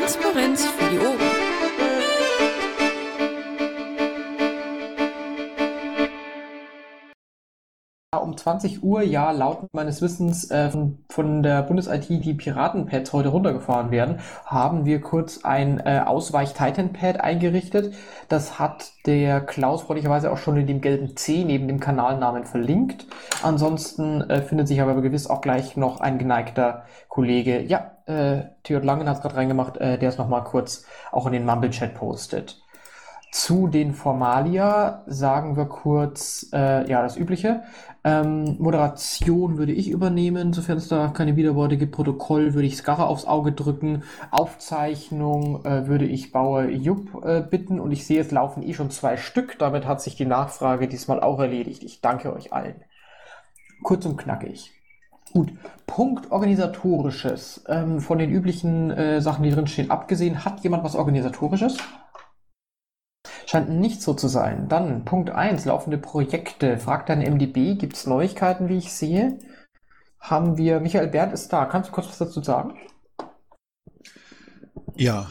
Transparenz 0.00 0.64
für 0.64 0.88
die 0.88 0.98
Ohren. 0.98 1.18
um 8.30 8.36
20 8.36 8.82
Uhr 8.82 9.02
ja 9.02 9.30
laut 9.30 9.66
meines 9.72 10.02
Wissens 10.02 10.50
äh, 10.50 10.70
von, 10.70 10.98
von 11.08 11.42
der 11.42 11.62
Bundes-IT 11.62 12.08
die 12.08 12.34
Piraten-Pads 12.34 13.12
heute 13.12 13.28
runtergefahren 13.28 13.90
werden, 13.90 14.20
haben 14.44 14.84
wir 14.84 15.00
kurz 15.00 15.44
ein 15.44 15.80
äh, 15.80 16.02
Ausweich-Titan-Pad 16.04 17.20
eingerichtet. 17.20 17.94
Das 18.28 18.58
hat 18.58 18.92
der 19.06 19.40
Klaus 19.40 19.82
freundlicherweise 19.82 20.30
auch 20.30 20.38
schon 20.38 20.56
in 20.56 20.66
dem 20.66 20.80
gelben 20.80 21.16
C 21.16 21.44
neben 21.44 21.66
dem 21.66 21.80
Kanalnamen 21.80 22.44
verlinkt. 22.44 23.06
Ansonsten 23.42 24.22
äh, 24.22 24.42
findet 24.42 24.68
sich 24.68 24.80
aber 24.80 25.00
gewiss 25.00 25.28
auch 25.28 25.40
gleich 25.40 25.76
noch 25.76 26.00
ein 26.00 26.18
geneigter 26.18 26.84
Kollege. 27.08 27.62
Ja, 27.62 27.92
äh, 28.10 28.44
Theod 28.64 28.84
Langen 28.84 29.08
hat 29.08 29.16
es 29.16 29.22
gerade 29.22 29.36
reingemacht, 29.36 29.76
äh, 29.76 29.98
der 29.98 30.08
es 30.08 30.18
nochmal 30.18 30.44
kurz 30.44 30.84
auch 31.12 31.26
in 31.26 31.32
den 31.32 31.46
Mumble-Chat 31.46 31.94
postet. 31.94 32.60
Zu 33.32 33.68
den 33.68 33.94
Formalia 33.94 35.04
sagen 35.06 35.56
wir 35.56 35.66
kurz, 35.66 36.48
äh, 36.52 36.90
ja, 36.90 37.00
das 37.00 37.16
Übliche. 37.16 37.62
Ähm, 38.02 38.56
Moderation 38.58 39.56
würde 39.56 39.72
ich 39.72 39.88
übernehmen, 39.88 40.52
sofern 40.52 40.78
es 40.78 40.88
da 40.88 41.08
keine 41.08 41.36
Widerworte 41.36 41.76
gibt. 41.76 41.92
Protokoll 41.92 42.54
würde 42.54 42.66
ich 42.66 42.76
Skarre 42.76 43.06
aufs 43.06 43.26
Auge 43.26 43.52
drücken. 43.52 44.02
Aufzeichnung 44.32 45.64
äh, 45.64 45.86
würde 45.86 46.06
ich 46.06 46.32
Bauer 46.32 46.64
Jupp 46.64 47.24
äh, 47.24 47.40
bitten. 47.40 47.78
Und 47.78 47.92
ich 47.92 48.04
sehe, 48.04 48.20
es 48.20 48.32
laufen 48.32 48.64
eh 48.64 48.74
schon 48.74 48.90
zwei 48.90 49.16
Stück. 49.16 49.58
Damit 49.60 49.86
hat 49.86 50.02
sich 50.02 50.16
die 50.16 50.26
Nachfrage 50.26 50.88
diesmal 50.88 51.20
auch 51.20 51.38
erledigt. 51.38 51.84
Ich 51.84 52.00
danke 52.00 52.34
euch 52.34 52.52
allen. 52.52 52.82
Kurz 53.84 54.06
und 54.06 54.16
knackig. 54.16 54.72
Gut, 55.32 55.52
Punkt 55.86 56.32
organisatorisches. 56.32 57.64
Ähm, 57.68 58.00
von 58.00 58.18
den 58.18 58.30
üblichen 58.30 58.90
äh, 58.90 59.20
Sachen, 59.20 59.44
die 59.44 59.50
drin 59.50 59.66
stehen, 59.66 59.90
abgesehen, 59.90 60.44
hat 60.44 60.60
jemand 60.60 60.82
was 60.82 60.96
organisatorisches? 60.96 61.78
Scheint 63.46 63.68
nicht 63.68 64.02
so 64.02 64.14
zu 64.14 64.28
sein. 64.28 64.68
Dann 64.68 65.04
Punkt 65.04 65.30
1, 65.30 65.64
laufende 65.64 65.98
Projekte. 65.98 66.78
Fragt 66.78 67.08
dein 67.08 67.20
MDB, 67.20 67.76
gibt 67.76 67.96
es 67.96 68.06
Neuigkeiten, 68.06 68.68
wie 68.68 68.78
ich 68.78 68.92
sehe? 68.92 69.38
Haben 70.18 70.56
wir, 70.56 70.80
Michael 70.80 71.08
Bert 71.08 71.32
ist 71.32 71.52
da. 71.52 71.64
Kannst 71.64 71.90
du 71.90 71.94
kurz 71.94 72.08
was 72.08 72.18
dazu 72.18 72.42
sagen? 72.42 72.78
Ja, 74.96 75.28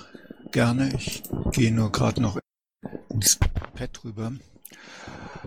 gerne. 0.52 0.90
Ich 0.96 1.24
gehe 1.52 1.74
nur 1.74 1.92
gerade 1.92 2.22
noch 2.22 2.40
ins 3.10 3.38
Pad 3.38 4.04
rüber. 4.04 4.32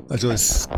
Also 0.08 0.30
es 0.30 0.68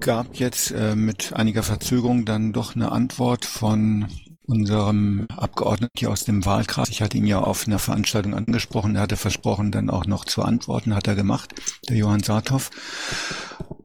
gab 0.00 0.36
jetzt 0.36 0.70
äh, 0.70 0.94
mit 0.94 1.32
einiger 1.32 1.62
Verzögerung 1.62 2.24
dann 2.24 2.52
doch 2.52 2.74
eine 2.74 2.92
Antwort 2.92 3.44
von 3.44 4.06
unserem 4.50 5.26
Abgeordneten 5.36 5.92
hier 5.96 6.10
aus 6.10 6.24
dem 6.24 6.44
Wahlkreis. 6.44 6.88
Ich 6.88 7.02
hatte 7.02 7.16
ihn 7.16 7.26
ja 7.26 7.40
auf 7.40 7.66
einer 7.66 7.78
Veranstaltung 7.78 8.34
angesprochen. 8.34 8.96
Er 8.96 9.02
hatte 9.02 9.16
versprochen, 9.16 9.70
dann 9.70 9.90
auch 9.90 10.06
noch 10.06 10.24
zu 10.24 10.42
antworten, 10.42 10.94
hat 10.94 11.06
er 11.06 11.14
gemacht, 11.14 11.54
der 11.88 11.96
Johann 11.96 12.22
Saathoff. 12.22 12.70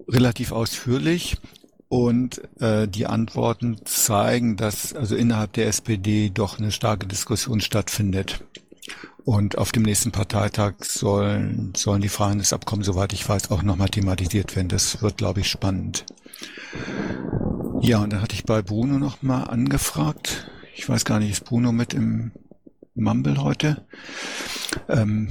Relativ 0.08 0.52
ausführlich. 0.52 1.38
Und 1.88 2.42
äh, 2.60 2.88
die 2.88 3.06
Antworten 3.06 3.78
zeigen, 3.86 4.58
dass 4.58 4.94
also 4.94 5.16
innerhalb 5.16 5.54
der 5.54 5.68
SPD 5.68 6.32
doch 6.32 6.58
eine 6.58 6.72
starke 6.72 7.06
Diskussion 7.06 7.62
stattfindet. 7.62 8.44
Und 9.24 9.58
auf 9.58 9.72
dem 9.72 9.84
nächsten 9.84 10.12
Parteitag 10.12 10.76
sollen, 10.84 11.74
sollen 11.76 12.02
die 12.02 12.10
Freihandelsabkommen, 12.10 12.84
soweit 12.84 13.12
ich 13.14 13.28
weiß, 13.28 13.50
auch 13.52 13.64
nochmal 13.64 13.90
thematisiert 13.90 14.56
werden. 14.56 14.68
Das 14.68 15.02
wird, 15.02 15.18
glaube 15.18 15.40
ich, 15.40 15.50
spannend. 15.50 16.06
Ja, 17.82 18.00
und 18.00 18.14
dann 18.14 18.22
hatte 18.22 18.36
ich 18.36 18.46
bei 18.46 18.62
Bruno 18.62 19.00
nochmal 19.00 19.48
angefragt, 19.48 20.50
ich 20.76 20.88
weiß 20.88 21.06
gar 21.06 21.20
nicht, 21.20 21.32
ist 21.32 21.46
Bruno 21.46 21.72
mit 21.72 21.94
im 21.94 22.32
Mumble 22.96 23.44
heute? 23.44 23.86
Ähm, 24.88 25.28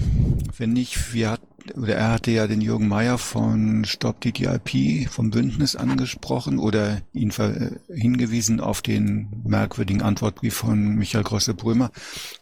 wenn 0.57 0.75
nicht, 0.75 1.15
wir 1.15 1.31
hat, 1.31 1.41
oder 1.75 1.97
er 1.97 2.13
hatte 2.13 2.31
ja 2.31 2.47
den 2.47 2.61
Jürgen 2.61 2.89
Meyer 2.89 3.17
von 3.17 3.87
Stop 3.87 4.21
DDIP 4.21 5.09
vom 5.09 5.31
Bündnis 5.31 5.75
angesprochen 5.75 6.59
oder 6.59 7.01
ihn 7.15 7.31
ver, 7.31 7.73
hingewiesen 7.89 8.61
auf 8.61 8.83
den 8.83 9.29
merkwürdigen 9.45 10.03
Antwortbrief 10.03 10.55
von 10.55 10.97
Michael 10.97 11.25
Grosse-Brömer. 11.25 11.91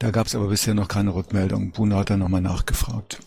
Da 0.01 0.11
gab 0.11 0.27
es 0.27 0.35
aber 0.35 0.49
bisher 0.49 0.75
noch 0.75 0.89
keine 0.89 1.15
Rückmeldung. 1.15 1.71
Bruno 1.71 1.99
hat 1.99 2.11
da 2.11 2.17
nochmal 2.17 2.43
nachgefragt. 2.43 3.21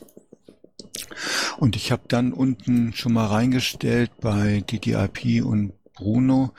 Und 1.57 1.78
ich 1.78 1.94
habe 1.94 2.03
dann 2.09 2.34
unten 2.34 2.91
schon 2.94 3.13
mal 3.13 3.28
reingestellt 3.28 4.11
bei 4.19 4.63
DDIP 4.69 5.45
und 5.45 5.72
Bruno, 5.94 6.51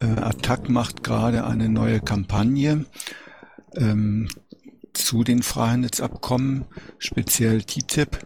äh, 0.00 0.06
Attac 0.06 0.68
macht 0.68 1.04
gerade 1.04 1.46
eine 1.46 1.68
neue 1.68 2.00
Kampagne 2.00 2.86
ähm, 3.76 4.28
zu 4.94 5.24
den 5.24 5.42
Freihandelsabkommen, 5.42 6.64
speziell 6.98 7.62
TTIP. 7.62 8.18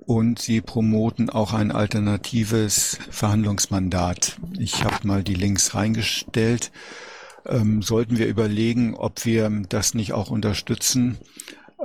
Und 0.00 0.40
sie 0.40 0.60
promoten 0.60 1.30
auch 1.30 1.52
ein 1.52 1.70
alternatives 1.70 2.98
Verhandlungsmandat. 3.10 4.38
Ich 4.58 4.82
habe 4.84 5.06
mal 5.06 5.22
die 5.22 5.34
Links 5.34 5.74
reingestellt. 5.74 6.72
Ähm, 7.46 7.80
sollten 7.80 8.18
wir 8.18 8.26
überlegen, 8.26 8.94
ob 8.94 9.24
wir 9.24 9.48
das 9.68 9.94
nicht 9.94 10.12
auch 10.12 10.30
unterstützen, 10.30 11.18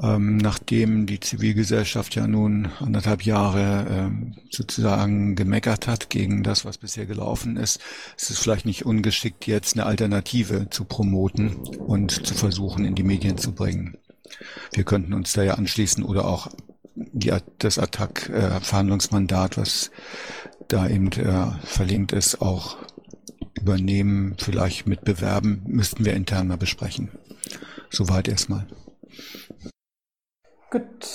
ähm, 0.02 0.38
nachdem 0.38 1.06
die 1.06 1.20
Zivilgesellschaft 1.20 2.16
ja 2.16 2.28
nun 2.28 2.70
anderthalb 2.80 3.24
Jahre 3.24 3.88
ähm, 3.90 4.36
sozusagen 4.50 5.36
gemeckert 5.36 5.88
hat 5.88 6.10
gegen 6.10 6.44
das, 6.44 6.66
was 6.66 6.78
bisher 6.78 7.06
gelaufen 7.06 7.56
ist, 7.56 7.80
ist 8.18 8.30
es 8.30 8.40
vielleicht 8.40 8.66
nicht 8.66 8.86
ungeschickt, 8.86 9.48
jetzt 9.48 9.76
eine 9.76 9.86
Alternative 9.86 10.70
zu 10.70 10.84
promoten 10.84 11.56
und 11.56 12.28
zu 12.28 12.34
versuchen, 12.34 12.84
in 12.84 12.96
die 12.96 13.04
Medien 13.04 13.38
zu 13.38 13.54
bringen. 13.54 13.98
Wir 14.74 14.84
könnten 14.84 15.14
uns 15.14 15.34
da 15.34 15.44
ja 15.44 15.56
anschließen 15.56 16.04
oder 16.04 16.26
auch 16.26 16.50
die, 16.96 17.34
das 17.60 17.78
Attac-Verhandlungsmandat, 17.78 19.58
äh, 19.58 19.62
was 19.62 19.92
da 20.68 20.88
eben 20.88 21.12
äh, 21.12 21.52
verlinkt 21.64 22.12
ist, 22.12 22.42
auch 22.42 22.78
übernehmen, 23.54 24.36
vielleicht 24.38 24.88
mit 24.88 25.04
bewerben, 25.04 25.64
müssten 25.66 26.06
wir 26.06 26.14
intern 26.14 26.48
mal 26.48 26.58
besprechen. 26.58 27.12
Soweit 27.90 28.28
erstmal. 28.28 28.68
Gut, 30.72 31.08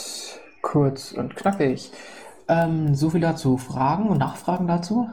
kurz 0.62 1.12
und 1.12 1.36
knackig. 1.36 1.90
Ähm, 2.48 2.94
so 2.94 3.10
viel 3.10 3.20
dazu. 3.20 3.58
Fragen 3.58 4.08
und 4.08 4.18
Nachfragen 4.18 4.66
dazu? 4.66 5.08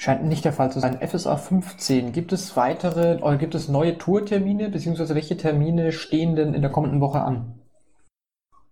Scheint 0.00 0.24
nicht 0.24 0.46
der 0.46 0.54
Fall 0.54 0.72
zu 0.72 0.80
sein. 0.80 0.98
FSA 1.06 1.36
15. 1.36 2.12
Gibt 2.12 2.32
es 2.32 2.56
weitere 2.56 3.18
oder 3.18 3.36
gibt 3.36 3.54
es 3.54 3.68
neue 3.68 3.98
Tourtermine, 3.98 4.70
beziehungsweise 4.70 5.14
welche 5.14 5.36
Termine 5.36 5.92
stehen 5.92 6.36
denn 6.36 6.54
in 6.54 6.62
der 6.62 6.70
kommenden 6.70 7.02
Woche 7.02 7.20
an? 7.20 7.60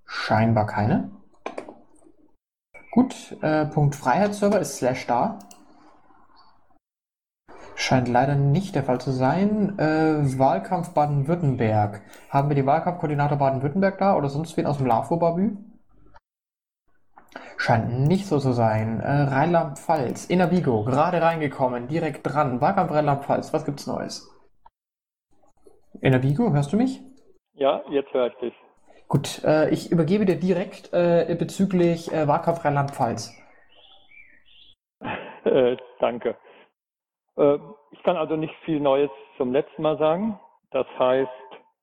Scheinbar 0.07 0.65
keine. 0.65 1.11
Gut, 2.93 3.37
äh, 3.43 3.67
Punkt 3.67 3.95
Freiheitsserver 3.95 4.59
ist 4.59 4.79
Slash 4.79 5.07
da. 5.07 5.39
Scheint 7.75 8.09
leider 8.09 8.35
nicht 8.35 8.75
der 8.75 8.85
Fall 8.85 8.99
zu 8.99 9.11
sein. 9.11 9.79
Äh, 9.79 10.39
Wahlkampf 10.39 10.95
Baden-Württemberg. 10.95 12.01
Haben 12.31 12.49
wir 12.49 12.57
die 12.57 12.65
Wahlkampfkoordinator 12.65 13.37
Baden-Württemberg 13.37 13.99
da 13.99 14.17
oder 14.17 14.31
sonst 14.31 14.57
wen 14.57 14.65
aus 14.65 14.79
dem 14.79 14.87
LAFO-Babü? 14.87 15.59
Scheint 17.57 18.07
nicht 18.07 18.27
so 18.27 18.39
zu 18.39 18.53
sein. 18.53 19.01
Äh, 19.01 19.23
Rheinland-Pfalz, 19.35 20.27
Innervigo, 20.27 20.85
gerade 20.85 21.21
reingekommen, 21.21 21.89
direkt 21.89 22.27
dran. 22.27 22.61
Wahlkampf 22.61 22.93
Rheinland-Pfalz, 22.93 23.53
was 23.53 23.65
gibt's 23.65 23.87
Neues? 23.87 24.29
Innervigo, 26.01 26.53
hörst 26.53 26.73
du 26.73 26.77
mich? 26.77 27.01
Ja, 27.55 27.83
jetzt 27.91 28.13
höre 28.13 28.29
ich 28.29 28.35
dich. 28.37 28.55
Gut, 29.09 29.43
äh, 29.45 29.71
ich 29.71 29.91
übergebe 29.91 30.25
dir 30.25 30.39
direkt 30.39 30.93
äh, 30.93 31.35
bezüglich 31.39 32.13
äh, 32.13 32.29
Wahlkampf 32.29 32.65
Rheinland-Pfalz. 32.65 33.35
Äh, 35.45 35.79
danke. 36.01 36.37
Äh, 37.39 37.59
ich 37.93 38.03
kann 38.03 38.17
also 38.17 38.37
nicht 38.37 38.55
viel 38.65 38.81
Neues 38.81 39.11
zum 39.39 39.53
letzten 39.53 39.81
Mal 39.81 39.97
sagen. 39.97 40.39
Das 40.73 40.87
heißt, 40.99 41.31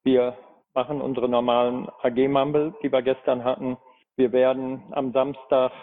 wir 0.04 0.38
machen 0.76 1.02
unsere 1.02 1.28
normalen 1.28 1.90
AG-Mumble, 2.04 2.76
die 2.84 2.92
wir 2.92 3.02
gestern 3.02 3.44
hatten. 3.44 3.78
Wir 4.18 4.32
werden 4.32 4.82
am 4.92 5.12
Samstag 5.12 5.74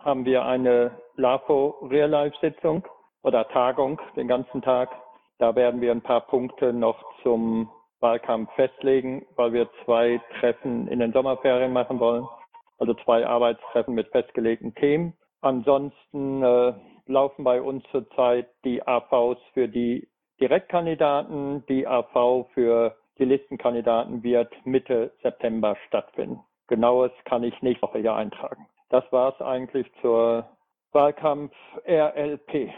haben 0.00 0.24
wir 0.24 0.46
eine 0.46 0.92
LAFO 1.16 1.86
Real 1.90 2.08
Life 2.08 2.36
Sitzung 2.40 2.86
oder 3.22 3.46
Tagung 3.48 4.00
den 4.16 4.28
ganzen 4.28 4.62
Tag. 4.62 4.88
Da 5.38 5.54
werden 5.54 5.82
wir 5.82 5.90
ein 5.90 6.00
paar 6.00 6.22
Punkte 6.22 6.72
noch 6.72 7.04
zum 7.22 7.70
Wahlkampf 8.00 8.50
festlegen, 8.54 9.26
weil 9.36 9.52
wir 9.52 9.68
zwei 9.84 10.20
Treffen 10.40 10.88
in 10.88 11.00
den 11.00 11.12
Sommerferien 11.12 11.72
machen 11.72 12.00
wollen. 12.00 12.26
Also 12.78 12.94
zwei 13.04 13.26
Arbeitstreffen 13.26 13.94
mit 13.94 14.08
festgelegten 14.08 14.74
Themen. 14.74 15.12
Ansonsten 15.42 16.42
äh, 16.42 16.72
laufen 17.06 17.44
bei 17.44 17.60
uns 17.60 17.84
zurzeit 17.90 18.48
die 18.64 18.86
AVs 18.86 19.38
für 19.52 19.68
die 19.68 20.08
Direktkandidaten. 20.40 21.66
Die 21.66 21.86
AV 21.86 22.46
für 22.54 22.96
die 23.18 23.26
Listenkandidaten 23.26 24.22
wird 24.22 24.50
Mitte 24.64 25.12
September 25.22 25.76
stattfinden. 25.88 26.40
Genaues 26.72 27.10
kann 27.26 27.42
ich 27.42 27.60
nächste 27.60 27.86
Woche 27.86 27.98
hier 27.98 28.14
eintragen. 28.14 28.66
Das 28.88 29.04
war 29.10 29.34
es 29.34 29.44
eigentlich 29.44 29.86
zur 30.00 30.48
Wahlkampf 30.92 31.52
RLP. 31.86 32.72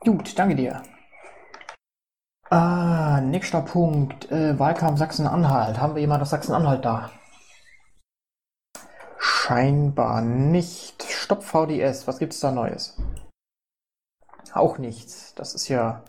Gut, 0.00 0.36
danke 0.36 0.56
dir. 0.56 0.82
Ah, 2.50 3.20
nächster 3.20 3.60
Punkt. 3.60 4.28
Äh, 4.32 4.58
Wahlkampf 4.58 4.98
Sachsen-Anhalt. 4.98 5.80
Haben 5.80 5.94
wir 5.94 6.00
jemand 6.00 6.22
aus 6.22 6.30
Sachsen-Anhalt 6.30 6.84
da? 6.84 7.12
Scheinbar 9.18 10.20
nicht. 10.20 11.04
Stopp 11.04 11.44
VDS, 11.44 12.08
was 12.08 12.18
gibt's 12.18 12.40
da 12.40 12.50
Neues? 12.50 13.00
Auch 14.52 14.78
nichts. 14.78 15.32
Das 15.36 15.54
ist 15.54 15.68
ja 15.68 16.02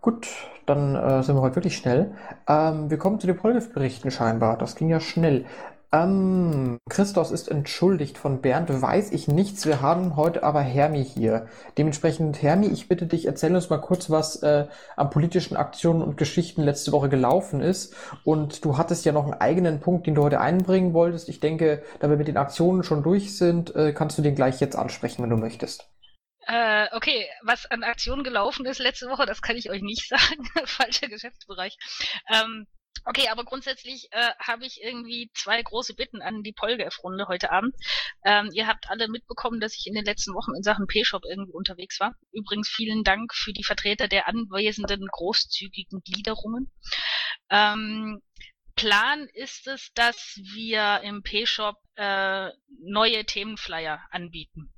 gut. 0.00 0.28
Dann 0.66 0.94
äh, 0.94 1.24
sind 1.24 1.34
wir 1.34 1.42
heute 1.42 1.56
wirklich 1.56 1.76
schnell. 1.76 2.16
Ähm, 2.46 2.88
wir 2.88 2.98
kommen 2.98 3.18
zu 3.18 3.26
den 3.26 3.36
Polgef-Berichten 3.36 4.12
scheinbar. 4.12 4.56
Das 4.56 4.76
ging 4.76 4.88
ja 4.88 5.00
schnell. 5.00 5.46
Ähm, 5.92 6.78
Christos 6.88 7.30
ist 7.30 7.48
entschuldigt. 7.48 8.18
Von 8.18 8.40
Bernd 8.40 8.68
weiß 8.82 9.12
ich 9.12 9.28
nichts. 9.28 9.66
Wir 9.66 9.80
haben 9.80 10.16
heute 10.16 10.42
aber 10.42 10.60
Hermi 10.60 11.04
hier. 11.04 11.46
Dementsprechend, 11.78 12.42
Hermi, 12.42 12.66
ich 12.66 12.88
bitte 12.88 13.06
dich, 13.06 13.26
erzähl 13.26 13.54
uns 13.54 13.70
mal 13.70 13.80
kurz, 13.80 14.10
was 14.10 14.42
äh, 14.42 14.66
an 14.96 15.10
politischen 15.10 15.56
Aktionen 15.56 16.02
und 16.02 16.16
Geschichten 16.16 16.62
letzte 16.62 16.92
Woche 16.92 17.08
gelaufen 17.08 17.60
ist. 17.60 17.94
Und 18.24 18.64
du 18.64 18.76
hattest 18.76 19.04
ja 19.04 19.12
noch 19.12 19.24
einen 19.24 19.40
eigenen 19.40 19.80
Punkt, 19.80 20.06
den 20.06 20.14
du 20.14 20.22
heute 20.22 20.40
einbringen 20.40 20.94
wolltest. 20.94 21.28
Ich 21.28 21.40
denke, 21.40 21.82
da 22.00 22.10
wir 22.10 22.16
mit 22.16 22.28
den 22.28 22.36
Aktionen 22.36 22.82
schon 22.82 23.02
durch 23.02 23.36
sind, 23.36 23.74
äh, 23.76 23.92
kannst 23.92 24.18
du 24.18 24.22
den 24.22 24.34
gleich 24.34 24.60
jetzt 24.60 24.76
ansprechen, 24.76 25.22
wenn 25.22 25.30
du 25.30 25.36
möchtest. 25.36 25.88
Äh, 26.46 26.88
okay, 26.92 27.26
was 27.42 27.66
an 27.66 27.84
Aktionen 27.84 28.22
gelaufen 28.22 28.66
ist 28.66 28.78
letzte 28.78 29.08
Woche, 29.08 29.24
das 29.24 29.40
kann 29.40 29.56
ich 29.56 29.70
euch 29.70 29.82
nicht 29.82 30.08
sagen. 30.08 30.44
Falscher 30.66 31.08
Geschäftsbereich. 31.08 31.76
Ähm, 32.28 32.66
Okay, 33.06 33.28
aber 33.28 33.44
grundsätzlich 33.44 34.08
äh, 34.12 34.30
habe 34.38 34.64
ich 34.64 34.82
irgendwie 34.82 35.30
zwei 35.34 35.62
große 35.62 35.94
Bitten 35.94 36.22
an 36.22 36.42
die 36.42 36.52
Polgef-Runde 36.52 37.28
heute 37.28 37.50
Abend. 37.50 37.74
Ähm, 38.24 38.50
ihr 38.52 38.66
habt 38.66 38.88
alle 38.88 39.08
mitbekommen, 39.08 39.60
dass 39.60 39.74
ich 39.74 39.86
in 39.86 39.94
den 39.94 40.04
letzten 40.04 40.32
Wochen 40.34 40.54
in 40.56 40.62
Sachen 40.62 40.86
P-Shop 40.86 41.22
irgendwie 41.28 41.52
unterwegs 41.52 42.00
war. 42.00 42.14
Übrigens 42.32 42.68
vielen 42.68 43.04
Dank 43.04 43.34
für 43.34 43.52
die 43.52 43.64
Vertreter 43.64 44.08
der 44.08 44.26
anwesenden 44.26 45.06
großzügigen 45.06 46.00
Gliederungen. 46.00 46.72
Ähm, 47.50 48.22
Plan 48.76 49.28
ist 49.34 49.66
es, 49.66 49.92
dass 49.94 50.40
wir 50.54 51.00
im 51.02 51.22
P-Shop 51.22 51.76
äh, 51.96 52.50
neue 52.80 53.24
Themenflyer 53.24 54.00
anbieten. 54.10 54.72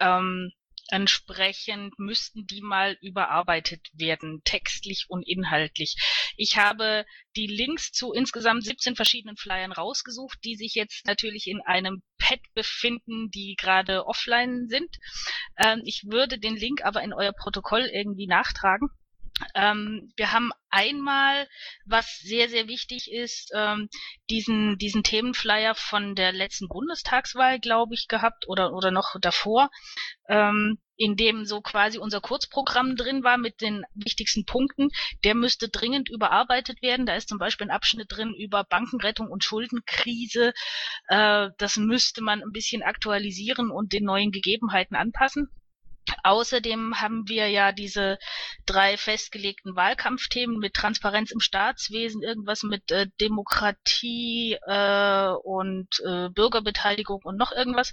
Ähm, 0.00 0.52
Entsprechend 0.90 1.98
müssten 1.98 2.46
die 2.46 2.62
mal 2.62 2.96
überarbeitet 3.02 3.88
werden, 3.92 4.40
textlich 4.44 5.04
und 5.08 5.22
inhaltlich. 5.28 5.96
Ich 6.36 6.56
habe 6.56 7.04
die 7.36 7.46
Links 7.46 7.92
zu 7.92 8.12
insgesamt 8.12 8.64
17 8.64 8.96
verschiedenen 8.96 9.36
Flyern 9.36 9.72
rausgesucht, 9.72 10.38
die 10.44 10.56
sich 10.56 10.74
jetzt 10.74 11.06
natürlich 11.06 11.46
in 11.46 11.60
einem 11.60 12.02
Pad 12.18 12.40
befinden, 12.54 13.30
die 13.30 13.54
gerade 13.58 14.06
offline 14.06 14.68
sind. 14.68 14.96
Ähm, 15.58 15.82
ich 15.84 16.04
würde 16.06 16.38
den 16.38 16.56
Link 16.56 16.84
aber 16.84 17.02
in 17.02 17.12
euer 17.12 17.32
Protokoll 17.32 17.82
irgendwie 17.92 18.26
nachtragen. 18.26 18.88
Ähm, 19.54 20.12
wir 20.16 20.32
haben 20.32 20.50
einmal, 20.70 21.48
was 21.84 22.18
sehr, 22.18 22.48
sehr 22.48 22.68
wichtig 22.68 23.10
ist, 23.10 23.52
ähm, 23.54 23.88
diesen, 24.30 24.78
diesen 24.78 25.02
Themenflyer 25.02 25.74
von 25.74 26.14
der 26.14 26.32
letzten 26.32 26.68
Bundestagswahl, 26.68 27.58
glaube 27.60 27.94
ich, 27.94 28.08
gehabt 28.08 28.48
oder, 28.48 28.72
oder 28.72 28.90
noch 28.90 29.16
davor, 29.20 29.70
ähm, 30.28 30.78
in 30.96 31.16
dem 31.16 31.44
so 31.44 31.60
quasi 31.60 31.98
unser 31.98 32.20
Kurzprogramm 32.20 32.96
drin 32.96 33.22
war 33.22 33.38
mit 33.38 33.60
den 33.60 33.84
wichtigsten 33.94 34.44
Punkten. 34.44 34.88
Der 35.24 35.34
müsste 35.34 35.68
dringend 35.68 36.10
überarbeitet 36.10 36.82
werden. 36.82 37.06
Da 37.06 37.14
ist 37.14 37.28
zum 37.28 37.38
Beispiel 37.38 37.68
ein 37.68 37.74
Abschnitt 37.74 38.08
drin 38.10 38.34
über 38.34 38.64
Bankenrettung 38.64 39.28
und 39.28 39.44
Schuldenkrise. 39.44 40.52
Äh, 41.06 41.50
das 41.58 41.76
müsste 41.76 42.22
man 42.22 42.42
ein 42.42 42.52
bisschen 42.52 42.82
aktualisieren 42.82 43.70
und 43.70 43.92
den 43.92 44.04
neuen 44.04 44.32
Gegebenheiten 44.32 44.96
anpassen. 44.96 45.48
Außerdem 46.22 47.00
haben 47.00 47.28
wir 47.28 47.48
ja 47.48 47.72
diese 47.72 48.18
drei 48.66 48.96
festgelegten 48.96 49.76
Wahlkampfthemen 49.76 50.58
mit 50.58 50.74
Transparenz 50.74 51.30
im 51.30 51.40
Staatswesen, 51.40 52.22
irgendwas 52.22 52.62
mit 52.62 52.90
äh, 52.90 53.06
Demokratie 53.20 54.58
äh, 54.66 55.30
und 55.42 55.88
äh, 56.04 56.28
Bürgerbeteiligung 56.30 57.20
und 57.24 57.36
noch 57.36 57.52
irgendwas. 57.52 57.92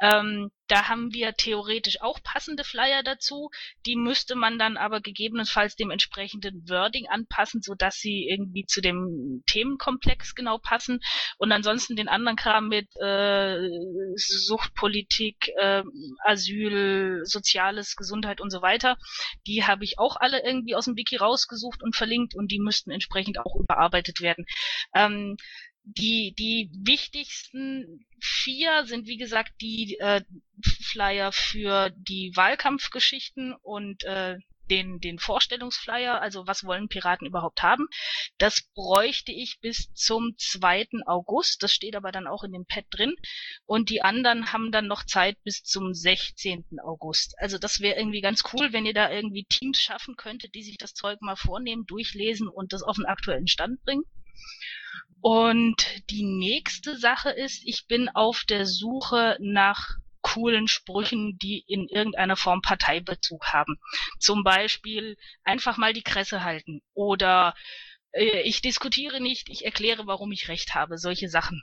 Ähm, 0.00 0.50
da 0.72 0.88
haben 0.88 1.12
wir 1.12 1.34
theoretisch 1.34 2.00
auch 2.00 2.22
passende 2.22 2.64
Flyer 2.64 3.02
dazu. 3.02 3.50
Die 3.84 3.94
müsste 3.94 4.34
man 4.34 4.58
dann 4.58 4.78
aber 4.78 5.02
gegebenenfalls 5.02 5.76
dem 5.76 5.90
entsprechenden 5.90 6.66
Wording 6.66 7.08
anpassen, 7.08 7.60
sodass 7.60 7.96
sie 7.96 8.26
irgendwie 8.26 8.64
zu 8.64 8.80
dem 8.80 9.42
Themenkomplex 9.46 10.34
genau 10.34 10.56
passen. 10.56 11.00
Und 11.36 11.52
ansonsten 11.52 11.94
den 11.94 12.08
anderen 12.08 12.38
Kram 12.38 12.68
mit 12.68 12.88
äh, 12.96 13.68
Suchtpolitik, 14.16 15.50
äh, 15.58 15.82
Asyl, 16.24 17.20
Soziales, 17.24 17.94
Gesundheit 17.94 18.40
und 18.40 18.48
so 18.48 18.62
weiter, 18.62 18.96
die 19.46 19.64
habe 19.64 19.84
ich 19.84 19.98
auch 19.98 20.16
alle 20.16 20.42
irgendwie 20.42 20.74
aus 20.74 20.86
dem 20.86 20.96
Wiki 20.96 21.16
rausgesucht 21.16 21.82
und 21.82 21.96
verlinkt 21.96 22.34
und 22.34 22.50
die 22.50 22.60
müssten 22.60 22.90
entsprechend 22.90 23.38
auch 23.38 23.56
überarbeitet 23.56 24.22
werden. 24.22 24.46
Ähm, 24.94 25.36
die, 25.84 26.34
die 26.38 26.70
wichtigsten 26.72 28.06
vier 28.20 28.84
sind, 28.86 29.06
wie 29.06 29.16
gesagt, 29.16 29.52
die 29.60 29.98
äh, 29.98 30.22
Flyer 30.64 31.32
für 31.32 31.90
die 31.90 32.32
Wahlkampfgeschichten 32.34 33.54
und 33.62 34.04
äh, 34.04 34.38
den, 34.70 35.00
den 35.00 35.18
Vorstellungsflyer, 35.18 36.22
also 36.22 36.46
was 36.46 36.64
wollen 36.64 36.88
Piraten 36.88 37.26
überhaupt 37.26 37.62
haben. 37.62 37.88
Das 38.38 38.62
bräuchte 38.74 39.32
ich 39.32 39.58
bis 39.60 39.92
zum 39.92 40.34
2. 40.38 40.88
August. 41.04 41.62
Das 41.62 41.72
steht 41.72 41.96
aber 41.96 42.12
dann 42.12 42.26
auch 42.26 42.44
in 42.44 42.52
dem 42.52 42.64
Pad 42.64 42.84
drin. 42.90 43.14
Und 43.66 43.90
die 43.90 44.02
anderen 44.02 44.52
haben 44.52 44.72
dann 44.72 44.86
noch 44.86 45.04
Zeit 45.04 45.36
bis 45.42 45.62
zum 45.64 45.92
16. 45.92 46.64
August. 46.82 47.34
Also 47.38 47.58
das 47.58 47.80
wäre 47.80 47.98
irgendwie 47.98 48.20
ganz 48.20 48.42
cool, 48.52 48.72
wenn 48.72 48.86
ihr 48.86 48.94
da 48.94 49.10
irgendwie 49.10 49.44
Teams 49.44 49.78
schaffen 49.78 50.16
könntet, 50.16 50.54
die 50.54 50.62
sich 50.62 50.78
das 50.78 50.94
Zeug 50.94 51.20
mal 51.20 51.36
vornehmen, 51.36 51.84
durchlesen 51.86 52.48
und 52.48 52.72
das 52.72 52.82
auf 52.82 52.96
den 52.96 53.06
aktuellen 53.06 53.48
Stand 53.48 53.82
bringen. 53.82 54.04
Und 55.22 55.86
die 56.10 56.24
nächste 56.24 56.98
Sache 56.98 57.30
ist, 57.30 57.62
ich 57.64 57.86
bin 57.86 58.08
auf 58.08 58.42
der 58.48 58.66
Suche 58.66 59.36
nach 59.40 59.96
coolen 60.20 60.66
Sprüchen, 60.66 61.38
die 61.38 61.64
in 61.66 61.86
irgendeiner 61.88 62.34
Form 62.36 62.60
Parteibezug 62.60 63.46
haben. 63.52 63.78
Zum 64.18 64.42
Beispiel 64.42 65.16
einfach 65.44 65.76
mal 65.76 65.92
die 65.92 66.02
Kresse 66.02 66.42
halten 66.42 66.82
oder 66.92 67.54
äh, 68.10 68.40
ich 68.42 68.62
diskutiere 68.62 69.20
nicht, 69.20 69.48
ich 69.48 69.64
erkläre, 69.64 70.08
warum 70.08 70.32
ich 70.32 70.48
recht 70.48 70.74
habe. 70.74 70.98
Solche 70.98 71.28
Sachen. 71.28 71.62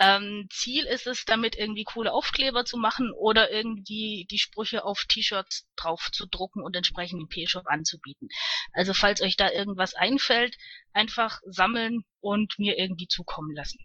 Ähm, 0.00 0.48
Ziel 0.50 0.84
ist 0.84 1.06
es, 1.06 1.24
damit 1.24 1.56
irgendwie 1.56 1.84
coole 1.84 2.12
Aufkleber 2.12 2.64
zu 2.64 2.76
machen 2.76 3.12
oder 3.12 3.50
irgendwie 3.50 4.26
die 4.30 4.38
Sprüche 4.38 4.84
auf 4.84 5.04
T-Shirts 5.08 5.66
drauf 5.76 6.10
zu 6.12 6.26
drucken 6.26 6.62
und 6.62 6.76
entsprechend 6.76 7.20
im 7.20 7.28
P-Shop 7.28 7.66
anzubieten. 7.66 8.28
Also 8.72 8.92
falls 8.92 9.22
euch 9.22 9.36
da 9.36 9.50
irgendwas 9.50 9.94
einfällt, 9.94 10.56
einfach 10.92 11.40
sammeln 11.46 12.04
und 12.20 12.58
mir 12.58 12.78
irgendwie 12.78 13.08
zukommen 13.08 13.54
lassen. 13.54 13.78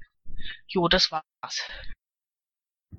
Jo, 0.67 0.87
das 0.87 1.11
war's. 1.11 1.69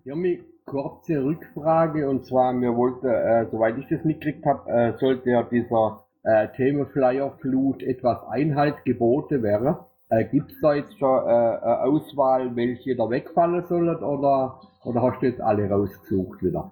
Ja, 0.05 0.15
mir 0.15 0.45
kurze 0.65 1.23
Rückfrage 1.23 2.09
und 2.09 2.25
zwar, 2.25 2.53
mir 2.53 2.75
wollte, 2.75 3.09
äh, 3.09 3.51
soweit 3.51 3.79
ich 3.79 3.87
das 3.89 4.05
mitgekriegt 4.05 4.47
habe, 4.47 4.71
äh, 4.71 4.99
sollte 4.99 5.31
ja 5.31 5.43
dieser 5.43 6.07
äh, 6.23 6.49
Themaflyer 6.57 7.37
Flut 7.41 7.83
etwas 7.83 8.23
Einhalt 8.29 8.85
geboten 8.85 9.43
werden. 9.43 9.77
Äh, 10.13 10.27
Gibt 10.27 10.53
es 10.53 10.61
da 10.61 10.75
jetzt 10.75 10.99
schon 10.99 11.25
äh, 11.25 11.31
eine 11.31 11.85
Auswahl, 11.85 12.55
welche 12.55 12.95
da 12.95 13.09
wegfallen 13.09 13.65
sollen 13.67 13.97
oder, 13.97 14.61
oder 14.85 15.03
hast 15.03 15.23
du 15.23 15.27
jetzt 15.27 15.41
alle 15.41 15.71
rausgesucht 15.71 16.43
wieder? 16.43 16.71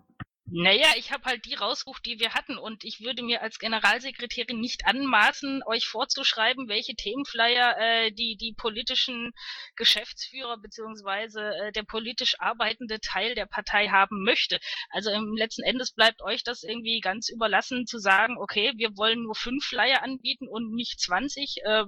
Naja, 0.52 0.88
ich 0.96 1.12
habe 1.12 1.26
halt 1.26 1.44
die 1.44 1.54
rausgesucht, 1.54 2.04
die 2.04 2.18
wir 2.18 2.34
hatten 2.34 2.58
und 2.58 2.82
ich 2.82 3.00
würde 3.00 3.22
mir 3.22 3.40
als 3.40 3.60
Generalsekretärin 3.60 4.58
nicht 4.58 4.84
anmaßen, 4.84 5.62
euch 5.64 5.86
vorzuschreiben, 5.86 6.68
welche 6.68 6.96
Themenflyer 6.96 7.76
äh, 7.78 8.10
die, 8.10 8.36
die 8.36 8.52
politischen 8.52 9.30
Geschäftsführer 9.76 10.58
beziehungsweise 10.58 11.40
äh, 11.40 11.70
der 11.70 11.84
politisch 11.84 12.34
arbeitende 12.40 12.98
Teil 12.98 13.36
der 13.36 13.46
Partei 13.46 13.90
haben 13.90 14.24
möchte. 14.24 14.58
Also 14.88 15.10
im 15.10 15.36
letzten 15.36 15.62
Endes 15.62 15.92
bleibt 15.92 16.20
euch 16.20 16.42
das 16.42 16.64
irgendwie 16.64 16.98
ganz 16.98 17.28
überlassen 17.28 17.86
zu 17.86 17.98
sagen, 17.98 18.36
okay, 18.36 18.72
wir 18.74 18.96
wollen 18.96 19.22
nur 19.22 19.36
fünf 19.36 19.64
Flyer 19.64 20.02
anbieten 20.02 20.48
und 20.48 20.74
nicht 20.74 20.98
20. 20.98 21.58
Äh, 21.62 21.84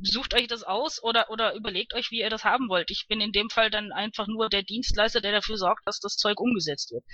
sucht 0.00 0.32
euch 0.32 0.46
das 0.46 0.62
aus 0.62 1.02
oder, 1.02 1.28
oder 1.28 1.54
überlegt 1.54 1.92
euch, 1.92 2.10
wie 2.10 2.20
ihr 2.20 2.30
das 2.30 2.44
haben 2.44 2.70
wollt. 2.70 2.90
Ich 2.90 3.08
bin 3.08 3.20
in 3.20 3.32
dem 3.32 3.50
Fall 3.50 3.68
dann 3.70 3.92
einfach 3.92 4.26
nur 4.26 4.48
der 4.48 4.62
Dienstleister, 4.62 5.20
der 5.20 5.32
dafür 5.32 5.58
sorgt, 5.58 5.86
dass 5.86 6.00
das 6.00 6.16
Zeug 6.16 6.40
umgesetzt 6.40 6.92
wird. 6.92 7.04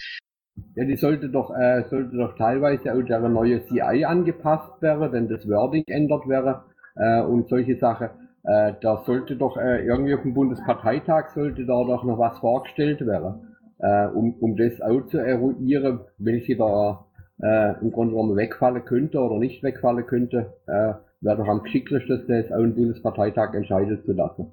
Ja, 0.76 0.84
die 0.84 0.96
sollte 0.96 1.28
doch, 1.28 1.50
äh, 1.50 1.84
sollte 1.90 2.16
doch 2.16 2.37
teilweise 2.37 2.94
auch 2.94 3.02
der 3.02 3.20
neue 3.28 3.64
CI 3.66 4.04
angepasst 4.04 4.80
werden, 4.80 5.12
wenn 5.12 5.28
das 5.28 5.49
Wording 5.49 5.84
ändert 5.87 6.28
wäre 6.28 6.64
äh, 6.96 7.23
und 7.23 7.49
solche 7.49 7.76
Sachen. 7.76 8.11
Äh, 8.44 8.75
da 8.80 9.02
sollte 9.04 9.37
doch 9.37 9.56
äh, 9.56 9.84
irgendwie 9.84 10.14
auf 10.14 10.23
dem 10.23 10.34
Bundesparteitag 10.34 11.30
sollte 11.30 11.64
da 11.64 11.82
doch 11.84 12.04
noch 12.04 12.18
was 12.18 12.38
vorgestellt 12.38 13.04
werden, 13.06 13.56
äh, 13.78 14.06
um, 14.08 14.34
um 14.40 14.56
das 14.56 14.80
auch 14.80 15.06
zu 15.06 15.18
eruieren, 15.18 16.00
welche 16.18 16.56
da 16.56 17.06
äh, 17.42 17.80
im 17.80 17.90
Grunde 17.90 18.12
genommen 18.12 18.37
wegfallen 18.37 18.84
könnte 18.84 19.18
oder 19.18 19.38
nicht 19.38 19.62
wegfallen 19.62 20.06
könnte. 20.06 20.54
Äh, 20.66 20.94
wäre 21.20 21.38
doch 21.38 21.49
am 21.49 21.62
geschicktesten, 21.62 22.28
das 22.28 22.52
auch 22.52 22.62
im 22.62 22.75
Bundesparteitag 22.75 23.54
entscheiden 23.54 24.02
zu 24.04 24.12
lassen. 24.12 24.52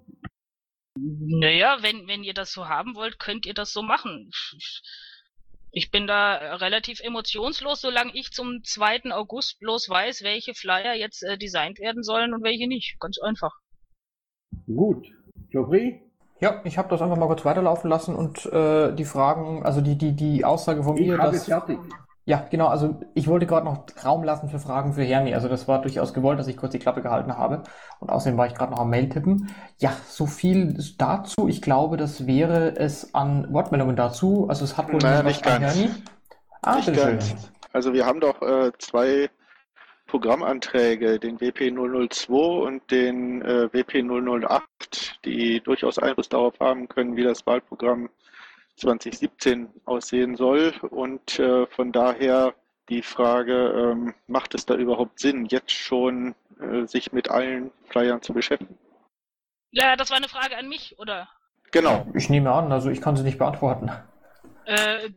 Naja, 0.98 1.78
wenn, 1.82 2.08
wenn 2.08 2.24
ihr 2.24 2.34
das 2.34 2.54
so 2.54 2.68
haben 2.68 2.96
wollt, 2.96 3.20
könnt 3.20 3.46
ihr 3.46 3.54
das 3.54 3.74
so 3.74 3.82
machen. 3.82 4.32
Ich 5.74 5.90
bin 5.90 6.06
da 6.06 6.56
relativ 6.56 7.00
emotionslos, 7.00 7.82
solange 7.82 8.12
ich 8.14 8.32
zum 8.32 8.62
2. 8.64 9.12
August 9.12 9.60
bloß 9.60 9.90
weiß, 9.90 10.22
welche 10.24 10.54
Flyer 10.54 10.94
jetzt 10.96 11.24
äh, 11.24 11.38
designt 11.38 11.80
werden 11.80 12.04
sollen 12.04 12.34
und 12.34 12.44
welche 12.44 12.68
nicht. 12.68 13.00
Ganz 13.00 13.18
einfach. 13.20 13.54
Gut. 14.68 15.08
Geoffrey? 15.50 16.02
Ja, 16.42 16.62
ich 16.66 16.78
habe 16.78 16.90
das 16.90 17.02
einfach 17.02 17.18
mal 17.18 17.28
kurz 17.28 17.46
weiterlaufen 17.46 17.90
lassen 17.90 18.16
und 18.16 18.46
äh, 18.48 18.94
die 18.94 19.06
Fragen, 19.06 19.64
also 19.64 19.80
die, 19.80 19.98
die, 19.98 20.14
die 20.14 20.44
Aussage 20.44 20.84
von 20.84 20.98
Ich 20.98 21.08
mir, 21.08 21.18
habe 21.18 21.32
dass. 21.32 21.46
fertig. 21.46 21.78
Ja, 22.26 22.46
genau, 22.50 22.68
also 22.68 23.00
ich 23.16 23.28
wollte 23.28 23.48
gerade 23.48 23.66
noch 23.66 23.86
Raum 24.06 24.24
lassen 24.24 24.48
für 24.50 24.60
Fragen 24.60 24.94
für 24.94 25.04
Hermi. 25.04 25.34
Also 25.34 25.48
das 25.48 25.68
war 25.68 25.82
durchaus 25.82 26.14
gewollt, 26.14 26.40
dass 26.40 26.48
ich 26.48 26.56
kurz 26.56 26.72
die 26.72 26.80
Klappe 26.80 27.02
gehalten 27.02 27.36
habe. 27.36 27.64
Und 28.00 28.12
außerdem 28.12 28.38
war 28.38 28.46
ich 28.46 28.54
gerade 28.54 28.72
noch 28.72 28.80
am 28.80 28.90
Mail 28.92 29.10
tippen. 29.10 29.50
Ja, 29.80 29.92
so 30.08 30.28
viel 30.28 30.78
dazu. 30.98 31.48
Ich 31.48 31.62
glaube, 31.62 31.98
das 31.98 32.28
wäre 32.28 32.76
es 32.76 33.16
an 33.16 33.52
Wortmeldungen 33.52 33.96
dazu. 33.96 34.46
Also 34.50 34.66
es 34.66 34.78
hat 34.78 34.92
wohl 34.94 35.00
Naja, 35.00 35.26
was 35.26 35.26
nicht 35.26 35.48
an 35.48 35.62
ganz. 35.62 35.76
Hermi. 35.76 35.92
Ah, 36.62 36.76
Nicht 36.76 36.94
ganz. 36.96 37.52
Also 37.74 37.94
wir 37.94 38.06
haben 38.06 38.20
doch 38.20 38.42
äh, 38.42 38.72
zwei 38.78 39.30
Programmanträge, 40.06 41.20
den 41.20 41.40
WP 41.40 41.72
002 41.72 42.34
und 42.34 42.92
den 42.92 43.42
äh, 43.42 43.74
WP 43.74 44.04
008, 44.04 45.20
die 45.26 45.62
durchaus 45.62 45.98
Einfluss 45.98 46.30
darauf 46.30 46.60
haben 46.60 46.88
können, 46.88 47.16
wie 47.16 47.24
das 47.24 47.48
Wahlprogramm 47.48 48.10
2017 48.78 49.70
aussehen 49.86 50.36
soll. 50.36 50.74
Und 50.90 51.40
äh, 51.40 51.66
von 51.68 51.92
daher 51.92 52.54
die 52.90 53.02
Frage, 53.02 53.94
ähm, 53.94 54.14
macht 54.28 54.54
es 54.54 54.66
da 54.66 54.76
überhaupt 54.76 55.20
Sinn, 55.20 55.46
jetzt 55.46 55.72
schon 55.72 56.36
äh, 56.60 56.86
sich 56.86 57.12
mit 57.12 57.30
allen 57.30 57.72
Flyern 57.90 58.22
zu 58.22 58.34
beschäftigen? 58.34 58.78
Ja, 59.72 59.96
das 59.96 60.10
war 60.10 60.18
eine 60.18 60.28
Frage 60.28 60.58
an 60.58 60.68
mich, 60.68 61.00
oder? 61.00 61.30
Genau. 61.72 62.06
Ich 62.14 62.30
nehme 62.30 62.52
an, 62.52 62.72
also 62.72 62.90
ich 62.90 63.02
kann 63.02 63.16
sie 63.16 63.24
nicht 63.24 63.38
beantworten. 63.38 63.90
Äh, 64.66 65.06
äh, 65.06 65.10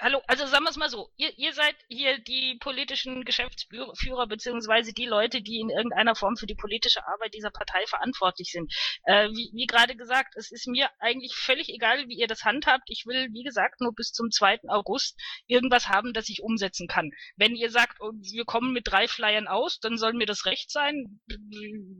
hallo, 0.00 0.22
also 0.26 0.46
sagen 0.46 0.64
wir 0.64 0.70
es 0.70 0.76
mal 0.76 0.88
so, 0.88 1.10
ihr, 1.16 1.36
ihr 1.38 1.52
seid 1.52 1.74
hier 1.88 2.18
die 2.18 2.56
politischen 2.60 3.24
Geschäftsführer 3.24 4.26
beziehungsweise 4.26 4.92
die 4.92 5.06
Leute, 5.06 5.42
die 5.42 5.60
in 5.60 5.70
irgendeiner 5.70 6.14
Form 6.14 6.36
für 6.36 6.46
die 6.46 6.54
politische 6.54 7.06
Arbeit 7.06 7.34
dieser 7.34 7.50
Partei 7.50 7.86
verantwortlich 7.86 8.50
sind. 8.50 8.72
Äh, 9.04 9.28
wie, 9.30 9.50
wie 9.52 9.66
gerade 9.66 9.96
gesagt, 9.96 10.34
es 10.36 10.50
ist 10.50 10.66
mir 10.66 10.88
eigentlich 10.98 11.34
völlig 11.34 11.68
egal, 11.68 12.08
wie 12.08 12.18
ihr 12.18 12.26
das 12.26 12.44
handhabt. 12.44 12.84
Ich 12.86 13.04
will, 13.06 13.28
wie 13.32 13.42
gesagt, 13.42 13.80
nur 13.80 13.94
bis 13.94 14.12
zum 14.12 14.30
2. 14.30 14.60
August 14.68 15.18
irgendwas 15.46 15.88
haben, 15.88 16.12
das 16.12 16.28
ich 16.28 16.42
umsetzen 16.42 16.88
kann. 16.88 17.10
Wenn 17.36 17.54
ihr 17.54 17.70
sagt, 17.70 18.00
oh, 18.00 18.12
wir 18.12 18.44
kommen 18.44 18.72
mit 18.72 18.88
drei 18.88 19.08
Flyern 19.08 19.48
aus, 19.48 19.80
dann 19.80 19.98
soll 19.98 20.14
mir 20.14 20.26
das 20.26 20.46
recht 20.46 20.70
sein. 20.70 21.20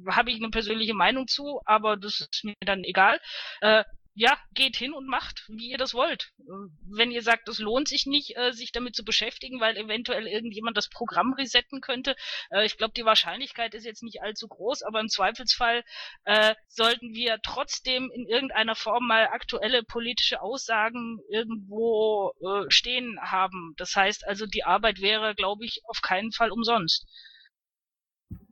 Habe 0.08 0.30
ich 0.30 0.36
eine 0.36 0.50
persönliche 0.50 0.94
Meinung 0.94 1.28
zu, 1.28 1.60
aber 1.64 1.96
das 1.96 2.20
ist 2.20 2.44
mir 2.44 2.54
dann 2.60 2.84
egal. 2.84 3.20
Äh, 3.60 3.84
ja, 4.14 4.36
geht 4.54 4.76
hin 4.76 4.92
und 4.92 5.06
macht, 5.06 5.44
wie 5.48 5.70
ihr 5.70 5.78
das 5.78 5.94
wollt. 5.94 6.32
Äh, 6.40 6.42
Wenn 6.82 7.10
ihr 7.10 7.22
sagt, 7.22 7.48
es 7.48 7.58
lohnt 7.58 7.88
sich 7.88 8.06
nicht, 8.06 8.36
äh, 8.36 8.52
sich 8.52 8.72
damit 8.72 8.94
zu 8.94 9.04
beschäftigen, 9.04 9.60
weil 9.60 9.76
eventuell 9.76 10.26
irgendjemand 10.26 10.76
das 10.76 10.88
Programm 10.88 11.32
resetten 11.34 11.80
könnte, 11.80 12.16
äh, 12.50 12.66
ich 12.66 12.76
glaube, 12.76 12.92
die 12.96 13.04
Wahrscheinlichkeit 13.04 13.74
ist 13.74 13.84
jetzt 13.84 14.02
nicht 14.02 14.22
allzu 14.22 14.48
groß, 14.48 14.82
aber 14.82 15.00
im 15.00 15.08
Zweifelsfall 15.08 15.84
äh, 16.24 16.54
sollten 16.68 17.14
wir 17.14 17.38
trotzdem 17.42 18.10
in 18.14 18.26
irgendeiner 18.26 18.74
Form 18.74 19.06
mal 19.06 19.28
aktuelle 19.28 19.82
politische 19.84 20.42
Aussagen 20.42 21.20
irgendwo 21.30 22.32
äh, 22.42 22.70
stehen 22.70 23.18
haben. 23.22 23.74
Das 23.76 23.94
heißt 23.94 24.26
also, 24.26 24.46
die 24.46 24.64
Arbeit 24.64 25.00
wäre, 25.00 25.34
glaube 25.34 25.64
ich, 25.64 25.82
auf 25.84 26.02
keinen 26.02 26.32
Fall 26.32 26.50
umsonst. 26.50 27.06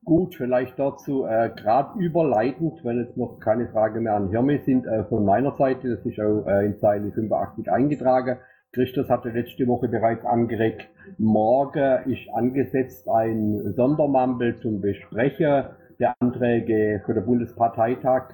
Gut, 0.09 0.37
vielleicht 0.37 0.79
dazu 0.79 1.27
äh, 1.27 1.51
gerade 1.55 1.99
überleitend, 1.99 2.83
wenn 2.83 2.97
jetzt 2.97 3.19
noch 3.19 3.41
keine 3.41 3.69
Frage 3.69 4.01
mehr 4.01 4.15
an 4.15 4.31
Hirme 4.31 4.59
sind, 4.65 4.87
äh, 4.87 5.05
von 5.05 5.23
meiner 5.23 5.55
Seite, 5.55 5.97
das 5.97 6.07
ist 6.07 6.19
auch 6.19 6.47
äh, 6.47 6.65
in 6.65 6.79
Zeile 6.79 7.13
85 7.13 7.71
eingetragen. 7.71 8.39
Christus 8.73 9.11
hatte 9.11 9.29
letzte 9.29 9.67
Woche 9.67 9.87
bereits 9.87 10.25
angeregt, 10.25 10.89
morgen 11.19 12.11
ist 12.11 12.27
angesetzt 12.33 13.07
ein 13.07 13.75
Sondermampel 13.77 14.59
zum 14.61 14.81
Besprechen 14.81 15.65
der 16.01 16.15
Anträge 16.21 17.03
für 17.05 17.13
den 17.13 17.27
Bundesparteitag 17.27 18.31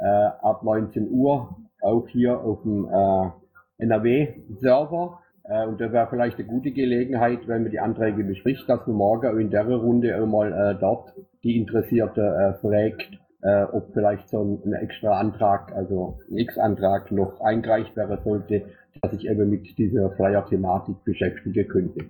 äh, 0.00 0.04
ab 0.42 0.64
19 0.64 1.12
Uhr, 1.12 1.56
auch 1.80 2.08
hier 2.08 2.40
auf 2.40 2.62
dem 2.62 2.88
äh, 2.88 3.84
NRW-Server. 3.84 5.20
Äh, 5.44 5.66
und 5.66 5.80
da 5.80 5.92
wäre 5.92 6.08
vielleicht 6.08 6.38
eine 6.38 6.46
gute 6.46 6.70
Gelegenheit, 6.72 7.46
wenn 7.46 7.62
man 7.62 7.70
die 7.70 7.80
Anträge 7.80 8.24
bespricht, 8.24 8.68
dass 8.68 8.86
man 8.86 8.96
morgen 8.96 9.40
in 9.40 9.50
der 9.50 9.66
Runde 9.66 10.20
auch 10.20 10.26
mal 10.26 10.52
äh, 10.52 10.78
dort 10.78 11.14
die 11.42 11.58
Interessierte 11.58 12.20
äh, 12.20 12.54
fragt, 12.60 13.18
äh, 13.42 13.64
ob 13.64 13.92
vielleicht 13.92 14.28
so 14.28 14.42
ein, 14.42 14.62
ein 14.64 14.72
extra 14.72 15.18
Antrag, 15.20 15.72
also 15.76 16.18
ein 16.30 16.38
X-Antrag 16.38 17.12
noch 17.12 17.40
eingereicht 17.40 17.94
werden 17.96 18.18
sollte, 18.24 18.62
dass 19.02 19.12
ich 19.12 19.28
eben 19.28 19.50
mit 19.50 19.76
dieser 19.76 20.10
Flyer-Thematik 20.12 21.04
beschäftigen 21.04 21.68
könnte. 21.68 22.06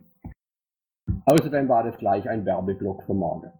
Außerdem 1.27 1.69
war 1.69 1.83
das 1.83 1.97
gleich 1.99 2.29
ein 2.29 2.45
Werbeblock 2.45 3.03
für 3.05 3.15
morgen. 3.15 3.51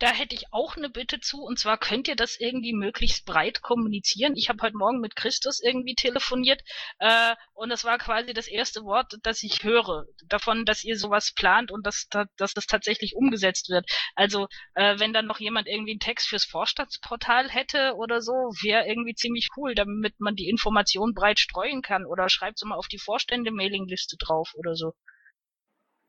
Da 0.00 0.10
hätte 0.10 0.34
ich 0.34 0.52
auch 0.52 0.76
eine 0.76 0.90
Bitte 0.90 1.20
zu, 1.20 1.42
und 1.42 1.58
zwar 1.60 1.78
könnt 1.78 2.08
ihr 2.08 2.16
das 2.16 2.34
irgendwie 2.40 2.72
möglichst 2.72 3.24
breit 3.24 3.62
kommunizieren. 3.62 4.34
Ich 4.36 4.48
habe 4.48 4.60
heute 4.62 4.76
Morgen 4.76 4.98
mit 5.00 5.14
Christus 5.14 5.60
irgendwie 5.60 5.94
telefoniert 5.94 6.62
äh, 6.98 7.36
und 7.54 7.68
das 7.68 7.84
war 7.84 7.96
quasi 7.98 8.32
das 8.32 8.48
erste 8.48 8.82
Wort, 8.82 9.12
das 9.22 9.42
ich 9.44 9.62
höre, 9.62 10.06
davon, 10.26 10.64
dass 10.64 10.82
ihr 10.82 10.98
sowas 10.98 11.32
plant 11.32 11.70
und 11.70 11.86
dass, 11.86 12.08
da- 12.10 12.26
dass 12.36 12.54
das 12.54 12.66
tatsächlich 12.66 13.14
umgesetzt 13.14 13.68
wird. 13.70 13.88
Also 14.16 14.48
äh, 14.74 14.98
wenn 14.98 15.12
dann 15.12 15.26
noch 15.26 15.38
jemand 15.38 15.68
irgendwie 15.68 15.92
einen 15.92 16.00
Text 16.00 16.28
fürs 16.28 16.44
Vorstadtsportal 16.44 17.48
hätte 17.48 17.94
oder 17.96 18.20
so, 18.20 18.32
wäre 18.62 18.84
irgendwie 18.88 19.14
ziemlich 19.14 19.48
cool, 19.56 19.74
damit 19.76 20.18
man 20.18 20.34
die 20.34 20.48
Information 20.48 21.14
breit 21.14 21.38
streuen 21.38 21.82
kann 21.82 22.04
oder 22.04 22.28
schreibt 22.28 22.58
so 22.58 22.66
mal 22.66 22.76
auf 22.76 22.88
die 22.88 22.98
Vorstände-Mailingliste 22.98 24.16
drauf 24.18 24.52
oder 24.56 24.74
so. 24.74 24.92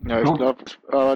Ja, 0.05 0.21
ich 0.21 0.33
glaube, 0.33 0.63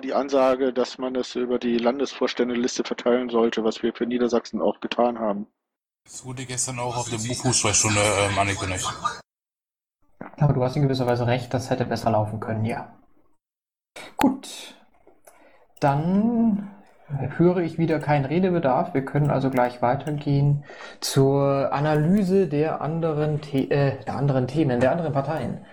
die 0.01 0.13
Ansage, 0.13 0.73
dass 0.73 0.97
man 0.97 1.15
es 1.15 1.35
über 1.35 1.57
die 1.57 1.77
Landesvorständeliste 1.77 2.83
verteilen 2.83 3.29
sollte, 3.29 3.63
was 3.63 3.81
wir 3.81 3.93
für 3.93 4.05
Niedersachsen 4.05 4.61
auch 4.61 4.81
getan 4.81 5.19
haben. 5.19 5.47
Das 6.03 6.25
wurde 6.25 6.45
gestern 6.45 6.79
auch 6.79 6.97
auf 6.97 7.09
der 7.09 7.17
Buchfußballstunde 7.17 7.99
ähm, 8.01 8.37
angekündigt. 8.37 8.85
Aber 10.37 10.53
du 10.53 10.63
hast 10.63 10.75
in 10.75 10.81
gewisser 10.83 11.07
Weise 11.07 11.27
recht, 11.27 11.53
das 11.53 11.69
hätte 11.69 11.85
besser 11.85 12.11
laufen 12.11 12.39
können, 12.39 12.65
ja. 12.65 12.93
Gut. 14.17 14.75
Dann 15.79 16.69
höre 17.37 17.57
ich 17.57 17.77
wieder 17.77 17.99
keinen 17.99 18.25
Redebedarf. 18.25 18.93
Wir 18.93 19.05
können 19.05 19.29
also 19.29 19.49
gleich 19.49 19.81
weitergehen 19.81 20.65
zur 20.99 21.71
Analyse 21.71 22.47
der 22.47 22.81
anderen, 22.81 23.41
The 23.43 23.69
äh, 23.69 24.03
der 24.03 24.15
anderen 24.15 24.47
Themen, 24.47 24.79
der 24.79 24.91
anderen 24.91 25.13
Parteien. 25.13 25.65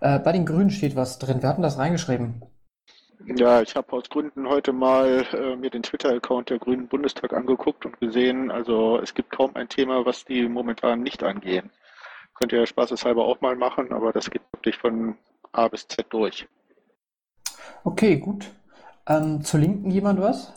Äh, 0.00 0.18
bei 0.18 0.32
den 0.32 0.46
Grünen 0.46 0.70
steht 0.70 0.96
was 0.96 1.18
drin. 1.18 1.42
Wir 1.42 1.48
hatten 1.48 1.62
das 1.62 1.78
reingeschrieben. 1.78 2.42
Ja, 3.26 3.62
ich 3.62 3.74
habe 3.74 3.92
aus 3.92 4.08
Gründen 4.08 4.48
heute 4.48 4.72
mal 4.72 5.26
äh, 5.32 5.56
mir 5.56 5.70
den 5.70 5.82
Twitter-Account 5.82 6.50
der 6.50 6.58
Grünen 6.58 6.88
Bundestag 6.88 7.32
angeguckt 7.32 7.86
und 7.86 7.98
gesehen, 8.00 8.50
also 8.50 8.98
es 8.98 9.14
gibt 9.14 9.30
kaum 9.30 9.56
ein 9.56 9.68
Thema, 9.68 10.04
was 10.04 10.24
die 10.24 10.48
momentan 10.48 11.02
nicht 11.02 11.22
angehen. 11.22 11.70
Könnt 12.34 12.52
ihr 12.52 12.66
spaßeshalber 12.66 13.24
auch 13.24 13.40
mal 13.40 13.56
machen, 13.56 13.92
aber 13.92 14.12
das 14.12 14.30
geht 14.30 14.42
wirklich 14.52 14.76
von 14.76 15.16
A 15.52 15.68
bis 15.68 15.86
Z 15.88 16.06
durch. 16.10 16.46
Okay, 17.84 18.16
gut. 18.16 18.50
Ähm, 19.06 19.42
zur 19.42 19.60
Linken 19.60 19.90
jemand 19.90 20.20
was? 20.20 20.52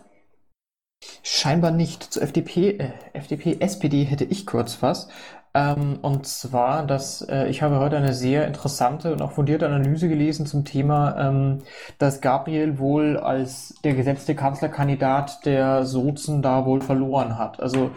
Scheinbar 1.23 1.71
nicht. 1.71 2.03
Zur 2.03 2.23
FDP, 2.23 2.77
äh, 2.77 2.91
FDP, 3.13 3.57
SPD 3.59 4.03
hätte 4.03 4.23
ich 4.23 4.45
kurz 4.45 4.81
was. 4.81 5.09
Ähm, 5.57 5.97
und 6.03 6.27
zwar, 6.27 6.85
dass 6.85 7.23
äh, 7.23 7.47
ich 7.47 7.63
habe 7.63 7.79
heute 7.79 7.97
eine 7.97 8.13
sehr 8.13 8.45
interessante 8.45 9.11
und 9.11 9.23
auch 9.23 9.31
fundierte 9.31 9.65
Analyse 9.65 10.07
gelesen 10.07 10.45
zum 10.45 10.65
Thema, 10.65 11.17
ähm, 11.17 11.63
dass 11.97 12.21
Gabriel 12.21 12.77
wohl 12.77 13.17
als 13.17 13.73
der 13.83 13.95
gesetzte 13.95 14.35
Kanzlerkandidat 14.35 15.45
der 15.45 15.83
Sozen 15.83 16.43
da 16.43 16.65
wohl 16.67 16.81
verloren 16.81 17.39
hat. 17.39 17.59
Also 17.59 17.89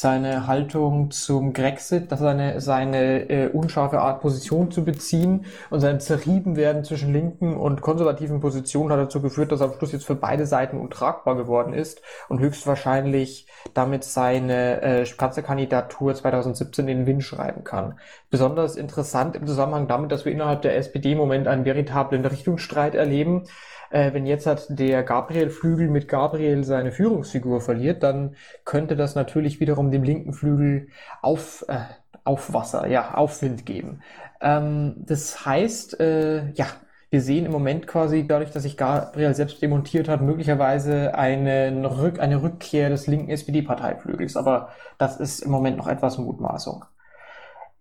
seine 0.00 0.46
Haltung 0.46 1.10
zum 1.10 1.52
Grexit, 1.52 2.12
dass 2.12 2.20
seine, 2.20 2.60
seine 2.60 3.28
äh, 3.28 3.48
unscharfe 3.48 4.00
Art 4.00 4.20
Position 4.20 4.70
zu 4.70 4.84
beziehen 4.84 5.46
und 5.70 5.80
sein 5.80 5.98
Zerriebenwerden 5.98 6.84
zwischen 6.84 7.12
linken 7.12 7.56
und 7.56 7.80
konservativen 7.80 8.40
Positionen 8.40 8.92
hat 8.92 9.00
dazu 9.00 9.20
geführt, 9.20 9.50
dass 9.50 9.60
er 9.60 9.66
am 9.66 9.72
Schluss 9.74 9.90
jetzt 9.92 10.06
für 10.06 10.14
beide 10.14 10.46
Seiten 10.46 10.78
untragbar 10.78 11.36
geworden 11.36 11.72
ist 11.72 12.00
und 12.28 12.38
höchstwahrscheinlich 12.38 13.48
damit 13.74 14.04
seine 14.04 14.82
äh, 14.82 15.04
Kanzlerkandidatur 15.04 16.14
2017 16.14 16.86
in 16.86 16.98
den 16.98 17.06
Wind 17.06 17.24
schreiben 17.24 17.64
kann. 17.64 17.98
Besonders 18.30 18.76
interessant 18.76 19.34
im 19.34 19.46
Zusammenhang 19.48 19.88
damit, 19.88 20.12
dass 20.12 20.24
wir 20.24 20.30
innerhalb 20.30 20.62
der 20.62 20.76
SPD 20.76 21.12
im 21.12 21.18
Moment 21.18 21.48
einen 21.48 21.64
veritablen 21.64 22.24
Richtungsstreit 22.24 22.94
erleben. 22.94 23.44
Äh, 23.90 24.12
wenn 24.12 24.26
jetzt 24.26 24.46
hat 24.46 24.66
der 24.68 25.02
Gabriel-Flügel 25.02 25.88
mit 25.88 26.08
Gabriel 26.08 26.64
seine 26.64 26.92
Führungsfigur 26.92 27.60
verliert, 27.60 28.02
dann 28.02 28.36
könnte 28.64 28.96
das 28.96 29.14
natürlich 29.14 29.60
wiederum 29.60 29.90
dem 29.90 30.02
linken 30.02 30.32
Flügel 30.32 30.88
auf, 31.22 31.64
äh, 31.68 31.78
Aufwasser, 32.24 32.86
ja, 32.86 33.14
Aufwind 33.14 33.64
geben. 33.66 34.02
Ähm, 34.40 34.96
das 34.98 35.46
heißt, 35.46 36.00
äh, 36.00 36.50
ja, 36.52 36.66
wir 37.10 37.22
sehen 37.22 37.46
im 37.46 37.52
Moment 37.52 37.86
quasi 37.86 38.26
dadurch, 38.26 38.50
dass 38.50 38.64
sich 38.64 38.76
Gabriel 38.76 39.34
selbst 39.34 39.62
demontiert 39.62 40.08
hat, 40.08 40.20
möglicherweise 40.20 41.14
eine, 41.14 41.98
Rück 41.98 42.20
eine 42.20 42.42
Rückkehr 42.42 42.90
des 42.90 43.06
linken 43.06 43.30
SPD-Parteiflügels. 43.30 44.36
Aber 44.36 44.70
das 44.98 45.18
ist 45.18 45.40
im 45.40 45.50
Moment 45.50 45.78
noch 45.78 45.88
etwas 45.88 46.18
Mutmaßung. 46.18 46.84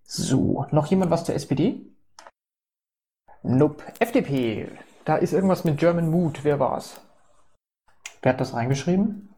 So, 0.03 0.65
noch 0.71 0.87
jemand 0.87 1.11
was 1.11 1.25
zur 1.25 1.35
SPD? 1.35 1.81
Nope. 3.43 3.83
FDP. 3.99 4.69
Da 5.07 5.15
ist 5.15 5.31
irgendwas 5.31 5.63
mit 5.63 5.77
German 5.77 6.11
Mood. 6.11 6.43
Wer 6.43 6.59
war's? 6.59 6.99
Wer 8.21 8.33
hat 8.33 8.41
das 8.41 8.53
reingeschrieben? 8.53 9.29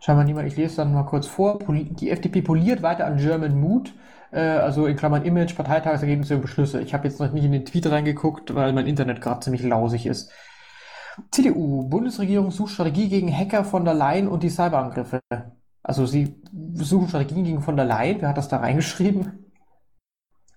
Scheinbar 0.00 0.26
niemand. 0.26 0.46
Ich 0.48 0.56
lese 0.56 0.76
dann 0.76 0.92
mal 0.92 1.04
kurz 1.04 1.26
vor. 1.26 1.58
Die 1.66 2.10
FDP 2.10 2.42
poliert 2.42 2.82
weiter 2.82 3.06
an 3.06 3.16
German 3.16 3.58
Mood, 3.58 3.94
äh, 4.30 4.40
also 4.40 4.84
in 4.84 4.96
Klammern 4.96 5.24
Image, 5.24 5.56
Parteitagsergebnisse 5.56 6.34
und 6.34 6.42
Beschlüsse. 6.42 6.82
Ich 6.82 6.92
habe 6.92 7.08
jetzt 7.08 7.18
noch 7.20 7.32
nicht 7.32 7.44
in 7.44 7.52
den 7.52 7.64
Tweet 7.64 7.90
reingeguckt, 7.90 8.54
weil 8.54 8.74
mein 8.74 8.86
Internet 8.86 9.22
gerade 9.22 9.40
ziemlich 9.40 9.62
lausig 9.62 10.04
ist. 10.04 10.30
CDU, 11.30 11.88
Bundesregierung 11.88 12.50
sucht 12.50 12.72
Strategie 12.72 13.08
gegen 13.08 13.34
Hacker 13.34 13.64
von 13.64 13.86
der 13.86 13.94
Leyen 13.94 14.28
und 14.28 14.42
die 14.42 14.50
Cyberangriffe. 14.50 15.20
Also 15.82 16.04
sie 16.04 16.36
suchen 16.74 17.08
Strategien 17.08 17.44
gegen 17.44 17.62
von 17.62 17.76
der 17.76 17.86
Leyen. 17.86 18.20
Wer 18.20 18.28
hat 18.28 18.36
das 18.36 18.48
da 18.48 18.58
reingeschrieben? 18.58 19.46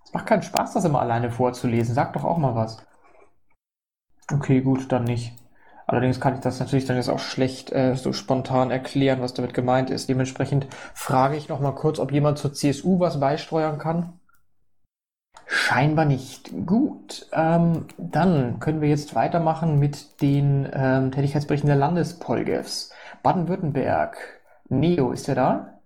Es 0.03 0.11
macht 0.11 0.25
keinen 0.25 0.43
Spaß, 0.43 0.73
das 0.73 0.83
immer 0.83 0.99
alleine 0.99 1.31
vorzulesen. 1.31 1.95
Sag 1.95 2.11
doch 2.11 2.25
auch 2.25 2.37
mal 2.37 2.53
was. 2.53 2.85
Okay, 4.29 4.61
gut, 4.61 4.91
dann 4.91 5.05
nicht. 5.05 5.33
Allerdings 5.87 6.21
kann 6.21 6.35
ich 6.35 6.39
das 6.39 6.59
natürlich 6.59 6.85
dann 6.85 6.95
jetzt 6.95 7.09
auch 7.09 7.19
schlecht 7.19 7.71
äh, 7.73 7.95
so 7.95 8.13
spontan 8.13 8.71
erklären, 8.71 9.21
was 9.21 9.33
damit 9.33 9.53
gemeint 9.53 9.89
ist. 9.89 10.07
Dementsprechend 10.07 10.67
frage 10.93 11.35
ich 11.35 11.49
noch 11.49 11.59
mal 11.59 11.73
kurz, 11.73 11.99
ob 11.99 12.11
jemand 12.11 12.37
zur 12.37 12.53
CSU 12.53 12.99
was 12.99 13.19
beisteuern 13.19 13.77
kann. 13.77 14.13
Scheinbar 15.45 16.05
nicht. 16.05 16.51
Gut, 16.65 17.27
ähm, 17.33 17.87
dann 17.97 18.59
können 18.61 18.79
wir 18.79 18.87
jetzt 18.87 19.15
weitermachen 19.15 19.79
mit 19.79 20.21
den 20.21 20.65
ähm, 20.71 21.11
Tätigkeitsberichten 21.11 21.67
der 21.67 21.75
Landespolgefs. 21.75 22.93
Baden-Württemberg. 23.21 24.15
Neo, 24.69 25.11
ist 25.11 25.27
er 25.27 25.35
da? 25.35 25.81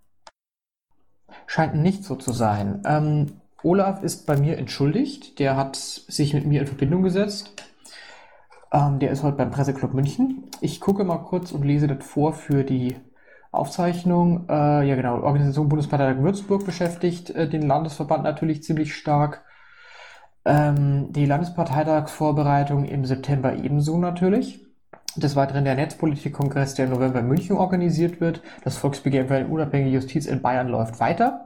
Scheint 1.48 1.76
nicht 1.76 2.04
so 2.04 2.16
zu 2.16 2.32
sein. 2.32 2.84
Ähm, 2.86 3.42
Olaf 3.64 4.04
ist 4.04 4.28
bei 4.28 4.38
mir 4.38 4.60
entschuldigt. 4.60 5.40
Der 5.40 5.58
hat 5.58 5.76
sich 5.76 6.36
mit 6.36 6.46
mir 6.46 6.62
in 6.62 6.68
Verbindung 6.68 7.02
gesetzt. 7.02 7.52
Ähm, 8.76 9.00
der 9.00 9.12
ist 9.12 9.24
heute 9.24 9.38
beim 9.38 9.52
Presseclub 9.52 9.94
München. 9.94 10.44
Ich 10.60 10.82
gucke 10.82 11.06
mal 11.06 11.20
kurz 11.20 11.54
und 11.54 11.64
lese 11.64 11.88
das 11.88 12.06
vor 12.06 12.34
für 12.34 12.66
die 12.66 12.98
Aufzeichnung. 13.52 14.50
Äh, 14.50 14.86
ja, 14.86 14.96
genau. 14.96 15.22
Organisation 15.22 15.70
Bundesparteitag 15.70 16.22
Würzburg 16.22 16.66
beschäftigt 16.66 17.30
äh, 17.30 17.48
den 17.48 17.62
Landesverband 17.62 18.24
natürlich 18.24 18.64
ziemlich 18.64 18.94
stark. 18.94 19.46
Ähm, 20.44 21.14
die 21.14 21.26
Landesparteitagsvorbereitung 21.26 22.84
im 22.84 23.06
September 23.06 23.56
ebenso 23.56 23.98
natürlich. 23.98 24.62
Des 25.16 25.38
Weiteren 25.38 25.64
der 25.64 25.76
Netzpolitikkongress, 25.76 26.76
der 26.76 26.86
im 26.86 26.92
November 26.92 27.20
in 27.20 27.30
München 27.30 27.56
organisiert 27.56 28.20
wird. 28.20 28.42
Das 28.66 28.76
Volksbegehren 28.76 29.30
für 29.30 29.36
eine 29.36 29.48
unabhängige 29.48 29.96
Justiz 29.96 30.26
in 30.26 30.42
Bayern 30.42 30.68
läuft 30.68 31.00
weiter. 31.00 31.45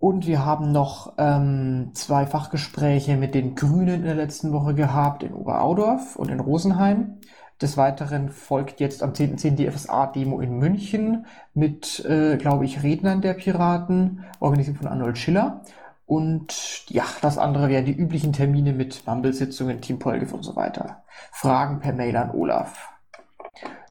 Und 0.00 0.26
wir 0.26 0.46
haben 0.46 0.72
noch 0.72 1.12
ähm, 1.18 1.90
zwei 1.92 2.24
Fachgespräche 2.24 3.18
mit 3.18 3.34
den 3.34 3.54
Grünen 3.54 3.96
in 3.96 4.04
der 4.04 4.14
letzten 4.14 4.50
Woche 4.50 4.74
gehabt 4.74 5.22
in 5.22 5.34
Oberaudorf 5.34 6.16
und 6.16 6.30
in 6.30 6.40
Rosenheim. 6.40 7.18
Des 7.60 7.76
Weiteren 7.76 8.30
folgt 8.30 8.80
jetzt 8.80 9.02
am 9.02 9.12
10.10. 9.12 9.42
.10. 9.42 9.50
die 9.56 9.70
FSA-Demo 9.70 10.40
in 10.40 10.56
München 10.56 11.26
mit, 11.52 12.02
äh, 12.06 12.38
glaube 12.38 12.64
ich, 12.64 12.82
Rednern 12.82 13.20
der 13.20 13.34
Piraten, 13.34 14.24
organisiert 14.40 14.78
von 14.78 14.86
Arnold 14.86 15.18
Schiller. 15.18 15.60
Und 16.06 16.86
ja, 16.88 17.04
das 17.20 17.36
andere 17.36 17.68
wären 17.68 17.84
die 17.84 17.92
üblichen 17.92 18.32
Termine 18.32 18.72
mit 18.72 19.06
Mumble-Sitzungen, 19.06 19.82
Team 19.82 19.98
Polgif 19.98 20.32
und 20.32 20.44
so 20.44 20.56
weiter. 20.56 21.02
Fragen 21.30 21.78
per 21.80 21.92
Mail 21.92 22.16
an 22.16 22.30
Olaf. 22.30 22.88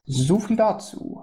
So 0.06 0.40
viel 0.40 0.56
dazu. 0.56 1.22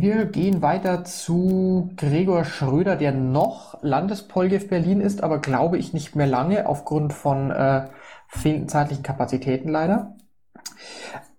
Wir 0.00 0.26
gehen 0.26 0.62
weiter 0.62 1.04
zu 1.04 1.90
Gregor 1.96 2.44
Schröder, 2.44 2.94
der 2.94 3.12
noch 3.12 3.82
Landespolgef 3.82 4.68
Berlin 4.68 5.00
ist, 5.00 5.22
aber 5.22 5.40
glaube 5.40 5.76
ich 5.78 5.92
nicht 5.92 6.14
mehr 6.14 6.26
lange 6.26 6.68
aufgrund 6.68 7.12
von 7.12 7.50
äh, 7.50 7.88
fehlenden 8.28 8.68
zeitlichen 8.68 9.02
Kapazitäten 9.02 9.68
leider. 9.70 10.16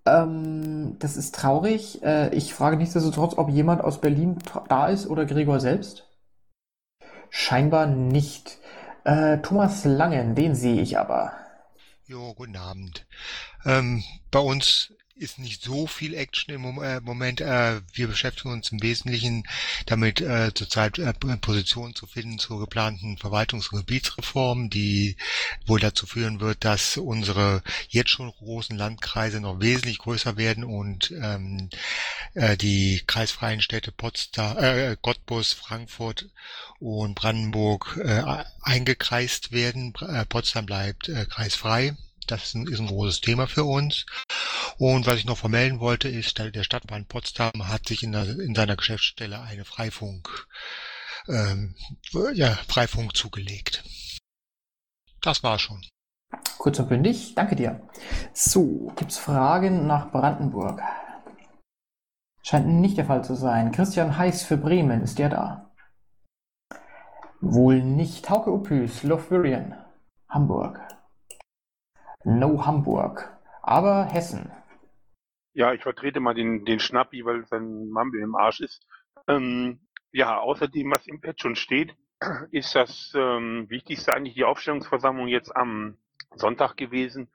Ähm, 0.04 0.96
das 0.98 1.16
ist 1.16 1.34
traurig. 1.34 2.02
Äh, 2.02 2.34
ich 2.34 2.52
frage 2.52 2.76
nichtsdestotrotz, 2.76 3.38
ob 3.38 3.48
jemand 3.48 3.82
aus 3.82 4.00
Berlin 4.00 4.38
da 4.68 4.88
ist 4.88 5.06
oder 5.06 5.24
Gregor 5.24 5.60
selbst. 5.60 6.06
Scheinbar 7.30 7.86
nicht. 7.86 8.58
Äh, 9.04 9.38
Thomas 9.38 9.84
Langen, 9.84 10.34
den 10.34 10.54
sehe 10.54 10.82
ich 10.82 10.98
aber. 10.98 11.32
Jo, 12.04 12.34
guten 12.34 12.56
Abend. 12.56 13.06
Ähm, 13.64 14.02
bei 14.30 14.40
uns 14.40 14.92
ist 15.20 15.38
nicht 15.38 15.62
so 15.62 15.86
viel 15.86 16.14
Action 16.14 16.54
im 16.54 16.82
äh, 16.82 17.00
Moment. 17.00 17.40
Äh, 17.42 17.82
wir 17.92 18.08
beschäftigen 18.08 18.52
uns 18.52 18.72
im 18.72 18.82
Wesentlichen 18.82 19.44
damit, 19.84 20.20
äh, 20.20 20.52
zurzeit 20.54 20.98
Positionen 21.42 21.94
zu 21.94 22.06
finden 22.06 22.38
zur 22.38 22.58
geplanten 22.58 23.16
Verwaltungs- 23.18 23.70
und 23.70 23.80
Gebietsreform, 23.80 24.70
die 24.70 25.16
wohl 25.66 25.78
dazu 25.78 26.06
führen 26.06 26.40
wird, 26.40 26.64
dass 26.64 26.96
unsere 26.96 27.62
jetzt 27.88 28.10
schon 28.10 28.30
großen 28.30 28.76
Landkreise 28.76 29.40
noch 29.40 29.60
wesentlich 29.60 29.98
größer 29.98 30.36
werden 30.36 30.64
und 30.64 31.10
ähm, 31.10 31.68
die 32.60 33.02
kreisfreien 33.06 33.60
Städte 33.60 33.92
Potsdam, 33.92 34.56
äh, 34.56 34.96
Cottbus, 35.00 35.52
Frankfurt 35.52 36.30
und 36.78 37.14
Brandenburg 37.14 38.00
eingekreist 38.62 39.52
werden. 39.52 39.92
Potsdam 40.28 40.66
bleibt 40.66 41.10
kreisfrei. 41.28 41.96
Das 42.30 42.44
ist 42.44 42.54
ein, 42.54 42.66
ist 42.66 42.80
ein 42.80 42.86
großes 42.86 43.20
Thema 43.20 43.46
für 43.46 43.64
uns. 43.64 44.06
Und 44.78 45.06
was 45.06 45.16
ich 45.16 45.24
noch 45.24 45.38
vermelden 45.38 45.80
wollte, 45.80 46.08
ist, 46.08 46.38
der 46.38 46.62
Stadtbahn 46.62 47.06
Potsdam 47.06 47.68
hat 47.68 47.86
sich 47.88 48.02
in, 48.02 48.12
der, 48.12 48.38
in 48.38 48.54
seiner 48.54 48.76
Geschäftsstelle 48.76 49.40
eine 49.40 49.64
Freifunk, 49.64 50.46
ähm, 51.28 51.74
ja, 52.32 52.50
Freifunk 52.68 53.16
zugelegt. 53.16 53.84
Das 55.20 55.42
war 55.42 55.58
schon. 55.58 55.84
Kurz 56.58 56.78
und 56.78 56.88
bündig, 56.88 57.34
danke 57.34 57.56
dir. 57.56 57.88
So, 58.32 58.92
gibt's 58.96 59.18
Fragen 59.18 59.86
nach 59.86 60.10
Brandenburg? 60.10 60.80
Scheint 62.42 62.68
nicht 62.68 62.96
der 62.96 63.04
Fall 63.04 63.24
zu 63.24 63.34
sein. 63.34 63.72
Christian 63.72 64.16
Heiß 64.16 64.44
für 64.44 64.56
Bremen, 64.56 65.02
ist 65.02 65.18
der 65.18 65.28
da? 65.28 65.72
Wohl 67.40 67.82
nicht. 67.82 68.28
Hauke 68.30 68.50
Upüs, 68.50 69.02
Lothlorien, 69.02 69.74
Hamburg. 70.28 70.80
No 72.24 72.66
Hamburg, 72.66 73.30
aber 73.62 74.04
Hessen. 74.04 74.52
Ja, 75.54 75.72
ich 75.72 75.82
vertrete 75.82 76.20
mal 76.20 76.34
den, 76.34 76.64
den 76.66 76.78
Schnappi, 76.78 77.24
weil 77.24 77.46
sein 77.46 77.88
Mumble 77.88 78.20
im 78.22 78.36
Arsch 78.36 78.60
ist. 78.60 78.86
Ähm, 79.26 79.80
ja, 80.12 80.38
außerdem, 80.38 80.90
was 80.90 81.06
im 81.06 81.20
Pad 81.20 81.40
schon 81.40 81.56
steht, 81.56 81.96
ist 82.50 82.74
das 82.74 83.12
ähm, 83.16 83.70
Wichtigste 83.70 84.12
eigentlich 84.12 84.34
die 84.34 84.44
Aufstellungsversammlung 84.44 85.28
jetzt 85.28 85.54
am 85.56 85.96
Sonntag 86.36 86.76
gewesen, 86.76 87.30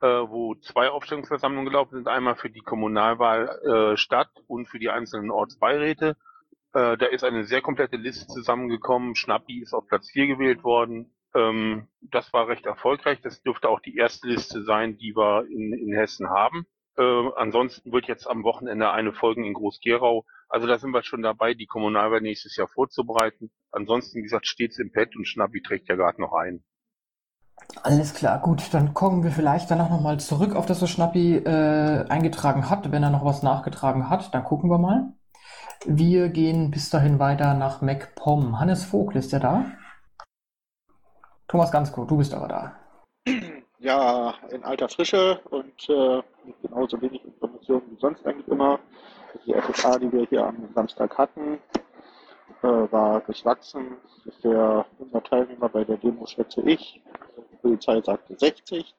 äh, 0.00 0.06
wo 0.06 0.56
zwei 0.56 0.90
Aufstellungsversammlungen 0.90 1.66
gelaufen 1.66 1.94
sind. 1.94 2.08
Einmal 2.08 2.34
für 2.34 2.50
die 2.50 2.60
Kommunalwahl 2.60 3.48
äh, 3.94 3.96
Stadt 3.96 4.30
und 4.48 4.66
für 4.66 4.80
die 4.80 4.90
einzelnen 4.90 5.30
Ortsbeiräte. 5.30 6.16
Äh, 6.72 6.96
da 6.96 7.06
ist 7.06 7.22
eine 7.22 7.44
sehr 7.44 7.62
komplette 7.62 7.96
Liste 7.96 8.26
zusammengekommen. 8.26 9.14
Schnappi 9.14 9.62
ist 9.62 9.72
auf 9.72 9.86
Platz 9.86 10.10
4 10.10 10.26
gewählt 10.26 10.64
worden. 10.64 11.13
Ähm, 11.34 11.88
das 12.00 12.32
war 12.32 12.48
recht 12.48 12.66
erfolgreich. 12.66 13.20
Das 13.22 13.42
dürfte 13.42 13.68
auch 13.68 13.80
die 13.80 13.96
erste 13.96 14.28
Liste 14.28 14.62
sein, 14.62 14.96
die 14.96 15.16
wir 15.16 15.46
in, 15.50 15.72
in 15.72 15.92
Hessen 15.92 16.28
haben. 16.30 16.66
Äh, 16.96 17.30
ansonsten 17.36 17.92
wird 17.92 18.06
jetzt 18.06 18.26
am 18.26 18.44
Wochenende 18.44 18.90
eine 18.90 19.12
folgen 19.12 19.44
in 19.44 19.54
Groß-Gerau. 19.54 20.24
Also 20.48 20.66
da 20.66 20.78
sind 20.78 20.92
wir 20.92 21.02
schon 21.02 21.22
dabei, 21.22 21.54
die 21.54 21.66
Kommunalwahl 21.66 22.20
nächstes 22.20 22.56
Jahr 22.56 22.68
vorzubereiten. 22.68 23.50
Ansonsten, 23.72 24.18
wie 24.18 24.22
gesagt, 24.22 24.46
steht's 24.46 24.78
im 24.78 24.92
Pad 24.92 25.16
und 25.16 25.26
Schnappi 25.26 25.62
trägt 25.62 25.88
ja 25.88 25.96
gerade 25.96 26.20
noch 26.20 26.32
ein. 26.32 26.62
Alles 27.82 28.14
klar, 28.14 28.40
gut, 28.40 28.72
dann 28.72 28.94
kommen 28.94 29.22
wir 29.24 29.30
vielleicht 29.30 29.70
danach 29.70 29.90
nochmal 29.90 30.20
zurück 30.20 30.54
auf 30.54 30.66
das, 30.66 30.82
was 30.82 30.90
Schnappi 30.90 31.36
äh, 31.36 32.04
eingetragen 32.08 32.68
hat. 32.68 32.92
Wenn 32.92 33.02
er 33.02 33.10
noch 33.10 33.24
was 33.24 33.42
nachgetragen 33.42 34.08
hat, 34.10 34.34
dann 34.34 34.44
gucken 34.44 34.70
wir 34.70 34.78
mal. 34.78 35.12
Wir 35.86 36.28
gehen 36.28 36.70
bis 36.70 36.90
dahin 36.90 37.18
weiter 37.18 37.54
nach 37.54 37.82
MacPom. 37.82 38.60
Hannes 38.60 38.84
Vogel, 38.84 39.16
ist 39.16 39.32
der 39.32 39.40
da? 39.40 39.66
Thomas 41.54 41.70
Gansko, 41.70 42.04
du 42.04 42.16
bist 42.16 42.34
aber 42.34 42.48
da. 42.48 42.72
Ja, 43.78 44.34
in 44.50 44.64
alter 44.64 44.88
Frische 44.88 45.38
und 45.50 45.88
äh, 45.88 46.20
genauso 46.62 47.00
wenig 47.00 47.24
Informationen 47.24 47.82
wie 47.92 48.00
sonst 48.00 48.26
eigentlich 48.26 48.48
immer. 48.48 48.80
Die 49.46 49.54
FFA, 49.54 49.96
die 50.00 50.10
wir 50.10 50.26
hier 50.26 50.44
am 50.44 50.68
Samstag 50.74 51.16
hatten, 51.16 51.60
äh, 52.64 52.66
war 52.66 53.20
durchwachsen. 53.20 53.98
Der, 54.42 54.84
unser 54.98 55.22
Teilnehmer 55.22 55.68
bei 55.68 55.84
der 55.84 55.96
Demo 55.98 56.26
schätze 56.26 56.60
ich. 56.62 57.00
Die 57.52 57.56
Polizei 57.58 58.00
sagte 58.00 58.34
60. 58.36 58.92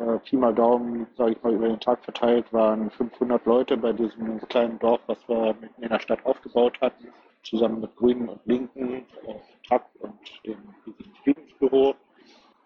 Äh, 0.00 0.18
Pi 0.24 0.36
mal 0.36 0.52
Daumen, 0.52 1.06
sage 1.16 1.30
ich 1.30 1.42
mal, 1.44 1.52
über 1.52 1.68
den 1.68 1.78
Tag 1.78 2.02
verteilt 2.02 2.52
waren 2.52 2.90
500 2.90 3.46
Leute 3.46 3.76
bei 3.76 3.92
diesem 3.92 4.40
kleinen 4.48 4.80
Dorf, 4.80 5.00
was 5.06 5.18
wir 5.28 5.54
mitten 5.60 5.80
in 5.80 5.90
der 5.90 6.00
Stadt 6.00 6.26
aufgebaut 6.26 6.76
hatten, 6.80 7.06
zusammen 7.42 7.80
mit 7.80 7.96
Grünen 7.96 8.28
und 8.28 8.40
Linken, 8.46 9.06
äh, 9.26 9.34
TAP 9.68 9.88
und 10.00 10.18
dem 10.44 10.74
Friedensbüro 11.22 11.94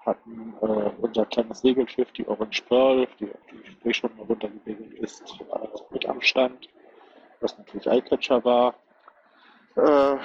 hatten 0.04 0.54
äh, 0.60 0.90
unser 1.00 1.26
kleines 1.26 1.60
Segelschiff, 1.60 2.10
die 2.12 2.26
Orange 2.26 2.62
Pearl, 2.68 3.06
die, 3.20 3.30
die 3.84 3.88
eh 3.88 3.94
schon 3.94 4.10
runtergeregelt 4.18 4.94
ist, 4.94 5.22
also 5.50 5.86
mit 5.90 6.08
am 6.08 6.20
Stand, 6.20 6.68
was 7.40 7.56
natürlich 7.58 7.86
Eyecatcher 7.86 8.44
war. 8.44 8.74
Äh, 9.76 10.16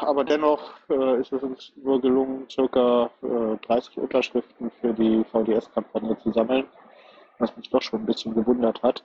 aber 0.00 0.24
dennoch 0.24 0.74
äh, 0.88 1.20
ist 1.20 1.32
es 1.32 1.42
uns 1.42 1.72
nur 1.76 2.00
gelungen, 2.00 2.48
circa 2.48 3.10
äh, 3.22 3.56
30 3.66 3.98
Unterschriften 3.98 4.70
für 4.80 4.94
die 4.94 5.24
VDS-Kampagne 5.24 6.16
zu 6.18 6.32
sammeln, 6.32 6.66
was 7.38 7.54
mich 7.56 7.68
doch 7.70 7.82
schon 7.82 8.00
ein 8.00 8.06
bisschen 8.06 8.34
gewundert 8.34 8.82
hat. 8.82 9.04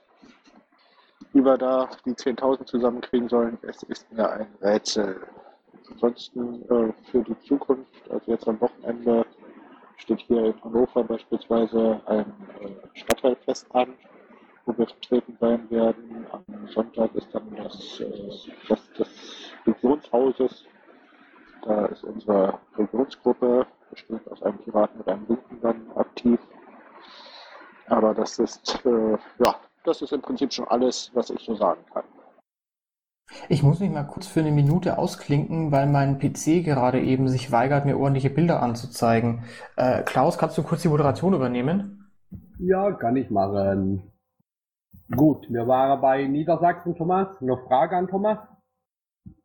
Wie 1.32 1.44
wir 1.44 1.56
da 1.56 1.88
die 2.04 2.12
10.000 2.14 2.66
zusammenkriegen 2.66 3.28
sollen, 3.28 3.58
es 3.62 3.82
ist 3.84 4.10
mir 4.12 4.30
ein 4.30 4.48
Rätsel. 4.60 5.20
Ansonsten 5.90 6.62
äh, 6.70 6.92
für 7.10 7.22
die 7.22 7.38
Zukunft, 7.40 8.10
also 8.10 8.30
jetzt 8.30 8.46
am 8.46 8.60
Wochenende 8.60 9.24
steht 9.96 10.20
hier 10.20 10.46
in 10.46 10.64
Hannover 10.64 11.04
beispielsweise 11.04 12.00
ein 12.06 12.26
äh, 12.60 12.98
Stadtteilfest 12.98 13.74
an, 13.74 13.94
wo 14.66 14.76
wir 14.76 14.86
vertreten 14.86 15.36
sein 15.40 15.70
werden. 15.70 16.26
Am 16.32 16.68
Sonntag 16.68 17.14
ist 17.14 17.28
dann 17.32 17.54
das 17.56 18.00
äh, 18.00 18.30
Fest 18.66 18.98
des 18.98 19.08
Regionshauses. 19.66 20.64
Da 21.64 21.86
ist 21.86 22.04
unsere 22.04 22.58
Regionsgruppe, 22.76 23.66
bestehend 23.90 24.30
aus 24.30 24.42
einem 24.42 24.58
Piraten 24.58 24.98
mit 24.98 25.08
einem 25.08 25.26
Linken 25.28 25.60
dann 25.60 25.92
aktiv. 25.94 26.40
Aber 27.86 28.14
das 28.14 28.38
ist, 28.38 28.84
äh, 28.84 29.18
ja, 29.44 29.60
das 29.84 30.02
ist 30.02 30.12
im 30.12 30.22
Prinzip 30.22 30.52
schon 30.52 30.68
alles, 30.68 31.10
was 31.14 31.30
ich 31.30 31.40
so 31.40 31.54
sagen 31.54 31.84
kann. 31.92 32.04
Ich 33.48 33.62
muss 33.62 33.80
mich 33.80 33.90
mal 33.90 34.04
kurz 34.04 34.26
für 34.26 34.40
eine 34.40 34.50
Minute 34.50 34.98
ausklinken, 34.98 35.72
weil 35.72 35.86
mein 35.86 36.18
PC 36.18 36.64
gerade 36.64 37.00
eben 37.00 37.28
sich 37.28 37.50
weigert, 37.50 37.86
mir 37.86 37.96
ordentliche 37.96 38.30
Bilder 38.30 38.62
anzuzeigen. 38.62 39.44
Äh, 39.76 40.02
Klaus, 40.02 40.38
kannst 40.38 40.58
du 40.58 40.62
kurz 40.62 40.82
die 40.82 40.88
Moderation 40.88 41.34
übernehmen? 41.34 42.10
Ja, 42.58 42.92
kann 42.92 43.16
ich 43.16 43.30
machen. 43.30 44.12
Gut, 45.14 45.46
wir 45.50 45.66
waren 45.66 46.00
bei 46.00 46.26
Niedersachsen, 46.26 46.94
Thomas. 46.94 47.28
Noch 47.40 47.66
Frage 47.66 47.96
an 47.96 48.08
Thomas? 48.08 48.38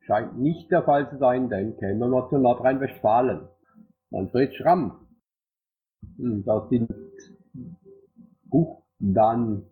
Scheint 0.01 0.37
nicht 0.37 0.71
der 0.71 0.83
Fall 0.83 1.09
zu 1.09 1.17
sein, 1.17 1.49
denn 1.49 1.77
kämen 1.77 2.09
wir 2.09 2.29
zu 2.29 2.37
Nordrhein-Westfalen. 2.37 3.47
Manfred 4.09 4.53
Schramm. 4.55 5.07
Hm, 6.17 6.43
das 6.45 6.69
sind 6.69 6.89
gut, 8.49 8.77
dann 8.99 9.65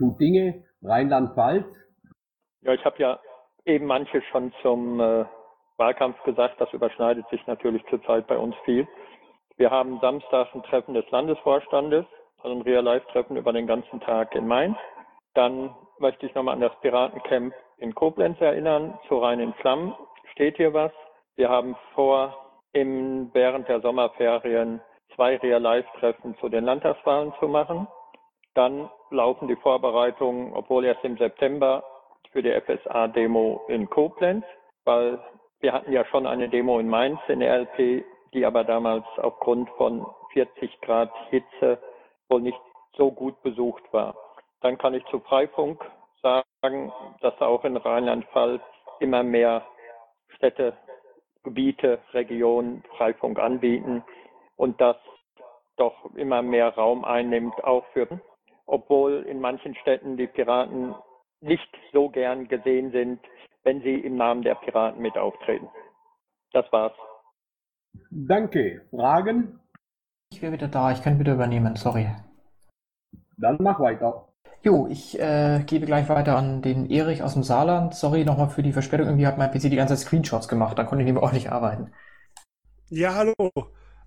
Dinge, 0.00 0.64
Rheinland-Pfalz. 0.82 1.66
Ja, 2.62 2.72
ich 2.72 2.84
habe 2.84 2.98
ja 2.98 3.20
eben 3.64 3.86
manche 3.86 4.22
schon 4.30 4.52
zum 4.62 5.00
äh, 5.00 5.24
Wahlkampf 5.76 6.22
gesagt, 6.24 6.60
das 6.60 6.72
überschneidet 6.72 7.28
sich 7.28 7.46
natürlich 7.46 7.84
zurzeit 7.88 8.26
bei 8.26 8.36
uns 8.36 8.54
viel. 8.64 8.86
Wir 9.56 9.70
haben 9.70 9.98
Samstag 10.00 10.54
ein 10.54 10.62
Treffen 10.62 10.94
des 10.94 11.08
Landesvorstandes, 11.10 12.06
also 12.42 12.56
ein 12.56 12.62
Real-Life-Treffen 12.62 13.36
über 13.36 13.52
den 13.52 13.66
ganzen 13.66 14.00
Tag 14.00 14.34
in 14.34 14.46
Mainz. 14.46 14.76
Dann 15.34 15.74
möchte 15.98 16.26
ich 16.26 16.34
nochmal 16.34 16.54
an 16.54 16.60
das 16.60 16.78
Piratencamp 16.80 17.54
in 17.78 17.94
Koblenz 17.94 18.40
erinnern, 18.40 18.98
zu 19.08 19.18
Rhein 19.18 19.40
in 19.40 19.52
Flammen 19.54 19.94
steht 20.32 20.56
hier 20.56 20.72
was. 20.72 20.92
Wir 21.36 21.50
haben 21.50 21.76
vor, 21.94 22.34
im, 22.72 23.30
während 23.34 23.68
der 23.68 23.80
Sommerferien 23.80 24.80
zwei 25.14 25.36
Real-Life-Treffen 25.36 26.36
zu 26.38 26.48
den 26.48 26.64
Landtagswahlen 26.64 27.34
zu 27.38 27.48
machen. 27.48 27.86
Dann 28.54 28.90
laufen 29.10 29.48
die 29.48 29.56
Vorbereitungen, 29.56 30.52
obwohl 30.52 30.84
erst 30.84 31.04
im 31.04 31.16
September, 31.16 31.84
für 32.32 32.42
die 32.42 32.52
FSA-Demo 32.52 33.62
in 33.68 33.88
Koblenz, 33.90 34.44
weil 34.84 35.18
wir 35.60 35.72
hatten 35.72 35.92
ja 35.92 36.04
schon 36.06 36.26
eine 36.26 36.48
Demo 36.48 36.78
in 36.78 36.88
Mainz 36.88 37.20
in 37.28 37.40
der 37.40 37.54
LP, 37.60 38.04
die 38.32 38.46
aber 38.46 38.64
damals 38.64 39.04
aufgrund 39.18 39.68
von 39.70 40.06
40 40.32 40.80
Grad 40.80 41.10
Hitze 41.30 41.78
wohl 42.28 42.40
nicht 42.40 42.60
so 42.96 43.10
gut 43.10 43.40
besucht 43.42 43.82
war. 43.92 44.14
Dann 44.60 44.78
kann 44.78 44.94
ich 44.94 45.04
zu 45.06 45.20
Freifunk 45.20 45.84
sagen, 46.22 46.92
dass 47.20 47.40
auch 47.40 47.64
in 47.64 47.76
Rheinland-Pfalz 47.76 48.62
immer 49.00 49.22
mehr 49.22 49.66
Städte, 50.36 50.76
Gebiete, 51.42 51.98
Regionen 52.12 52.84
Freifunk 52.96 53.38
anbieten 53.38 54.04
und 54.56 54.80
das 54.80 54.96
doch 55.76 55.94
immer 56.14 56.42
mehr 56.42 56.74
Raum 56.74 57.04
einnimmt, 57.04 57.64
auch 57.64 57.84
für, 57.92 58.06
obwohl 58.70 59.24
in 59.28 59.40
manchen 59.40 59.74
Städten 59.74 60.16
die 60.16 60.28
Piraten 60.28 60.94
nicht 61.40 61.68
so 61.92 62.08
gern 62.08 62.48
gesehen 62.48 62.92
sind, 62.92 63.20
wenn 63.64 63.82
sie 63.82 63.94
im 63.94 64.16
Namen 64.16 64.42
der 64.42 64.54
Piraten 64.54 65.02
mit 65.02 65.16
auftreten. 65.18 65.68
Das 66.52 66.70
war's. 66.72 66.92
Danke. 68.10 68.82
Fragen? 68.90 69.58
Ich 70.32 70.40
wäre 70.40 70.52
wieder 70.52 70.68
da, 70.68 70.92
ich 70.92 71.02
kann 71.02 71.18
wieder 71.18 71.34
übernehmen, 71.34 71.74
sorry. 71.74 72.08
Dann 73.36 73.56
mach 73.60 73.80
weiter. 73.80 74.28
Jo, 74.62 74.86
ich 74.88 75.18
äh, 75.18 75.64
gebe 75.66 75.86
gleich 75.86 76.08
weiter 76.08 76.36
an 76.36 76.62
den 76.62 76.88
Erich 76.90 77.22
aus 77.22 77.32
dem 77.32 77.42
Saarland. 77.42 77.94
Sorry 77.94 78.24
nochmal 78.24 78.50
für 78.50 78.62
die 78.62 78.72
Verspätung. 78.72 79.06
Irgendwie 79.06 79.26
hat 79.26 79.38
mein 79.38 79.50
PC 79.50 79.62
die 79.70 79.76
ganze 79.76 79.94
Zeit 79.96 80.06
Screenshots 80.06 80.48
gemacht, 80.48 80.78
dann 80.78 80.86
konnte 80.86 81.02
ich 81.02 81.06
nicht 81.06 81.14
mehr 81.14 81.22
ordentlich 81.22 81.50
arbeiten. 81.50 81.92
Ja, 82.90 83.14
hallo. 83.14 83.34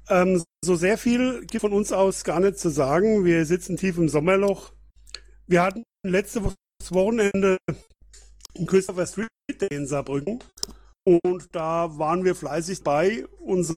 Ähm, 0.10 0.44
so 0.64 0.76
sehr 0.76 0.98
viel 0.98 1.46
gibt 1.46 1.62
von 1.62 1.74
uns 1.74 1.92
aus 1.92 2.24
gar 2.24 2.40
nicht 2.40 2.60
zu 2.60 2.70
sagen. 2.70 3.26
Wir 3.26 3.46
sitzen 3.46 3.78
tief 3.78 3.98
im 3.98 4.10
Sommerloch. 4.10 4.74
Wir 5.48 5.62
hatten 5.62 5.84
letzte 6.06 6.44
Woche 6.44 6.56
das 6.80 6.92
Wochenende 6.92 7.58
im 8.56 8.66
Christopher 8.66 9.06
Street 9.08 9.30
Day 9.62 9.70
in 9.72 9.88
Saarbrücken 9.88 10.40
und 11.06 11.48
da 11.54 11.98
waren 11.98 12.24
wir 12.24 12.36
fleißig 12.36 12.84
bei. 12.84 13.26
Unsere 13.40 13.76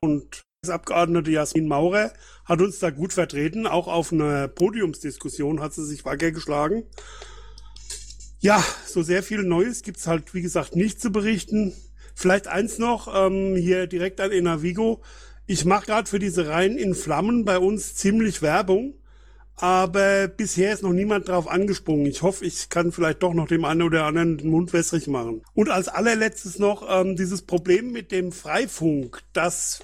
und 0.00 0.42
Abgeordnete 0.68 1.30
Jasmin 1.30 1.68
Maurer 1.68 2.12
hat 2.44 2.60
uns 2.60 2.80
da 2.80 2.90
gut 2.90 3.12
vertreten. 3.12 3.66
Auch 3.68 3.86
auf 3.86 4.12
einer 4.12 4.48
Podiumsdiskussion 4.48 5.60
hat 5.60 5.74
sie 5.74 5.84
sich 5.84 6.04
wacker 6.04 6.32
geschlagen. 6.32 6.84
Ja, 8.40 8.62
so 8.84 9.02
sehr 9.02 9.22
viel 9.22 9.42
Neues 9.44 9.82
gibt's 9.82 10.06
halt, 10.06 10.34
wie 10.34 10.42
gesagt, 10.42 10.74
nicht 10.74 11.00
zu 11.00 11.10
berichten. 11.10 11.72
Vielleicht 12.18 12.48
eins 12.48 12.78
noch, 12.78 13.14
ähm, 13.14 13.56
hier 13.56 13.86
direkt 13.86 14.22
an 14.22 14.32
Enavigo. 14.32 15.02
Ich 15.46 15.66
mache 15.66 15.84
gerade 15.84 16.08
für 16.08 16.18
diese 16.18 16.48
Reihen 16.48 16.78
in 16.78 16.94
Flammen 16.94 17.44
bei 17.44 17.58
uns 17.58 17.94
ziemlich 17.94 18.40
Werbung, 18.40 18.94
aber 19.54 20.26
bisher 20.26 20.72
ist 20.72 20.82
noch 20.82 20.94
niemand 20.94 21.28
drauf 21.28 21.46
angesprungen. 21.46 22.06
Ich 22.06 22.22
hoffe, 22.22 22.46
ich 22.46 22.70
kann 22.70 22.90
vielleicht 22.90 23.22
doch 23.22 23.34
noch 23.34 23.48
dem 23.48 23.66
einen 23.66 23.82
oder 23.82 24.06
anderen 24.06 24.38
den 24.38 24.48
Mund 24.48 24.72
wässrig 24.72 25.08
machen. 25.08 25.42
Und 25.52 25.68
als 25.68 25.88
allerletztes 25.88 26.58
noch 26.58 26.86
ähm, 26.88 27.16
dieses 27.16 27.42
Problem 27.42 27.92
mit 27.92 28.12
dem 28.12 28.32
Freifunk, 28.32 29.22
dass 29.34 29.82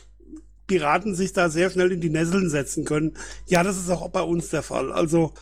Piraten 0.67 1.15
sich 1.15 1.35
da 1.35 1.51
sehr 1.51 1.69
schnell 1.69 1.93
in 1.93 2.01
die 2.01 2.09
Nesseln 2.09 2.49
setzen 2.49 2.87
können. 2.87 3.13
Ja, 3.47 3.63
das 3.63 3.77
ist 3.77 3.91
auch 3.91 4.09
bei 4.09 4.23
uns 4.23 4.49
der 4.49 4.63
Fall. 4.63 4.91
Also 4.91 5.35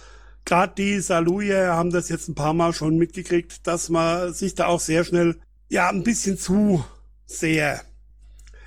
gerade 0.45 0.75
die 0.77 0.99
Saluja 0.99 1.77
haben 1.77 1.91
das 1.91 2.09
jetzt 2.09 2.29
ein 2.29 2.35
paar 2.35 2.53
Mal 2.53 2.73
schon 2.73 2.99
mitgekriegt, 2.99 3.65
dass 3.69 3.91
man 3.91 4.33
sich 4.33 4.57
da 4.57 4.67
auch 4.67 4.81
sehr 4.81 5.05
schnell 5.05 5.37
ja 5.71 5.89
ein 5.89 6.03
bisschen 6.03 6.37
zu 6.37 6.85
sehr 7.25 7.81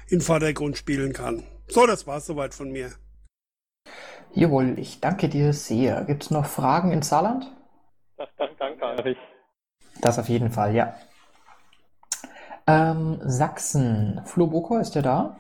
in 0.08 0.22
Vordergrund 0.22 0.78
spielen 0.78 1.14
kann. 1.14 1.44
So, 1.68 1.86
das 1.86 2.08
war's 2.08 2.26
soweit 2.26 2.54
von 2.54 2.72
mir. 2.72 2.92
Jawohl, 4.34 4.80
ich 4.80 5.00
danke 5.00 5.30
dir 5.30 5.54
sehr. 5.54 6.06
Gibt 6.06 6.24
es 6.24 6.32
noch 6.32 6.46
Fragen 6.46 6.92
in 6.92 7.04
Saarland? 7.04 7.52
Das, 8.18 8.30
das, 8.38 8.50
danke, 8.58 8.86
Erich. 8.86 9.18
Das 10.02 10.18
auf 10.18 10.30
jeden 10.30 10.50
Fall, 10.50 10.74
ja. 10.74 10.96
Ähm, 12.66 13.20
Sachsen. 13.24 14.22
Flo 14.26 14.48
Boko, 14.48 14.78
ist 14.78 14.96
der 14.96 15.02
da? 15.02 15.38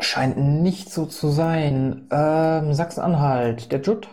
Scheint 0.00 0.38
nicht 0.38 0.90
so 0.90 1.06
zu 1.06 1.28
sein. 1.28 2.08
Ähm, 2.10 2.72
Sachsen-Anhalt, 2.72 3.70
der 3.70 3.80
Jut. 3.82 4.08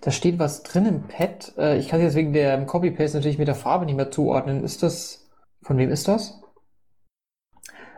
Da 0.00 0.10
steht 0.10 0.38
was 0.38 0.62
drin 0.62 0.86
im 0.86 1.08
Pad. 1.08 1.52
Äh, 1.58 1.78
ich 1.78 1.88
kann 1.88 2.00
jetzt 2.00 2.14
wegen 2.14 2.32
der 2.32 2.64
Copy-Paste 2.64 3.18
natürlich 3.18 3.38
mit 3.38 3.48
der 3.48 3.54
Farbe 3.54 3.84
nicht 3.86 3.96
mehr 3.96 4.10
zuordnen. 4.10 4.64
Ist 4.64 4.82
das. 4.82 5.28
Von 5.62 5.76
wem 5.76 5.90
ist 5.90 6.08
das? 6.08 6.40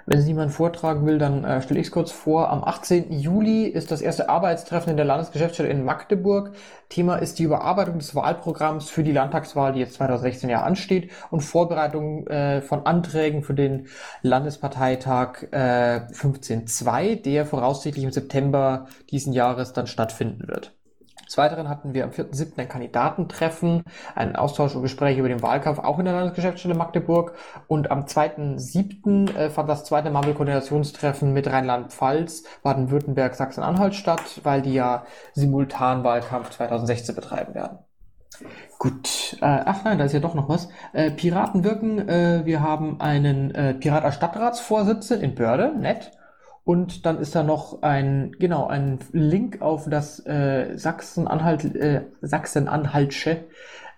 Wenn 0.05 0.19
es 0.19 0.27
niemand 0.27 0.51
vortragen 0.51 1.07
will, 1.07 1.19
dann 1.19 1.45
äh, 1.45 1.63
stelle 1.63 1.79
ich 1.79 1.87
es 1.87 1.93
kurz 1.93 2.11
vor. 2.11 2.51
Am 2.51 2.65
18. 2.65 3.13
Juli 3.13 3.67
ist 3.67 3.93
das 3.93 4.01
erste 4.01 4.29
Arbeitstreffen 4.29 4.91
in 4.91 4.97
der 4.97 5.07
Landesgeschäftsstelle 5.07 5.69
in 5.69 5.85
Magdeburg. 5.85 6.57
Thema 6.89 7.17
ist 7.17 7.39
die 7.39 7.45
Überarbeitung 7.45 7.99
des 7.99 8.15
Wahlprogramms 8.17 8.91
für 8.91 9.05
die 9.05 9.13
Landtagswahl, 9.13 9.73
die 9.73 9.79
jetzt 9.79 9.95
2016 9.95 10.51
ja 10.51 10.63
ansteht, 10.63 11.13
und 11.31 11.43
Vorbereitung 11.43 12.27
äh, 12.27 12.63
von 12.63 12.85
Anträgen 12.85 13.45
für 13.45 13.55
den 13.55 13.87
Landesparteitag 14.23 15.45
äh, 15.53 16.01
15.2, 16.13 17.23
der 17.23 17.47
voraussichtlich 17.47 18.05
im 18.05 18.11
September 18.11 18.89
diesen 19.11 19.33
Jahres 19.33 19.73
dann 19.73 19.87
stattfinden 19.87 20.49
wird. 20.49 20.75
Des 21.33 21.39
Weiteren 21.39 21.71
hatten 21.71 21.95
wir 21.95 22.05
am 22.05 22.11
4.7. 22.11 22.59
ein 22.59 22.69
Kandidatentreffen, 22.69 23.85
einen 24.15 24.37
Austausch 24.37 24.75
und 24.75 24.83
Gespräche 24.83 25.21
über 25.21 25.31
den 25.31 25.41
Wahlkampf 25.41 25.79
auch 25.79 25.99
in 25.99 26.05
der 26.05 26.13
Landesgeschäftsstelle 26.13 26.75
Magdeburg. 26.75 27.33
Und 27.69 27.91
am 27.91 28.05
2.7. 28.05 29.35
Äh, 29.35 29.49
fand 29.49 29.67
das 29.67 29.87
zweite 29.87 30.11
Marvel-Koordinationstreffen 30.11 31.33
mit 31.33 31.51
Rheinland-Pfalz, 31.51 32.45
Baden-Württemberg, 32.63 33.35
Sachsen-Anhalt 33.35 33.95
statt, 33.95 34.43
weil 34.43 34.61
die 34.61 34.75
ja 34.75 35.07
simultan 35.33 36.05
Wahlkampf 36.05 36.51
2016 36.51 37.15
betreiben 37.15 37.55
werden. 37.55 37.79
Gut, 38.79 39.39
äh, 39.41 39.47
ach 39.65 39.85
nein, 39.85 39.97
da 39.97 40.05
ist 40.05 40.13
ja 40.13 40.21
doch 40.21 40.35
noch 40.35 40.51
was. 40.51 40.69
Äh, 40.93 41.13
Piraten 41.13 41.65
wirken, 41.65 42.11
äh, 42.11 42.43
wir 42.45 42.61
haben 42.61 43.01
einen 43.01 43.55
äh, 43.55 43.73
Pirater 43.73 44.13
Stadtratsvorsitzenden 44.13 45.31
in 45.31 45.35
Börde, 45.35 45.73
nett. 45.79 46.13
Und 46.65 47.07
dann 47.07 47.19
ist 47.19 47.35
da 47.35 47.43
noch 47.43 47.83
ein, 47.83 48.37
genau, 48.39 48.67
ein 48.69 49.01
Link 49.13 49.61
auf 49.63 49.89
das 49.89 50.25
äh, 50.27 50.77
Sachsen-Anhalt, 50.77 51.75
äh, 51.75 52.03
Sachsen-Anhaltsche 52.21 53.45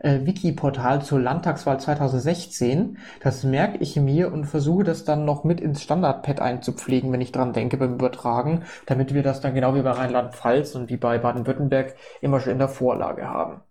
äh, 0.05 0.27
Wiki-Portal 0.27 1.03
zur 1.03 1.20
Landtagswahl 1.20 1.81
2016. 1.81 2.98
Das 3.20 3.42
merke 3.42 3.79
ich 3.79 3.96
mir 3.96 4.33
und 4.33 4.44
versuche 4.44 4.85
das 4.85 5.05
dann 5.05 5.24
noch 5.24 5.44
mit 5.44 5.61
ins 5.61 5.83
Standardpad 5.83 6.40
einzupflegen, 6.40 7.11
wenn 7.12 7.20
ich 7.20 7.33
dran 7.33 7.53
denke 7.53 7.77
beim 7.77 7.94
Übertragen, 7.94 8.64
damit 8.87 9.14
wir 9.14 9.22
das 9.22 9.40
dann 9.40 9.55
genau 9.55 9.74
wie 9.74 9.83
bei 9.83 9.90
Rheinland-Pfalz 9.90 10.74
und 10.74 10.90
wie 10.90 10.98
bei 10.98 11.18
Baden-Württemberg 11.18 11.94
immer 12.20 12.40
schon 12.40 12.53
in 12.53 12.59
der 12.59 12.68
Vorlage 12.68 13.29
haben. 13.29 13.62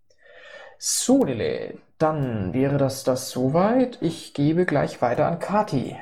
So, 0.78 1.24
Lille, 1.24 1.76
dann 1.98 2.54
wäre 2.54 2.78
das 2.78 3.04
das 3.04 3.30
soweit. 3.30 4.00
Ich 4.02 4.34
gebe 4.34 4.66
gleich 4.66 5.02
weiter 5.02 5.28
an 5.28 5.40
Kati. 5.40 5.96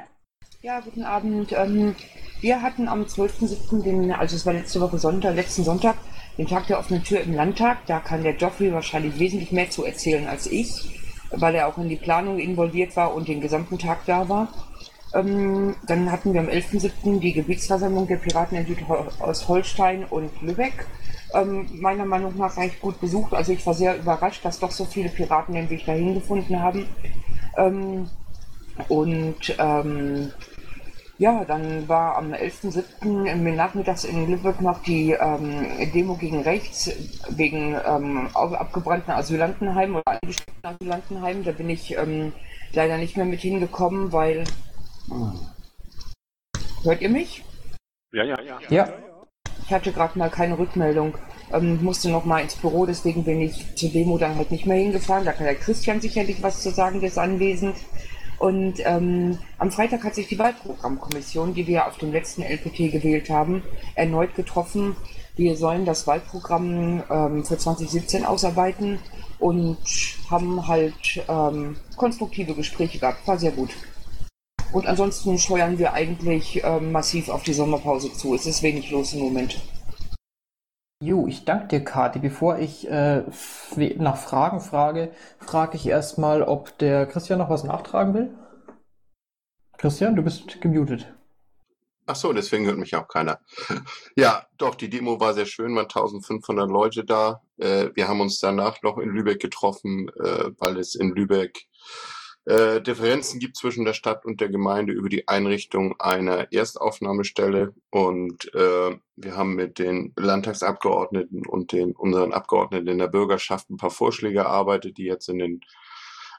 Ja, 0.62 0.80
guten 0.80 1.04
Abend. 1.04 1.52
Ähm, 1.52 1.96
wir 2.42 2.62
hatten 2.62 2.88
am 2.88 3.04
12.07., 3.04 3.84
den, 3.84 4.12
also 4.12 4.36
es 4.36 4.46
war 4.46 4.54
letzte 4.54 4.82
Woche 4.82 4.98
Sonntag, 4.98 5.36
letzten 5.36 5.64
Sonntag, 5.64 5.96
den 6.38 6.48
Tag 6.48 6.68
der 6.68 6.80
offenen 6.80 7.04
Tür 7.04 7.22
im 7.22 7.36
Landtag. 7.36 7.86
Da 7.86 8.00
kann 8.00 8.24
der 8.24 8.34
Geoffrey 8.34 8.74
wahrscheinlich 8.74 9.20
wesentlich 9.20 9.52
mehr 9.52 9.70
zu 9.70 9.86
erzählen 9.86 10.28
als 10.28 10.48
ich, 10.48 11.00
weil 11.32 11.56
er 11.56 11.68
auch 11.68 11.78
in 11.78 11.90
die 11.90 11.98
Planung 11.98 12.40
involviert 12.40 12.96
war 12.96 13.14
und 13.14 13.28
den 13.28 13.42
gesamten 13.42 13.78
Tag 13.78 14.06
da 14.08 14.28
war. 14.28 14.48
Ähm, 15.14 15.76
dann 15.86 16.12
hatten 16.12 16.34
wir 16.34 16.40
am 16.40 16.48
11.07. 16.48 17.20
die 17.20 17.34
Gebietsversammlung 17.34 18.08
der 18.08 18.16
Piraten 18.16 18.58
in 18.58 18.66
Südostholstein 18.66 20.06
und 20.06 20.32
Lübeck. 20.42 20.88
Ähm, 21.34 21.68
meiner 21.80 22.06
Meinung 22.06 22.38
nach 22.38 22.58
recht 22.58 22.82
gut 22.82 23.00
besucht. 23.00 23.34
Also 23.34 23.52
ich 23.52 23.66
war 23.66 23.74
sehr 23.74 23.98
überrascht, 23.98 24.44
dass 24.44 24.60
doch 24.60 24.72
so 24.72 24.86
viele 24.86 25.10
Piraten 25.10 25.54
den 25.54 25.70
Weg 25.70 25.86
dahin 25.86 26.14
gefunden 26.14 26.60
haben. 26.60 26.88
Ähm, 27.58 28.10
und 28.88 29.56
ähm, 29.60 30.32
ja, 31.22 31.46
dann 31.46 31.88
war 31.88 32.18
am 32.18 32.34
11.07. 32.34 33.54
nachmittags 33.54 34.06
in 34.06 34.28
Lübeck 34.28 34.60
noch 34.60 34.82
die 34.82 35.12
ähm, 35.12 35.68
Demo 35.94 36.16
gegen 36.16 36.42
rechts 36.42 36.92
wegen 37.30 37.76
ähm, 37.86 38.28
abgebrannten 38.34 39.14
Asylantenheimen 39.14 39.98
oder 39.98 40.20
eingesteckten 40.20 40.66
Asylantenheimen. 40.66 41.44
Da 41.44 41.52
bin 41.52 41.70
ich 41.70 41.96
ähm, 41.96 42.34
leider 42.74 42.98
nicht 42.98 43.18
mehr 43.18 43.28
mit 43.28 43.40
hingekommen, 43.40 44.12
weil. 44.12 44.46
Hm. 45.10 45.40
Hört 46.82 47.02
ihr 47.02 47.10
mich? 47.10 47.44
Ja, 48.14 48.24
ja, 48.24 48.42
ja. 48.42 48.60
Ja. 48.72 48.90
Ich 49.64 49.72
hatte 49.72 49.92
gerade 49.92 50.18
mal 50.18 50.32
keine 50.32 50.58
Rückmeldung. 50.58 51.20
Ähm, 51.54 51.84
musste 51.84 52.10
noch 52.10 52.26
mal 52.26 52.42
ins 52.42 52.56
Büro, 52.56 52.88
deswegen 52.88 53.26
bin 53.26 53.42
ich 53.42 53.76
zur 53.76 53.92
Demo 53.92 54.18
dann 54.18 54.38
halt 54.38 54.50
nicht 54.50 54.66
mehr 54.66 54.78
hingefahren. 54.78 55.26
Da 55.26 55.34
kann 55.34 55.46
der 55.46 55.54
Christian 55.54 56.02
sicherlich 56.02 56.42
was 56.42 56.64
zu 56.64 56.72
sagen, 56.72 57.00
der 57.00 57.10
ist 57.10 57.20
anwesend. 57.20 57.76
Und 58.42 58.80
ähm, 58.86 59.38
am 59.60 59.70
Freitag 59.70 60.04
hat 60.04 60.16
sich 60.16 60.28
die 60.28 60.40
Wahlprogrammkommission, 60.40 61.54
die 61.54 61.68
wir 61.68 61.86
auf 61.86 62.00
dem 62.00 62.12
letzten 62.12 62.42
LPT 62.42 62.92
gewählt 62.92 63.30
haben, 63.30 63.62
erneut 63.94 64.34
getroffen. 64.34 64.96
Wir 65.36 65.56
sollen 65.56 65.86
das 65.86 66.08
Wahlprogramm 66.08 67.04
ähm, 67.08 67.46
für 67.46 67.60
2017 67.60 68.26
ausarbeiten 68.26 68.98
und 69.38 69.78
haben 70.32 70.68
halt 70.68 71.24
ähm, 71.30 71.76
konstruktive 71.98 72.56
Gespräche 72.56 72.98
gehabt. 72.98 73.28
War 73.28 73.38
sehr 73.38 73.52
gut. 73.52 73.70
Und 74.74 74.88
ansonsten 74.88 75.38
steuern 75.38 75.78
wir 75.78 75.94
eigentlich 75.94 76.64
ähm, 76.64 76.92
massiv 76.92 77.30
auf 77.30 77.44
die 77.44 77.54
Sommerpause 77.54 78.12
zu. 78.12 78.34
Es 78.34 78.48
ist 78.48 78.64
wenig 78.64 78.90
los 78.90 79.14
im 79.14 79.20
Moment. 79.20 79.62
Jo, 81.02 81.26
ich 81.26 81.46
danke 81.46 81.68
dir, 81.68 81.84
Kati. 81.84 82.20
Bevor 82.20 82.60
ich 82.60 82.88
äh, 82.88 83.24
nach 83.98 84.18
Fragen 84.18 84.62
frage, 84.62 85.12
frage 85.40 85.76
ich 85.76 85.88
erstmal, 85.88 86.44
ob 86.44 86.78
der 86.78 87.08
Christian 87.08 87.40
noch 87.40 87.50
was 87.50 87.64
nachtragen 87.64 88.14
will. 88.14 88.30
Christian, 89.80 90.16
du 90.16 90.22
bist 90.22 90.62
gemutet. 90.62 91.12
Ach 92.06 92.16
so, 92.16 92.34
deswegen 92.34 92.68
hört 92.68 92.78
mich 92.78 92.96
auch 92.96 93.08
keiner. 93.08 93.40
Ja, 94.16 94.46
doch, 94.60 94.76
die 94.76 94.92
Demo 94.92 95.20
war 95.20 95.34
sehr 95.34 95.48
schön, 95.48 95.76
waren 95.76 95.86
1500 95.86 96.70
Leute 96.70 97.04
da. 97.04 97.42
Äh, 97.58 97.90
wir 97.96 98.08
haben 98.08 98.22
uns 98.22 98.38
danach 98.40 98.84
noch 98.84 99.00
in 99.00 99.10
Lübeck 99.10 99.42
getroffen, 99.42 100.10
äh, 100.10 100.52
weil 100.60 100.78
es 100.78 100.94
in 100.94 101.16
Lübeck 101.16 101.68
äh, 102.46 102.82
Differenzen 102.82 103.40
gibt 103.40 103.56
zwischen 103.56 103.86
der 103.86 103.94
Stadt 103.94 104.26
und 104.26 104.42
der 104.42 104.50
Gemeinde 104.50 104.94
über 104.94 105.10
die 105.10 105.28
Einrichtung 105.28 106.00
einer 106.00 106.52
Erstaufnahmestelle. 106.52 107.74
Und 107.92 108.54
äh, 108.56 108.98
wir 109.16 109.38
haben 109.38 109.56
mit 109.56 109.78
den 109.78 110.14
Landtagsabgeordneten 110.18 111.46
und 111.46 111.72
den 111.72 111.92
unseren 111.92 112.34
Abgeordneten 112.34 112.88
in 112.88 112.98
der 112.98 113.08
Bürgerschaft 113.08 113.70
ein 113.70 113.78
paar 113.78 113.92
Vorschläge 113.92 114.40
erarbeitet, 114.40 114.98
die 114.98 115.06
jetzt 115.06 115.30
in 115.30 115.40
den 115.40 115.62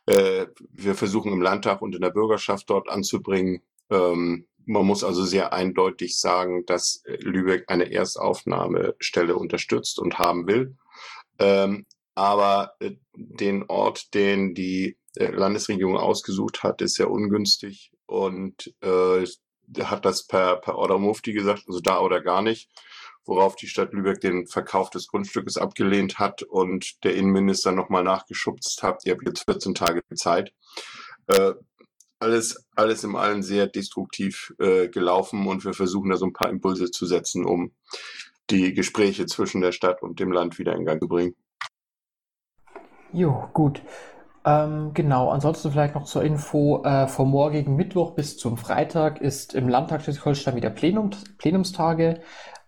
äh, 0.07 0.47
wir 0.73 0.95
versuchen 0.97 1.33
im 1.33 1.43
Landtag 1.43 1.81
und 1.81 1.95
in 1.95 2.01
der 2.01 2.11
Bürgerschaft 2.11 2.69
dort 2.69 2.89
anzubringen. 2.89 3.63
Ähm, 3.91 4.47
man 4.65 4.87
muss 4.87 5.05
also 5.05 5.25
sehr 5.25 5.53
eindeutig 5.53 6.19
sagen, 6.19 6.65
dass 6.67 7.03
Lübeck 7.07 7.65
eine 7.69 7.93
Erstaufnahmestelle 7.93 9.37
unterstützt 9.37 9.99
und 9.99 10.19
haben 10.19 10.47
will. 10.47 10.77
Ähm, 11.39 11.87
aber 12.15 12.75
äh, 12.81 12.93
den 13.15 13.65
Ort, 13.69 14.15
den 14.15 14.55
die 14.55 14.97
äh, 15.17 15.31
Landesregierung 15.31 15.97
ausgesucht 15.97 16.63
hat, 16.63 16.83
ist 16.83 16.95
sehr 16.95 17.11
ungünstig 17.11 17.93
und 18.07 18.75
äh, 18.81 19.25
hat 19.81 20.05
das 20.05 20.27
per, 20.27 20.57
per 20.57 20.77
Order 20.77 20.99
Mufti 20.99 21.33
gesagt, 21.33 21.65
also 21.67 21.81
da 21.81 22.01
oder 22.01 22.21
gar 22.21 22.43
nicht, 22.43 22.69
worauf 23.25 23.57
die 23.57 23.69
Stadt 23.69 23.93
Lübeck 23.93 24.21
den 24.21 24.47
Verkauf 24.47 24.91
des 24.91 25.09
Grundstückes 25.09 25.57
abgelehnt 25.57 26.19
hat 26.19 26.43
und 26.43 27.03
der 27.05 27.15
Innenminister 27.15 27.73
nochmal 27.73 28.05
nachgeschubst 28.05 28.83
hat, 28.83 29.07
ihr 29.07 29.13
habt 29.15 29.27
jetzt 29.27 29.45
14 29.45 29.75
Tage 29.75 30.03
Zeit. 30.15 30.53
Äh, 31.27 31.53
alles, 32.19 32.65
alles 32.77 33.03
im 33.03 33.17
Allen 33.17 33.43
sehr 33.43 33.67
destruktiv 33.67 34.55
äh, 34.59 34.89
gelaufen 34.89 35.47
und 35.47 35.65
wir 35.65 35.75
versuchen 35.75 36.11
da 36.11 36.17
so 36.17 36.27
ein 36.27 36.33
paar 36.33 36.51
Impulse 36.51 36.91
zu 36.91 37.05
setzen, 37.05 37.45
um 37.45 37.73
die 38.51 38.75
Gespräche 38.75 39.27
zwischen 39.27 39.61
der 39.61 39.73
Stadt 39.73 40.03
und 40.03 40.21
dem 40.21 40.31
Land 40.31 40.59
wieder 40.59 40.75
in 40.75 40.85
Gang 40.85 41.01
zu 41.01 41.09
bringen. 41.09 41.35
Jo, 43.13 43.49
gut. 43.53 43.83
Ähm, 44.45 44.91
genau, 44.93 45.31
ansonsten 45.31 45.71
vielleicht 45.71 45.95
noch 45.95 46.05
zur 46.05 46.25
Info, 46.25 46.83
äh, 46.85 47.07
vom 47.07 47.31
morgigen 47.31 47.77
Mittwoch 47.77 48.15
bis 48.15 48.37
zum 48.39 48.57
Freitag 48.57 49.21
ist 49.21 49.55
im 49.55 49.69
Landtag 49.69 50.03
Schleswig-Holstein 50.03 50.57
wieder 50.57 50.71
Plenum, 50.71 51.11
Plenumstage. 51.39 52.21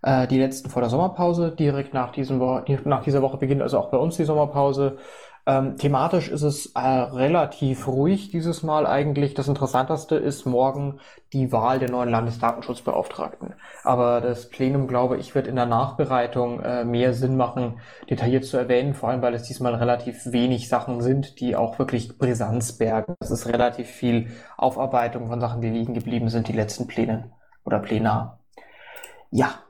Äh, 0.02 0.28
die 0.28 0.38
letzten 0.38 0.70
vor 0.70 0.82
der 0.82 0.90
Sommerpause, 0.90 1.50
direkt 1.50 1.92
nach, 1.92 2.12
diesem 2.12 2.38
Wo 2.38 2.60
nach 2.84 3.02
dieser 3.02 3.22
Woche 3.22 3.38
beginnt 3.38 3.62
also 3.62 3.78
auch 3.78 3.90
bei 3.90 3.96
uns 3.96 4.16
die 4.16 4.24
Sommerpause. 4.24 4.98
Ähm, 5.46 5.76
thematisch 5.76 6.30
ist 6.30 6.42
es 6.42 6.72
äh, 6.74 6.80
relativ 6.80 7.86
ruhig 7.86 8.30
dieses 8.30 8.62
Mal 8.62 8.86
eigentlich. 8.86 9.34
Das 9.34 9.46
Interessanteste 9.46 10.16
ist 10.16 10.46
morgen 10.46 11.00
die 11.34 11.52
Wahl 11.52 11.78
der 11.78 11.90
neuen 11.90 12.08
Landesdatenschutzbeauftragten. 12.08 13.52
Aber 13.82 14.22
das 14.22 14.48
Plenum, 14.48 14.88
glaube 14.88 15.18
ich, 15.18 15.34
wird 15.34 15.46
in 15.46 15.56
der 15.56 15.66
Nachbereitung 15.66 16.60
äh, 16.60 16.84
mehr 16.84 17.12
Sinn 17.12 17.36
machen, 17.36 17.78
detailliert 18.08 18.46
zu 18.46 18.56
erwähnen, 18.56 18.94
vor 18.94 19.10
allem 19.10 19.20
weil 19.20 19.34
es 19.34 19.42
diesmal 19.42 19.74
relativ 19.74 20.32
wenig 20.32 20.68
Sachen 20.68 21.02
sind, 21.02 21.40
die 21.40 21.56
auch 21.56 21.78
wirklich 21.78 22.16
Brisanz 22.16 22.72
bergen. 22.72 23.14
Es 23.20 23.30
ist 23.30 23.46
relativ 23.46 23.88
viel 23.88 24.30
Aufarbeitung 24.56 25.28
von 25.28 25.40
Sachen, 25.40 25.60
die 25.60 25.68
liegen 25.68 25.92
geblieben 25.92 26.30
sind, 26.30 26.48
die 26.48 26.52
letzten 26.52 26.86
Pläne 26.86 27.32
oder 27.66 27.80
Plenar. 27.80 28.38
Ja, 29.30 29.63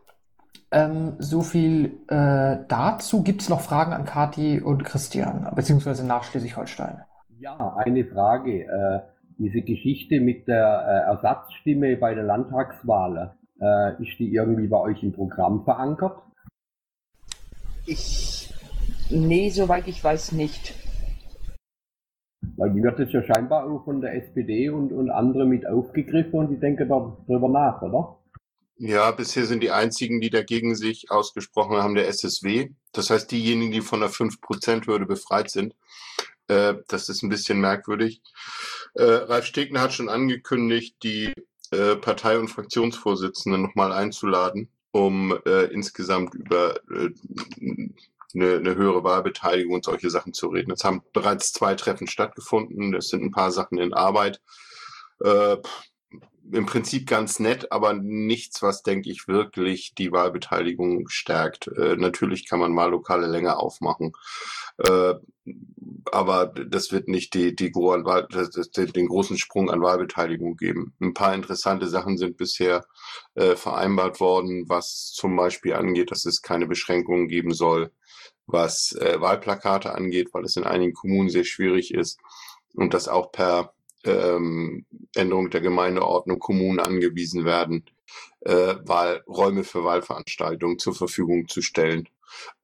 ähm, 0.75 1.15
so 1.19 1.43
viel 1.43 2.01
äh, 2.09 2.59
dazu. 2.69 3.23
Gibt 3.23 3.43
es 3.43 3.49
noch 3.49 3.61
Fragen 3.61 3.93
an 3.93 4.05
Kati 4.05 4.61
und 4.61 4.85
Christian, 4.85 5.49
beziehungsweise 5.55 6.05
nach 6.07 6.25
Schleswig-Holstein? 6.25 7.03
Ja, 7.39 7.77
eine 7.77 8.05
Frage. 8.05 8.65
Äh, 8.65 9.01
diese 9.39 9.63
Geschichte 9.63 10.21
mit 10.21 10.47
der 10.49 10.85
äh, 10.87 11.11
Ersatzstimme 11.11 11.97
bei 11.97 12.15
der 12.15 12.25
Landtagswahl, 12.25 13.35
äh, 13.61 14.03
ist 14.03 14.19
die 14.19 14.33
irgendwie 14.33 14.69
bei 14.69 14.79
euch 14.79 15.03
im 15.03 15.13
Programm 15.13 15.65
verankert? 15.65 16.19
Ich. 17.87 18.53
Nee, 19.11 19.51
soweit 19.51 19.87
ich 19.87 20.03
weiß 20.03 20.33
nicht. 20.33 20.75
Weil 22.57 22.73
die 22.73 22.83
wird 22.83 22.99
jetzt 22.99 23.13
ja 23.13 23.23
scheinbar 23.23 23.65
auch 23.65 23.85
von 23.85 24.01
der 24.01 24.15
SPD 24.15 24.71
und, 24.71 24.93
und 24.93 25.11
andere 25.11 25.45
mit 25.45 25.67
aufgegriffen 25.67 26.39
und 26.39 26.51
die 26.51 26.61
denken 26.61 26.89
darüber 26.89 27.49
nach, 27.49 27.83
oder? 27.83 28.19
Ja, 28.77 29.13
bisher 29.13 29.47
sind 29.47 29.63
die 29.63 29.71
einzigen, 29.71 30.21
die 30.21 30.31
dagegen 30.31 30.75
sich 30.75 31.11
ausgesprochen 31.11 31.77
haben, 31.77 31.95
der 31.95 32.09
SSW. 32.09 32.71
Das 32.93 33.09
heißt, 33.11 33.31
diejenigen, 33.31 33.71
die 33.71 33.81
von 33.81 34.01
der 34.01 34.11
5%-Hürde 34.11 35.07
befreit 35.07 35.51
sind. 35.51 35.75
Äh, 36.49 36.75
das 36.89 37.09
ist 37.09 37.23
ein 37.23 37.29
bisschen 37.29 37.61
merkwürdig. 37.61 38.21
Äh, 38.95 39.05
Ralf 39.05 39.47
Stegner 39.47 39.81
hat 39.81 39.93
schon 39.93 40.09
angekündigt, 40.09 40.97
die 41.03 41.33
äh, 41.71 41.97
Partei- 41.97 42.39
und 42.39 42.49
Fraktionsvorsitzenden 42.49 43.63
nochmal 43.63 43.93
einzuladen, 43.93 44.69
um 44.91 45.39
äh, 45.47 45.65
insgesamt 45.73 46.35
über 46.35 46.77
äh, 46.91 47.11
eine, 48.35 48.57
eine 48.57 48.75
höhere 48.75 49.05
Wahlbeteiligung 49.05 49.75
und 49.75 49.85
solche 49.85 50.11
Sachen 50.11 50.33
zu 50.33 50.49
reden. 50.49 50.73
Es 50.73 50.85
haben 50.85 51.03
bereits 51.13 51.53
zwei 51.53 51.75
Treffen 51.77 52.09
stattgefunden. 52.09 52.95
Es 52.95 53.09
sind 53.09 53.23
ein 53.23 53.31
paar 53.31 53.53
Sachen 53.53 53.79
in 53.79 53.95
Arbeit. 53.95 54.41
Äh, 55.21 55.59
im 56.53 56.67
Prinzip 56.67 57.09
ganz 57.09 57.41
nett, 57.41 57.73
aber 57.73 57.95
nichts, 57.95 58.63
was, 58.63 58.83
denke 58.83 59.11
ich, 59.11 59.29
wirklich 59.29 59.95
die 59.95 60.13
Wahlbeteiligung 60.13 61.09
stärkt. 61.09 61.69
Äh, 61.69 61.97
natürlich 61.97 62.49
kann 62.49 62.61
man 62.61 62.73
mal 62.73 62.91
Lokale 62.91 63.27
länger 63.27 63.59
aufmachen, 63.59 64.13
äh, 64.79 65.15
aber 66.11 66.47
das 66.47 66.93
wird 66.93 67.09
nicht 67.09 67.35
die, 67.35 67.55
die 67.55 67.73
das, 67.73 68.71
den 68.71 69.09
großen 69.09 69.39
Sprung 69.39 69.71
an 69.71 69.83
Wahlbeteiligung 69.83 70.57
geben. 70.57 70.95
Ein 71.01 71.15
paar 71.15 71.35
interessante 71.35 71.87
Sachen 71.87 72.19
sind 72.19 72.37
bisher 72.37 72.85
äh, 73.35 73.57
vereinbart 73.57 74.21
worden, 74.21 74.69
was 74.69 75.13
zum 75.13 75.37
Beispiel 75.37 75.75
angeht, 75.75 76.11
dass 76.11 76.25
es 76.25 76.43
keine 76.43 76.67
Beschränkungen 76.67 77.29
geben 77.29 77.53
soll, 77.53 77.91
was 78.47 78.93
äh, 78.93 79.21
Wahlplakate 79.21 79.95
angeht, 79.95 80.31
weil 80.33 80.45
es 80.45 80.57
in 80.57 80.65
einigen 80.65 80.95
Kommunen 80.95 81.29
sehr 81.29 81.45
schwierig 81.45 81.93
ist 81.93 82.19
und 82.75 82.95
das 82.95 83.09
auch 83.09 83.33
per 83.33 83.74
ähm, 84.05 84.87
Änderung 85.15 85.51
der 85.51 85.61
Gemeindeordnung 85.61 86.39
Kommunen 86.39 86.81
angewiesen 86.81 87.45
werden, 87.45 87.85
äh, 88.41 88.75
Wahlräume 88.85 89.65
für 89.65 89.85
Wahlveranstaltungen 89.85 90.79
zur 90.79 90.95
Verfügung 90.95 91.49
zu 91.49 91.63
stellen. 91.63 92.09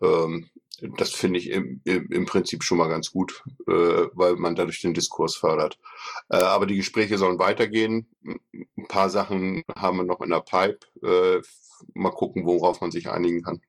Ähm, 0.03 0.50
das 0.96 1.11
finde 1.11 1.38
ich 1.38 1.50
im, 1.50 1.81
im, 1.85 2.11
im 2.11 2.26
Prinzip 2.26 2.62
schon 2.64 2.79
mal 2.79 2.88
ganz 2.88 3.12
gut, 3.12 3.42
äh, 3.66 4.07
weil 4.14 4.37
man 4.37 4.55
dadurch 4.55 4.81
den 4.81 4.94
Diskurs 4.94 5.37
fördert. 5.37 5.79
Äh, 6.31 6.37
aber 6.37 6.66
die 6.66 6.76
Gespräche 6.76 7.18
sollen 7.18 7.38
weitergehen. 7.38 8.07
Ein 8.24 8.88
paar 8.88 9.11
Sachen 9.11 9.62
haben 9.76 9.98
wir 9.98 10.05
noch 10.05 10.20
in 10.20 10.31
der 10.31 10.40
Pipe. 10.40 10.79
Äh, 11.03 11.42
mal 11.94 12.11
gucken, 12.11 12.46
worauf 12.46 12.81
man 12.81 12.90
sich 12.90 13.11
einigen 13.11 13.42
kann. 13.42 13.61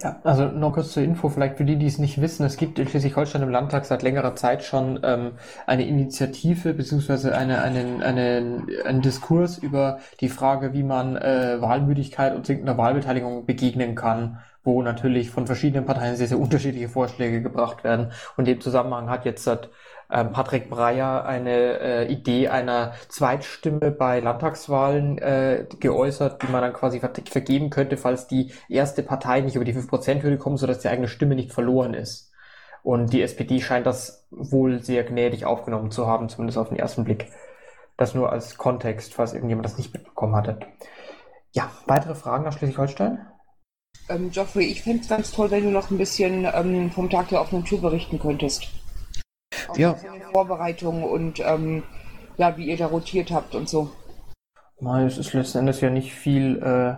Ja, 0.00 0.20
also 0.22 0.44
noch 0.44 0.74
kurz 0.74 0.92
zur 0.92 1.02
Info, 1.02 1.28
vielleicht 1.28 1.56
für 1.56 1.64
die, 1.64 1.74
die 1.74 1.86
es 1.86 1.98
nicht 1.98 2.20
wissen, 2.20 2.46
es 2.46 2.56
gibt 2.56 2.78
in 2.78 2.86
Schleswig-Holstein 2.86 3.42
im 3.42 3.48
Landtag 3.48 3.84
seit 3.84 4.04
längerer 4.04 4.36
Zeit 4.36 4.62
schon 4.62 5.00
ähm, 5.02 5.32
eine 5.66 5.88
Initiative 5.88 6.72
beziehungsweise 6.72 7.36
eine, 7.36 7.62
einen, 7.62 8.00
einen, 8.00 8.68
einen 8.84 9.02
Diskurs 9.02 9.58
über 9.58 9.98
die 10.20 10.28
Frage, 10.28 10.72
wie 10.72 10.84
man 10.84 11.16
äh, 11.16 11.60
Wahlmüdigkeit 11.60 12.36
und 12.36 12.46
sinkender 12.46 12.78
Wahlbeteiligung 12.78 13.44
begegnen 13.44 13.96
kann, 13.96 14.38
wo 14.62 14.82
natürlich 14.82 15.30
von 15.30 15.48
verschiedenen 15.48 15.84
Parteien 15.84 16.14
sehr, 16.14 16.28
sehr 16.28 16.38
unterschiedliche 16.38 16.88
Vorschläge 16.88 17.42
gebracht 17.42 17.82
werden. 17.82 18.12
Und 18.36 18.46
in 18.46 18.54
dem 18.54 18.60
Zusammenhang 18.60 19.10
hat 19.10 19.24
jetzt 19.24 19.42
seit 19.42 19.68
Patrick 20.08 20.70
Breyer 20.70 21.26
eine 21.26 21.80
äh, 21.80 22.12
Idee 22.12 22.48
einer 22.48 22.94
Zweitstimme 23.08 23.90
bei 23.90 24.20
Landtagswahlen 24.20 25.18
äh, 25.18 25.66
geäußert, 25.80 26.42
die 26.42 26.50
man 26.50 26.62
dann 26.62 26.72
quasi 26.72 27.00
ver 27.00 27.12
vergeben 27.28 27.68
könnte, 27.68 27.98
falls 27.98 28.26
die 28.26 28.52
erste 28.68 29.02
Partei 29.02 29.42
nicht 29.42 29.56
über 29.56 29.66
die 29.66 29.74
5%-Hürde 29.74 30.38
kommt, 30.38 30.58
sodass 30.58 30.78
die 30.78 30.88
eigene 30.88 31.08
Stimme 31.08 31.34
nicht 31.34 31.52
verloren 31.52 31.92
ist. 31.92 32.32
Und 32.82 33.12
die 33.12 33.20
SPD 33.22 33.60
scheint 33.60 33.86
das 33.86 34.26
wohl 34.30 34.82
sehr 34.82 35.04
gnädig 35.04 35.44
aufgenommen 35.44 35.90
zu 35.90 36.06
haben, 36.06 36.30
zumindest 36.30 36.56
auf 36.58 36.70
den 36.70 36.78
ersten 36.78 37.04
Blick. 37.04 37.26
Das 37.98 38.14
nur 38.14 38.32
als 38.32 38.56
Kontext, 38.56 39.12
falls 39.12 39.34
irgendjemand 39.34 39.66
das 39.66 39.76
nicht 39.76 39.92
mitbekommen 39.92 40.36
hatte. 40.36 40.60
Ja, 41.52 41.70
weitere 41.86 42.14
Fragen 42.14 42.44
nach 42.44 42.56
Schleswig-Holstein? 42.56 43.26
Ähm, 44.08 44.30
Geoffrey, 44.30 44.64
ich 44.64 44.82
fände 44.82 45.02
es 45.02 45.08
ganz 45.08 45.32
toll, 45.32 45.50
wenn 45.50 45.64
du 45.64 45.70
noch 45.70 45.90
ein 45.90 45.98
bisschen 45.98 46.46
ähm, 46.54 46.90
vom 46.90 47.10
Tag 47.10 47.28
der 47.28 47.42
offenen 47.42 47.64
Tür 47.64 47.78
berichten 47.78 48.18
könntest. 48.18 48.68
Auch 49.68 49.76
Ja. 49.76 49.96
Vorbereitungen 50.32 51.04
und 51.04 51.40
ähm, 51.40 51.82
ja, 52.36 52.56
wie 52.56 52.66
ihr 52.66 52.76
da 52.76 52.86
rotiert 52.86 53.30
habt 53.30 53.54
und 53.54 53.68
so. 53.68 53.90
Es 55.04 55.18
ist 55.18 55.32
letzten 55.32 55.58
Endes 55.58 55.80
ja 55.80 55.90
nicht 55.90 56.14
viel, 56.14 56.62
äh, 56.62 56.94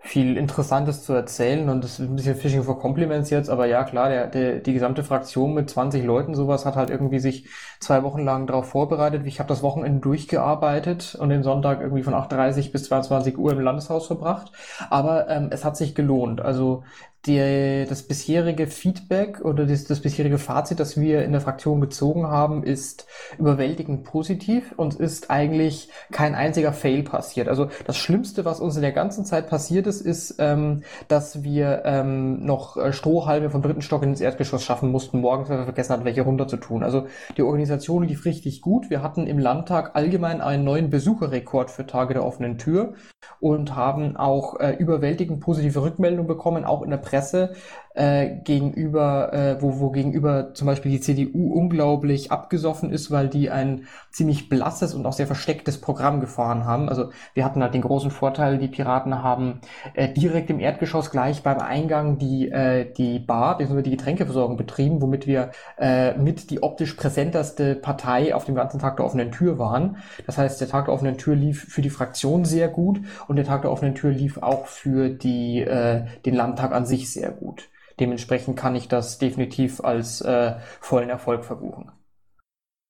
viel 0.00 0.36
Interessantes 0.36 1.04
zu 1.04 1.14
erzählen 1.14 1.68
und 1.70 1.82
das 1.82 1.98
ist 1.98 2.00
ein 2.00 2.16
bisschen 2.16 2.36
Fishing 2.36 2.62
for 2.64 2.78
Compliments 2.78 3.30
jetzt, 3.30 3.48
aber 3.48 3.66
ja 3.66 3.84
klar, 3.84 4.10
der, 4.10 4.26
der, 4.26 4.58
die 4.58 4.74
gesamte 4.74 5.02
Fraktion 5.04 5.54
mit 5.54 5.70
20 5.70 6.04
Leuten 6.04 6.34
sowas 6.34 6.66
hat 6.66 6.76
halt 6.76 6.90
irgendwie 6.90 7.20
sich 7.20 7.48
zwei 7.80 8.02
Wochen 8.02 8.22
lang 8.22 8.46
darauf 8.46 8.68
vorbereitet. 8.68 9.24
Ich 9.26 9.38
habe 9.38 9.48
das 9.48 9.62
Wochenende 9.62 10.00
durchgearbeitet 10.00 11.14
und 11.14 11.30
den 11.30 11.42
Sonntag 11.42 11.80
irgendwie 11.80 12.02
von 12.02 12.14
8.30 12.14 12.72
bis 12.72 12.84
22 12.84 13.38
Uhr 13.38 13.52
im 13.52 13.60
Landeshaus 13.60 14.08
verbracht, 14.08 14.52
aber 14.90 15.28
ähm, 15.28 15.48
es 15.50 15.64
hat 15.64 15.76
sich 15.76 15.94
gelohnt. 15.94 16.40
Also 16.42 16.82
die, 17.26 17.86
das 17.88 18.02
bisherige 18.02 18.66
Feedback 18.66 19.44
oder 19.44 19.64
das, 19.64 19.84
das 19.84 20.00
bisherige 20.00 20.38
Fazit, 20.38 20.80
das 20.80 21.00
wir 21.00 21.24
in 21.24 21.32
der 21.32 21.40
Fraktion 21.40 21.80
gezogen 21.80 22.26
haben, 22.26 22.64
ist 22.64 23.06
überwältigend 23.38 24.02
positiv 24.04 24.74
und 24.76 24.94
ist 24.94 25.30
eigentlich 25.30 25.88
kein 26.10 26.34
einziger 26.34 26.72
Fail 26.72 27.04
passiert. 27.04 27.48
Also 27.48 27.68
das 27.86 27.96
Schlimmste, 27.96 28.44
was 28.44 28.60
uns 28.60 28.74
in 28.74 28.82
der 28.82 28.92
ganzen 28.92 29.24
Zeit 29.24 29.48
passiert 29.48 29.86
ist, 29.86 30.00
ist, 30.00 30.36
ähm, 30.38 30.82
dass 31.06 31.44
wir 31.44 31.82
ähm, 31.84 32.44
noch 32.44 32.76
äh, 32.76 32.92
Strohhalme 32.92 33.50
vom 33.50 33.62
dritten 33.62 33.82
Stock 33.82 34.02
ins 34.02 34.20
Erdgeschoss 34.20 34.64
schaffen 34.64 34.90
mussten, 34.90 35.20
morgens, 35.20 35.48
weil 35.48 35.58
wir 35.58 35.64
vergessen 35.64 35.92
hatten, 35.92 36.04
welche 36.04 36.22
runter 36.22 36.48
zu 36.48 36.56
tun. 36.56 36.82
Also 36.82 37.06
die 37.36 37.42
Organisation 37.42 38.02
lief 38.02 38.24
richtig 38.24 38.62
gut. 38.62 38.90
Wir 38.90 39.00
hatten 39.02 39.28
im 39.28 39.38
Landtag 39.38 39.94
allgemein 39.94 40.40
einen 40.40 40.64
neuen 40.64 40.90
Besucherrekord 40.90 41.70
für 41.70 41.86
Tage 41.86 42.14
der 42.14 42.24
offenen 42.24 42.58
Tür 42.58 42.94
und 43.38 43.76
haben 43.76 44.16
auch 44.16 44.58
äh, 44.58 44.72
überwältigend 44.72 45.40
positive 45.40 45.82
Rückmeldungen 45.82 46.26
bekommen, 46.26 46.64
auch 46.64 46.82
in 46.82 46.90
der 46.90 46.98
Presse 47.12 47.50
äh, 47.94 48.36
gegenüber, 48.42 49.32
äh, 49.32 49.62
wo, 49.62 49.78
wo 49.80 49.90
gegenüber 49.90 50.54
zum 50.54 50.66
Beispiel 50.66 50.92
die 50.92 51.00
CDU 51.00 51.52
unglaublich 51.52 52.32
abgesoffen 52.32 52.90
ist, 52.90 53.10
weil 53.10 53.28
die 53.28 53.50
ein 53.50 53.86
ziemlich 54.10 54.48
blasses 54.48 54.94
und 54.94 55.04
auch 55.06 55.12
sehr 55.12 55.26
verstecktes 55.26 55.80
Programm 55.80 56.20
gefahren 56.20 56.64
haben. 56.64 56.88
Also 56.88 57.10
wir 57.34 57.44
hatten 57.44 57.62
halt 57.62 57.74
den 57.74 57.82
großen 57.82 58.10
Vorteil, 58.10 58.58
die 58.58 58.68
Piraten 58.68 59.22
haben 59.22 59.60
äh, 59.94 60.08
direkt 60.08 60.50
im 60.50 60.60
Erdgeschoss 60.60 61.10
gleich 61.10 61.42
beim 61.42 61.58
Eingang 61.58 62.18
die, 62.18 62.50
äh, 62.50 62.90
die 62.92 63.18
Bar 63.18 63.58
bzw. 63.58 63.82
die 63.82 63.90
Getränkeversorgung 63.90 64.56
betrieben, 64.56 65.02
womit 65.02 65.26
wir 65.26 65.50
äh, 65.78 66.16
mit 66.16 66.50
die 66.50 66.62
optisch 66.62 66.94
präsenteste 66.94 67.74
Partei 67.74 68.34
auf 68.34 68.44
dem 68.44 68.54
ganzen 68.54 68.78
Tag 68.78 68.96
der 68.96 69.06
offenen 69.06 69.32
Tür 69.32 69.58
waren. 69.58 69.96
Das 70.26 70.38
heißt, 70.38 70.60
der 70.60 70.68
Tag 70.68 70.86
der 70.86 70.94
offenen 70.94 71.18
Tür 71.18 71.34
lief 71.34 71.64
für 71.68 71.82
die 71.82 71.90
Fraktion 71.90 72.44
sehr 72.44 72.68
gut 72.68 73.00
und 73.28 73.36
der 73.36 73.44
Tag 73.44 73.62
der 73.62 73.70
offenen 73.70 73.94
Tür 73.94 74.10
lief 74.10 74.38
auch 74.38 74.66
für 74.66 75.10
die, 75.10 75.60
äh, 75.60 76.04
den 76.24 76.34
Landtag 76.34 76.72
an 76.72 76.86
sich 76.86 77.12
sehr 77.12 77.30
gut. 77.30 77.68
Dementsprechend 78.00 78.56
kann 78.56 78.74
ich 78.74 78.88
das 78.88 79.18
definitiv 79.18 79.82
als 79.82 80.20
äh, 80.20 80.54
vollen 80.80 81.10
Erfolg 81.10 81.44
verbuchen. 81.44 81.92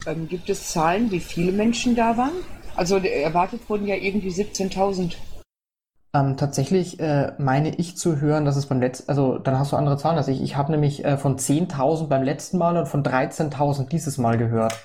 Ähm, 0.06 0.28
gibt 0.28 0.48
es 0.50 0.70
Zahlen, 0.70 1.10
wie 1.10 1.20
viele 1.20 1.52
Menschen 1.52 1.94
da 1.94 2.16
waren? 2.16 2.32
Also 2.76 2.98
äh, 2.98 3.22
erwartet 3.22 3.68
wurden 3.68 3.86
ja 3.86 3.96
irgendwie 3.96 4.30
17.000. 4.30 5.14
Ähm, 6.14 6.36
tatsächlich 6.36 7.00
äh, 7.00 7.32
meine 7.38 7.74
ich 7.76 7.96
zu 7.96 8.20
hören, 8.20 8.44
dass 8.44 8.56
es 8.56 8.66
beim 8.66 8.80
letzten, 8.80 9.08
also 9.08 9.38
dann 9.38 9.58
hast 9.58 9.72
du 9.72 9.76
andere 9.76 9.96
Zahlen 9.96 10.18
als 10.18 10.28
ich. 10.28 10.42
Ich 10.42 10.56
habe 10.56 10.70
nämlich 10.70 11.04
äh, 11.04 11.16
von 11.16 11.38
10.000 11.38 12.08
beim 12.08 12.22
letzten 12.22 12.58
Mal 12.58 12.76
und 12.76 12.86
von 12.86 13.02
13.000 13.02 13.88
dieses 13.88 14.18
Mal 14.18 14.36
gehört. 14.36 14.78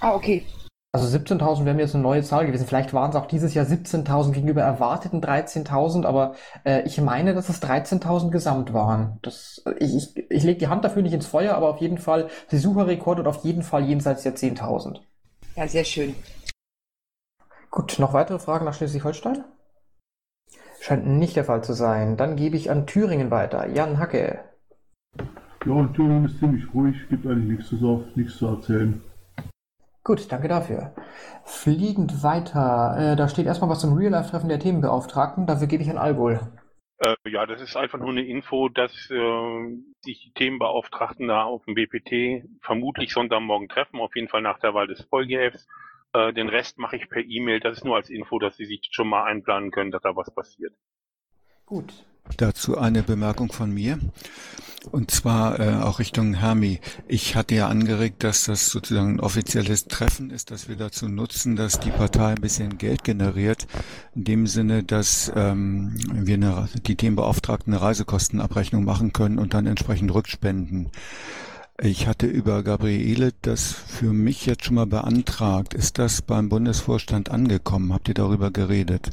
Ah, 0.00 0.14
okay. 0.14 0.44
Also 0.94 1.06
17.000 1.16 1.64
wäre 1.64 1.74
mir 1.74 1.82
jetzt 1.82 1.94
eine 1.94 2.02
neue 2.02 2.22
Zahl 2.22 2.44
gewesen. 2.44 2.66
Vielleicht 2.66 2.92
waren 2.92 3.08
es 3.08 3.16
auch 3.16 3.24
dieses 3.24 3.54
Jahr 3.54 3.64
17.000 3.64 4.32
gegenüber 4.32 4.60
erwarteten 4.60 5.22
13.000, 5.22 6.04
aber 6.04 6.34
äh, 6.64 6.82
ich 6.82 7.00
meine, 7.00 7.32
dass 7.32 7.48
es 7.48 7.62
13.000 7.62 8.30
gesamt 8.30 8.74
waren. 8.74 9.18
Das, 9.22 9.64
ich 9.78 9.94
ich, 9.96 10.30
ich 10.30 10.42
lege 10.44 10.58
die 10.58 10.68
Hand 10.68 10.84
dafür 10.84 11.00
nicht 11.00 11.14
ins 11.14 11.26
Feuer, 11.26 11.54
aber 11.54 11.70
auf 11.70 11.78
jeden 11.80 11.96
Fall 11.96 12.28
Besucherrekord 12.50 13.20
und 13.20 13.26
auf 13.26 13.42
jeden 13.42 13.62
Fall 13.62 13.84
jenseits 13.84 14.22
der 14.22 14.36
10.000. 14.36 15.00
Ja, 15.56 15.66
sehr 15.66 15.84
schön. 15.84 16.14
Gut, 17.70 17.98
noch 17.98 18.12
weitere 18.12 18.38
Fragen 18.38 18.66
nach 18.66 18.74
Schleswig-Holstein? 18.74 19.44
Scheint 20.78 21.06
nicht 21.06 21.36
der 21.36 21.44
Fall 21.44 21.64
zu 21.64 21.72
sein. 21.72 22.18
Dann 22.18 22.36
gebe 22.36 22.56
ich 22.56 22.70
an 22.70 22.86
Thüringen 22.86 23.30
weiter. 23.30 23.66
Jan 23.66 23.98
Hacke. 23.98 24.40
Ja, 25.64 25.72
und 25.72 25.94
Thüringen 25.94 26.26
ist 26.26 26.38
ziemlich 26.38 26.64
ruhig, 26.74 26.96
gibt 27.08 27.26
eigentlich 27.26 27.48
nichts 27.48 27.68
zu, 27.68 27.76
sagen, 27.78 28.04
nichts 28.14 28.36
zu 28.36 28.46
erzählen. 28.46 29.00
Gut, 30.04 30.32
danke 30.32 30.48
dafür. 30.48 30.94
Fliegend 31.44 32.24
weiter. 32.24 32.96
Äh, 32.98 33.16
da 33.16 33.28
steht 33.28 33.46
erstmal 33.46 33.70
was 33.70 33.80
zum 33.80 33.96
Real-Life-Treffen 33.96 34.48
der 34.48 34.58
Themenbeauftragten. 34.58 35.46
Dafür 35.46 35.68
gebe 35.68 35.82
ich 35.82 35.90
an 35.90 35.98
Albul. 35.98 36.40
Äh, 36.98 37.14
ja, 37.28 37.46
das 37.46 37.60
ist 37.60 37.76
einfach 37.76 37.98
nur 37.98 38.10
eine 38.10 38.24
Info, 38.24 38.68
dass 38.68 38.92
äh, 39.10 39.76
sich 40.00 40.20
die 40.24 40.32
Themenbeauftragten 40.34 41.28
da 41.28 41.44
auf 41.44 41.64
dem 41.64 41.74
BPT 41.74 42.48
vermutlich 42.60 43.12
Sonntagmorgen 43.12 43.68
treffen, 43.68 44.00
auf 44.00 44.14
jeden 44.16 44.28
Fall 44.28 44.42
nach 44.42 44.58
der 44.58 44.74
Wahl 44.74 44.88
des 44.88 45.02
VolGFs. 45.10 45.66
Äh, 46.12 46.32
den 46.32 46.48
Rest 46.48 46.78
mache 46.78 46.96
ich 46.96 47.08
per 47.08 47.22
E-Mail. 47.22 47.60
Das 47.60 47.78
ist 47.78 47.84
nur 47.84 47.96
als 47.96 48.10
Info, 48.10 48.38
dass 48.38 48.56
sie 48.56 48.66
sich 48.66 48.88
schon 48.90 49.08
mal 49.08 49.24
einplanen 49.24 49.70
können, 49.70 49.92
dass 49.92 50.02
da 50.02 50.14
was 50.16 50.34
passiert. 50.34 50.74
Gut. 51.64 51.92
Dazu 52.36 52.78
eine 52.78 53.02
Bemerkung 53.02 53.52
von 53.52 53.72
mir. 53.72 53.98
Und 54.90 55.12
zwar 55.12 55.60
äh, 55.60 55.74
auch 55.76 56.00
Richtung 56.00 56.34
Hermi. 56.34 56.80
Ich 57.06 57.36
hatte 57.36 57.54
ja 57.54 57.68
angeregt, 57.68 58.24
dass 58.24 58.44
das 58.44 58.66
sozusagen 58.66 59.16
ein 59.16 59.20
offizielles 59.20 59.86
Treffen 59.86 60.30
ist, 60.30 60.50
dass 60.50 60.68
wir 60.68 60.76
dazu 60.76 61.08
nutzen, 61.08 61.54
dass 61.54 61.78
die 61.78 61.90
Partei 61.90 62.32
ein 62.32 62.40
bisschen 62.40 62.78
Geld 62.78 63.04
generiert. 63.04 63.68
In 64.14 64.24
dem 64.24 64.46
Sinne, 64.48 64.82
dass 64.82 65.30
ähm, 65.36 65.94
wir 66.12 66.34
eine, 66.34 66.68
die 66.86 66.96
Themenbeauftragten 66.96 67.72
eine 67.72 67.82
Reisekostenabrechnung 67.82 68.84
machen 68.84 69.12
können 69.12 69.38
und 69.38 69.54
dann 69.54 69.66
entsprechend 69.66 70.12
rückspenden. 70.12 70.90
Ich 71.80 72.06
hatte 72.06 72.26
über 72.26 72.62
Gabriele 72.62 73.32
das 73.42 73.72
für 73.72 74.12
mich 74.12 74.46
jetzt 74.46 74.64
schon 74.64 74.74
mal 74.74 74.86
beantragt. 74.86 75.74
Ist 75.74 75.98
das 75.98 76.22
beim 76.22 76.48
Bundesvorstand 76.48 77.30
angekommen? 77.30 77.92
Habt 77.92 78.08
ihr 78.08 78.14
darüber 78.14 78.50
geredet? 78.50 79.10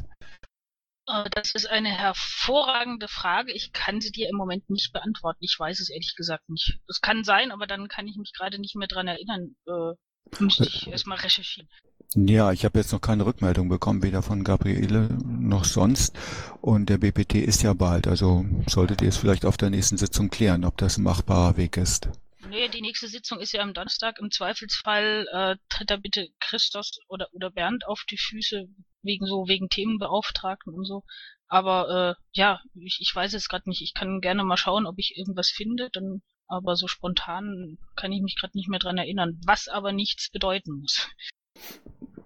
Äh, 1.09 1.29
Das 1.31 1.51
ist 1.51 1.69
eine 1.69 1.89
hervorragende 1.89 3.07
Frage. 3.07 3.51
Ich 3.53 3.71
kann 3.73 4.01
sie 4.01 4.11
dir 4.11 4.29
im 4.29 4.35
Moment 4.37 4.69
nicht 4.69 4.93
beantworten. 4.93 5.43
Ich 5.43 5.57
weiß 5.59 5.79
es 5.79 5.89
ehrlich 5.89 6.15
gesagt 6.15 6.49
nicht. 6.49 6.79
Das 6.87 7.01
kann 7.01 7.23
sein, 7.23 7.51
aber 7.51 7.67
dann 7.67 7.87
kann 7.87 8.07
ich 8.07 8.17
mich 8.17 8.33
gerade 8.33 8.59
nicht 8.59 8.75
mehr 8.75 8.87
dran 8.87 9.07
erinnern. 9.07 9.55
Äh, 9.67 9.93
müsste 10.39 10.65
ich 10.65 10.87
erstmal 10.87 11.17
recherchieren. 11.17 11.69
Ja, 12.15 12.51
ich 12.51 12.65
habe 12.65 12.79
jetzt 12.79 12.91
noch 12.91 13.01
keine 13.01 13.25
Rückmeldung 13.25 13.69
bekommen, 13.69 14.01
weder 14.01 14.23
von 14.23 14.43
Gabriele 14.43 15.09
noch 15.23 15.63
sonst. 15.63 16.17
Und 16.61 16.89
der 16.89 16.97
BPT 16.97 17.35
ist 17.35 17.61
ja 17.61 17.73
bald, 17.73 18.07
also 18.07 18.45
solltet 18.67 19.01
ihr 19.01 19.09
es 19.09 19.17
vielleicht 19.17 19.45
auf 19.45 19.57
der 19.57 19.69
nächsten 19.69 19.97
Sitzung 19.97 20.29
klären, 20.29 20.65
ob 20.65 20.77
das 20.77 20.97
ein 20.97 21.03
machbarer 21.03 21.57
Weg 21.57 21.77
ist. 21.77 22.09
Nee, 22.47 22.69
die 22.69 22.81
nächste 22.81 23.07
Sitzung 23.07 23.39
ist 23.39 23.51
ja 23.51 23.61
am 23.61 23.73
Donnerstag. 23.73 24.19
Im 24.19 24.31
Zweifelsfall 24.31 25.27
äh, 25.31 25.55
tritt 25.67 25.89
da 25.89 25.97
bitte 25.97 26.29
Christos 26.39 26.99
oder, 27.07 27.27
oder 27.33 27.51
Bernd 27.51 27.85
auf 27.85 28.05
die 28.09 28.17
Füße, 28.17 28.67
wegen 29.01 29.25
so, 29.25 29.47
wegen 29.47 29.69
Themenbeauftragten 29.69 30.73
und 30.73 30.85
so. 30.85 31.03
Aber 31.47 32.15
äh, 32.17 32.21
ja, 32.31 32.61
ich, 32.75 32.99
ich 33.01 33.13
weiß 33.13 33.33
es 33.33 33.49
gerade 33.49 33.67
nicht. 33.67 33.81
Ich 33.81 33.93
kann 33.93 34.21
gerne 34.21 34.43
mal 34.43 34.57
schauen, 34.57 34.85
ob 34.85 34.97
ich 34.97 35.17
irgendwas 35.17 35.49
finde, 35.49 35.89
dann 35.91 36.21
aber 36.47 36.75
so 36.75 36.87
spontan 36.87 37.77
kann 37.95 38.11
ich 38.11 38.21
mich 38.21 38.35
gerade 38.39 38.57
nicht 38.57 38.69
mehr 38.69 38.79
dran 38.79 38.97
erinnern, 38.97 39.39
was 39.45 39.67
aber 39.67 39.91
nichts 39.91 40.29
bedeuten 40.31 40.79
muss. 40.79 41.07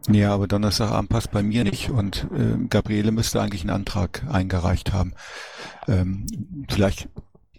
Ja, 0.10 0.34
aber 0.34 0.48
Donnerstagabend 0.48 1.10
passt 1.10 1.32
bei 1.32 1.44
mir 1.44 1.64
nicht 1.64 1.90
und 1.90 2.28
äh, 2.32 2.68
Gabriele 2.70 3.12
müsste 3.12 3.42
eigentlich 3.42 3.62
einen 3.62 3.70
Antrag 3.70 4.24
eingereicht 4.30 4.92
haben. 4.94 5.14
Ähm, 5.88 6.66
vielleicht 6.70 7.08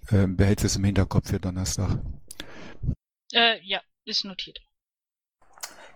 äh, 0.09 0.26
behältst 0.26 0.64
es 0.64 0.76
im 0.76 0.84
Hinterkopf 0.84 1.28
für 1.28 1.40
Donnerstag. 1.40 1.98
Äh, 3.35 3.61
ja, 3.62 3.80
ist 4.05 4.24
notiert. 4.24 4.61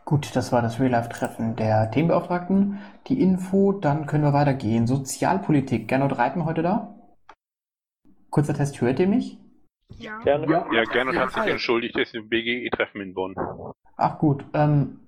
Gut, 0.05 0.35
das 0.35 0.51
war 0.53 0.61
das 0.61 0.81
Real-Life-Treffen 0.81 1.55
der 1.55 1.91
Themenbeauftragten. 1.91 2.81
Die 3.07 3.21
Info, 3.21 3.73
dann 3.73 4.07
können 4.07 4.25
wir 4.25 4.33
weitergehen. 4.33 4.87
Sozialpolitik. 4.87 5.87
Gernot 5.87 6.19
Reipen 6.19 6.47
heute 6.47 6.63
da? 6.63 6.95
Kurzer 8.31 8.55
Test, 8.55 8.81
hört 8.81 8.99
ihr 8.99 9.07
mich? 9.07 9.39
Ja, 9.99 10.21
ja 10.25 10.85
Gernot 10.85 11.17
hat 11.17 11.33
sich 11.33 11.47
entschuldigt, 11.47 11.97
er 11.97 12.03
ist 12.03 12.15
im 12.15 12.29
BGE-Treffen 12.29 13.01
in 13.01 13.15
Bonn. 13.15 13.35
Ach 13.97 14.19
gut, 14.19 14.45
ähm, 14.53 15.01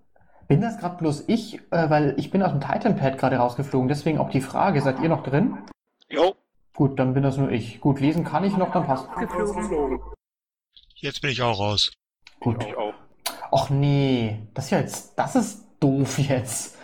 bin 0.49 0.61
das 0.61 0.79
gerade 0.79 0.97
bloß 0.97 1.29
ich, 1.29 1.61
äh, 1.71 1.91
weil 1.91 2.15
ich 2.17 2.31
bin 2.31 2.43
aus 2.43 2.53
dem 2.53 2.61
Titanpad 2.61 3.19
gerade 3.19 3.37
rausgeflogen, 3.37 3.89
deswegen 3.89 4.19
auch 4.19 4.31
die 4.31 4.41
Frage, 4.41 4.81
seid 4.81 5.01
ihr 5.01 5.09
noch 5.09 5.23
drin? 5.23 5.59
Jo. 6.09 6.35
Gut, 6.75 6.99
dann 6.99 7.15
bin 7.15 7.23
das 7.23 7.37
nur 7.37 7.51
ich. 7.51 7.81
Gut, 7.81 8.01
lesen 8.01 8.25
kann 8.25 8.45
ich 8.45 8.57
noch, 8.57 8.73
dann 8.73 8.87
passt. 8.87 9.09
Jetzt 10.97 11.21
bin 11.21 11.31
ich 11.31 11.43
auch 11.43 11.59
raus. 11.59 11.93
Gut. 12.41 12.65
Ich 12.65 12.77
auch. 12.77 12.95
Och 13.53 13.71
nee, 13.71 14.49
das 14.55 14.67
ist 14.67 14.71
ja 14.71 14.79
jetzt, 14.81 15.19
das 15.19 15.37
ist 15.37 15.67
doof 15.81 16.19
jetzt. 16.19 16.79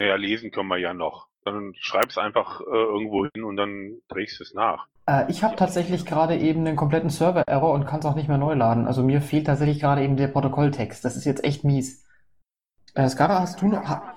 Ja, 0.00 0.16
lesen 0.16 0.50
können 0.50 0.68
wir 0.68 0.78
ja 0.78 0.94
noch. 0.94 1.28
Dann 1.44 1.74
schreib's 1.78 2.18
einfach 2.18 2.60
äh, 2.60 2.64
irgendwo 2.64 3.26
hin 3.26 3.44
und 3.44 3.56
dann 3.56 3.98
drehst 4.08 4.38
du 4.40 4.44
es 4.44 4.54
nach. 4.54 4.86
Äh, 5.06 5.30
ich 5.30 5.42
habe 5.44 5.56
tatsächlich 5.56 6.06
gerade 6.06 6.36
eben 6.36 6.66
einen 6.66 6.76
kompletten 6.76 7.10
Server-Error 7.10 7.72
und 7.72 7.86
kann 7.86 8.00
es 8.00 8.06
auch 8.06 8.14
nicht 8.14 8.28
mehr 8.28 8.38
neu 8.38 8.54
laden. 8.54 8.86
Also 8.86 9.02
mir 9.02 9.20
fehlt 9.20 9.46
tatsächlich 9.46 9.80
gerade 9.80 10.02
eben 10.02 10.16
der 10.16 10.28
Protokolltext. 10.28 11.04
Das 11.04 11.16
ist 11.16 11.24
jetzt 11.24 11.44
echt 11.44 11.64
mies. 11.64 12.06
Äh, 12.94 13.08
Skara, 13.08 13.40
hast 13.40 13.60
du 13.60 13.68
noch... 13.68 13.88
Ha 13.88 14.14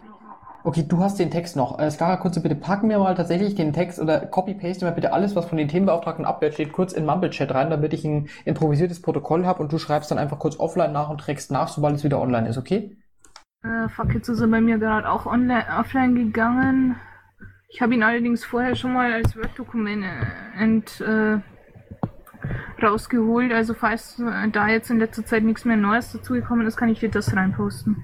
okay, 0.68 0.84
du 0.86 1.00
hast 1.00 1.18
den 1.18 1.32
Text 1.32 1.56
noch. 1.56 1.80
Äh, 1.80 1.90
Skara, 1.90 2.18
kurz 2.18 2.40
bitte 2.42 2.56
packen 2.56 2.90
wir 2.90 3.00
mal 3.00 3.16
tatsächlich 3.16 3.56
den 3.56 3.72
Text 3.72 4.00
oder 4.00 4.20
copy-paste 4.20 4.84
mal 4.84 4.92
bitte 4.92 5.14
alles, 5.14 5.34
was 5.34 5.46
von 5.46 5.58
den 5.58 5.70
Themenbeauftragten 5.70 6.26
abwärts 6.26 6.56
steht, 6.56 6.74
kurz 6.74 6.92
in 6.92 7.06
Mumble-Chat 7.06 7.54
rein, 7.54 7.70
damit 7.70 7.94
ich 7.94 8.04
ein 8.04 8.28
improvisiertes 8.44 9.02
Protokoll 9.02 9.46
habe 9.46 9.64
und 9.64 9.72
du 9.72 9.78
schreibst 9.78 10.12
dann 10.12 10.18
einfach 10.18 10.40
kurz 10.40 10.60
offline 10.60 10.92
nach 10.92 11.10
und 11.10 11.22
trägst 11.22 11.52
nach, 11.52 11.70
sobald 11.70 11.96
es 11.96 12.04
wieder 12.04 12.20
online 12.20 12.50
ist, 12.50 12.58
okay? 12.58 12.98
Äh, 13.64 13.88
ist 14.18 14.42
er 14.42 14.48
bei 14.48 14.60
mir 14.60 14.78
gerade 14.78 15.10
auch 15.10 15.26
online, 15.26 15.66
offline 15.80 16.16
gegangen. 16.16 16.98
Ich 17.70 17.82
habe 17.82 17.94
ihn 17.94 18.04
allerdings 18.04 18.44
vorher 18.44 18.76
schon 18.76 18.94
mal 18.94 19.14
als 19.14 19.38
Word-Dokument 19.38 20.04
äh, 20.04 20.62
ent, 20.62 21.00
äh, 21.00 21.40
rausgeholt. 22.84 23.54
Also 23.54 23.74
falls 23.74 24.20
äh, 24.20 24.50
da 24.50 24.68
jetzt 24.68 24.92
in 24.92 25.00
letzter 25.00 25.26
Zeit 25.26 25.44
nichts 25.44 25.64
mehr 25.64 25.78
Neues 25.78 26.12
dazugekommen 26.12 26.68
ist, 26.68 26.76
kann 26.76 26.90
ich 26.90 27.00
dir 27.00 27.10
das 27.10 27.34
reinposten. 27.34 28.04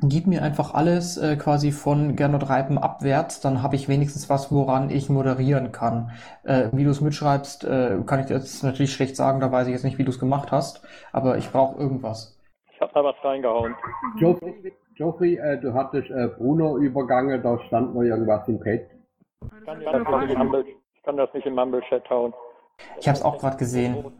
Gib 0.00 0.28
mir 0.28 0.42
einfach 0.44 0.74
alles 0.74 1.16
äh, 1.16 1.36
quasi 1.36 1.72
von 1.72 2.14
Gernot 2.14 2.48
Reipen 2.48 2.78
abwärts, 2.78 3.40
dann 3.40 3.64
habe 3.64 3.74
ich 3.74 3.88
wenigstens 3.88 4.30
was, 4.30 4.52
woran 4.52 4.90
ich 4.90 5.08
moderieren 5.08 5.72
kann. 5.72 6.12
Äh, 6.44 6.68
wie 6.70 6.84
du 6.84 6.90
es 6.90 7.00
mitschreibst, 7.00 7.64
äh, 7.64 7.98
kann 8.06 8.20
ich 8.20 8.28
jetzt 8.28 8.62
natürlich 8.62 8.92
schlecht 8.92 9.16
sagen, 9.16 9.40
da 9.40 9.50
weiß 9.50 9.66
ich 9.66 9.72
jetzt 9.72 9.84
nicht, 9.84 9.98
wie 9.98 10.04
du 10.04 10.10
es 10.10 10.20
gemacht 10.20 10.52
hast, 10.52 10.86
aber 11.12 11.36
ich 11.36 11.50
brauche 11.50 11.80
irgendwas. 11.80 12.38
Ich 12.72 12.80
habe 12.80 12.92
da 12.94 13.02
was 13.02 13.16
reingehauen. 13.24 13.74
Geoffrey, 14.18 14.72
Geoffrey 14.94 15.36
äh, 15.36 15.58
du 15.60 15.74
hattest 15.74 16.10
äh, 16.10 16.28
Bruno 16.28 16.78
übergangen, 16.78 17.42
da 17.42 17.58
stand 17.66 17.92
noch 17.92 18.02
irgendwas 18.02 18.46
im 18.46 18.60
Pad. 18.60 18.82
Ich 19.42 19.64
kann, 19.64 19.80
das 19.84 20.20
nicht 20.20 20.30
in 20.30 20.38
Mumble, 20.38 20.64
ich 20.94 21.02
kann 21.02 21.16
das 21.16 21.34
nicht 21.34 21.46
in 21.46 21.54
Mumble-Chat 21.54 22.08
hauen. 22.08 22.32
Ich 23.00 23.08
habe 23.08 23.18
es 23.18 23.24
auch 23.24 23.38
gerade 23.38 23.56
gesehen. 23.56 24.12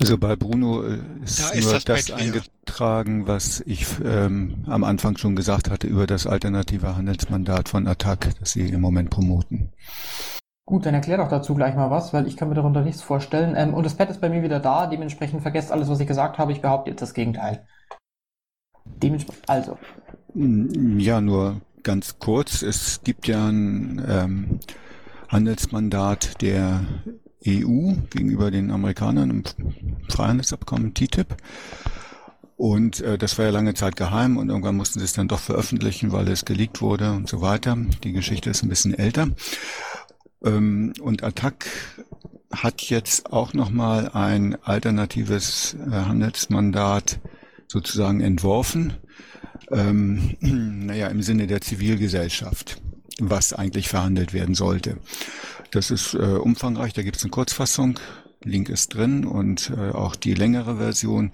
Also 0.00 0.16
bei 0.18 0.36
Bruno 0.36 0.82
äh, 0.82 0.98
ist 1.24 1.40
Da 1.40 1.48
ist 1.50 1.64
nur 1.64 1.72
das 1.74 1.84
das, 1.84 2.10
eingetragen, 2.10 3.26
was 3.26 3.60
ich 3.66 3.86
ähm, 4.04 4.64
am 4.66 4.84
Anfang 4.84 5.16
schon 5.16 5.34
gesagt 5.36 5.70
hatte 5.70 5.86
über 5.86 6.06
das 6.06 6.26
alternative 6.26 6.96
Handelsmandat 6.96 7.68
von 7.68 7.86
Attac, 7.86 8.30
das 8.38 8.52
sie 8.52 8.68
im 8.68 8.80
Moment 8.80 9.10
promoten. 9.10 9.72
Gut, 10.66 10.84
dann 10.86 10.94
erklär 10.94 11.16
doch 11.16 11.28
dazu 11.28 11.54
gleich 11.54 11.74
mal 11.74 11.90
was, 11.90 12.12
weil 12.12 12.26
ich 12.28 12.36
kann 12.36 12.48
mir 12.48 12.54
darunter 12.54 12.82
nichts 12.82 13.02
vorstellen. 13.02 13.54
Ähm, 13.56 13.74
und 13.74 13.84
das 13.84 13.96
Pad 13.96 14.10
ist 14.10 14.20
bei 14.20 14.28
mir 14.28 14.42
wieder 14.42 14.60
da, 14.60 14.86
dementsprechend 14.86 15.42
vergesst 15.42 15.72
alles, 15.72 15.88
was 15.88 15.98
ich 16.00 16.06
gesagt 16.06 16.38
habe. 16.38 16.52
Ich 16.52 16.60
behaupte 16.60 16.90
jetzt 16.90 17.00
das 17.02 17.14
Gegenteil. 17.14 17.66
Dementsprechend, 18.84 19.48
also, 19.48 19.78
Mm, 20.34 20.98
Ja, 20.98 21.20
nur 21.20 21.60
ganz 21.82 22.18
kurz. 22.18 22.62
Es 22.62 23.02
gibt 23.02 23.26
ja 23.26 23.48
ein 23.48 24.04
ähm, 24.08 24.60
Handelsmandat 25.28 26.40
der 26.42 26.80
EU 27.46 27.92
gegenüber 28.10 28.50
den 28.50 28.70
Amerikanern 28.70 29.30
im 29.30 29.42
Freihandelsabkommen 30.08 30.94
TTIP. 30.94 31.36
Und 32.56 33.00
äh, 33.00 33.16
das 33.16 33.38
war 33.38 33.44
ja 33.44 33.50
lange 33.52 33.74
Zeit 33.74 33.94
geheim 33.94 34.36
und 34.36 34.48
irgendwann 34.48 34.76
mussten 34.76 34.98
sie 34.98 35.04
es 35.04 35.12
dann 35.12 35.28
doch 35.28 35.38
veröffentlichen, 35.38 36.10
weil 36.10 36.26
es 36.28 36.44
geleakt 36.44 36.80
wurde 36.80 37.12
und 37.12 37.28
so 37.28 37.40
weiter. 37.40 37.76
Die 38.02 38.12
Geschichte 38.12 38.50
ist 38.50 38.64
ein 38.64 38.68
bisschen 38.68 38.94
älter. 38.94 39.28
Ähm, 40.44 40.92
und 41.00 41.22
Attac 41.22 41.66
hat 42.52 42.82
jetzt 42.82 43.32
auch 43.32 43.54
nochmal 43.54 44.10
ein 44.12 44.56
alternatives 44.64 45.76
äh, 45.86 45.90
Handelsmandat 45.92 47.20
sozusagen 47.68 48.20
entworfen. 48.20 48.94
Ähm, 49.70 50.36
naja, 50.40 51.08
im 51.08 51.22
Sinne 51.22 51.46
der 51.46 51.60
Zivilgesellschaft, 51.60 52.80
was 53.18 53.52
eigentlich 53.52 53.88
verhandelt 53.88 54.32
werden 54.32 54.54
sollte. 54.54 54.98
Das 55.70 55.90
ist 55.90 56.14
äh, 56.14 56.18
umfangreich, 56.18 56.92
da 56.92 57.02
gibt 57.02 57.16
es 57.16 57.24
eine 57.24 57.30
Kurzfassung, 57.30 57.98
Link 58.42 58.68
ist 58.68 58.94
drin 58.94 59.24
und 59.24 59.72
äh, 59.76 59.90
auch 59.90 60.16
die 60.16 60.34
längere 60.34 60.76
Version. 60.76 61.32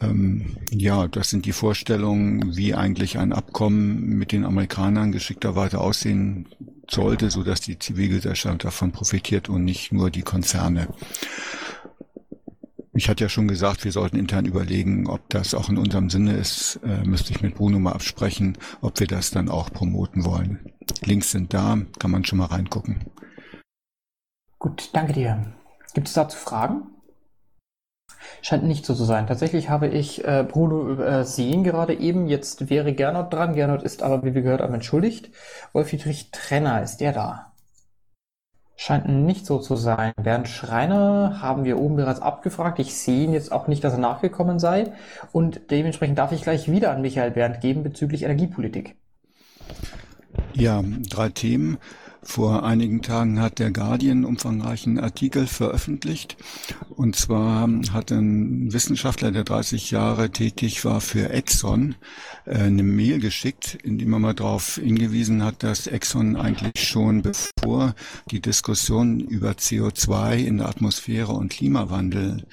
Ähm, 0.00 0.56
ja, 0.70 1.08
das 1.08 1.30
sind 1.30 1.46
die 1.46 1.52
Vorstellungen, 1.52 2.56
wie 2.56 2.74
eigentlich 2.74 3.18
ein 3.18 3.32
Abkommen 3.32 4.16
mit 4.16 4.32
den 4.32 4.44
Amerikanern 4.44 5.12
geschickterweise 5.12 5.80
aussehen 5.80 6.48
sollte, 6.90 7.30
so 7.30 7.42
dass 7.42 7.60
die 7.60 7.78
Zivilgesellschaft 7.78 8.64
davon 8.64 8.92
profitiert 8.92 9.48
und 9.48 9.64
nicht 9.64 9.92
nur 9.92 10.10
die 10.10 10.22
Konzerne. 10.22 10.88
Ich 12.96 13.08
hatte 13.08 13.24
ja 13.24 13.28
schon 13.28 13.48
gesagt, 13.48 13.84
wir 13.84 13.90
sollten 13.90 14.16
intern 14.16 14.46
überlegen, 14.46 15.08
ob 15.08 15.28
das 15.28 15.52
auch 15.52 15.68
in 15.68 15.78
unserem 15.78 16.10
Sinne 16.10 16.34
ist. 16.34 16.78
Äh, 16.84 17.04
müsste 17.04 17.32
ich 17.32 17.42
mit 17.42 17.56
Bruno 17.56 17.80
mal 17.80 17.92
absprechen, 17.92 18.56
ob 18.82 19.00
wir 19.00 19.08
das 19.08 19.32
dann 19.32 19.48
auch 19.48 19.72
promoten 19.72 20.24
wollen. 20.24 20.72
Links 21.04 21.32
sind 21.32 21.52
da, 21.52 21.78
kann 21.98 22.12
man 22.12 22.24
schon 22.24 22.38
mal 22.38 22.46
reingucken. 22.46 23.04
gut, 24.60 24.90
danke 24.92 25.12
dir. 25.12 25.52
Gibt 25.92 26.06
es 26.06 26.14
dazu 26.14 26.38
Fragen? 26.38 26.82
Scheint 28.42 28.64
nicht 28.64 28.86
so 28.86 28.94
zu 28.94 29.04
sein. 29.04 29.26
Tatsächlich 29.26 29.68
habe 29.68 29.88
ich 29.88 30.24
äh, 30.24 30.44
Bruno 30.48 30.88
übersehen 30.88 31.64
gerade 31.64 31.94
eben. 31.94 32.28
Jetzt 32.28 32.70
wäre 32.70 32.94
Gernot 32.94 33.32
dran. 33.32 33.54
Gernot 33.54 33.82
ist 33.82 34.02
aber, 34.02 34.22
wie 34.24 34.34
wir 34.34 34.42
gehört 34.42 34.60
haben, 34.60 34.74
entschuldigt. 34.74 35.30
Wolf-Dietrich 35.72 36.30
Trenner, 36.30 36.82
ist 36.82 36.98
der 36.98 37.12
da? 37.12 37.53
Scheint 38.76 39.08
nicht 39.08 39.46
so 39.46 39.58
zu 39.58 39.76
sein. 39.76 40.12
Bernd 40.20 40.48
Schreiner 40.48 41.40
haben 41.40 41.64
wir 41.64 41.78
oben 41.78 41.96
bereits 41.96 42.20
abgefragt. 42.20 42.78
Ich 42.80 42.94
sehe 42.96 43.24
ihn 43.24 43.32
jetzt 43.32 43.52
auch 43.52 43.68
nicht, 43.68 43.84
dass 43.84 43.92
er 43.92 44.00
nachgekommen 44.00 44.58
sei. 44.58 44.92
Und 45.32 45.70
dementsprechend 45.70 46.18
darf 46.18 46.32
ich 46.32 46.42
gleich 46.42 46.70
wieder 46.70 46.90
an 46.90 47.00
Michael 47.00 47.30
Bernd 47.30 47.60
geben 47.60 47.82
bezüglich 47.84 48.24
Energiepolitik. 48.24 48.96
Ja, 50.54 50.82
drei 51.08 51.28
Themen. 51.28 51.78
Vor 52.26 52.64
einigen 52.64 53.02
Tagen 53.02 53.38
hat 53.38 53.58
der 53.58 53.70
Guardian 53.70 54.24
umfangreichen 54.24 54.98
Artikel 54.98 55.46
veröffentlicht. 55.46 56.36
Und 56.88 57.16
zwar 57.16 57.68
hat 57.92 58.10
ein 58.10 58.72
Wissenschaftler, 58.72 59.30
der 59.30 59.44
30 59.44 59.90
Jahre 59.90 60.30
tätig 60.30 60.84
war 60.86 61.02
für 61.02 61.28
Exxon, 61.30 61.96
äh, 62.46 62.56
eine 62.56 62.82
Mail 62.82 63.20
geschickt, 63.20 63.78
in 63.82 63.98
dem 63.98 64.12
er 64.14 64.18
mal 64.18 64.34
darauf 64.34 64.76
hingewiesen 64.76 65.44
hat, 65.44 65.62
dass 65.62 65.86
Exxon 65.86 66.36
eigentlich 66.36 66.88
schon 66.88 67.22
bevor 67.22 67.94
die 68.30 68.40
Diskussion 68.40 69.20
über 69.20 69.50
CO2 69.52 70.36
in 70.38 70.58
der 70.58 70.68
Atmosphäre 70.68 71.32
und 71.32 71.50
Klimawandel 71.50 72.46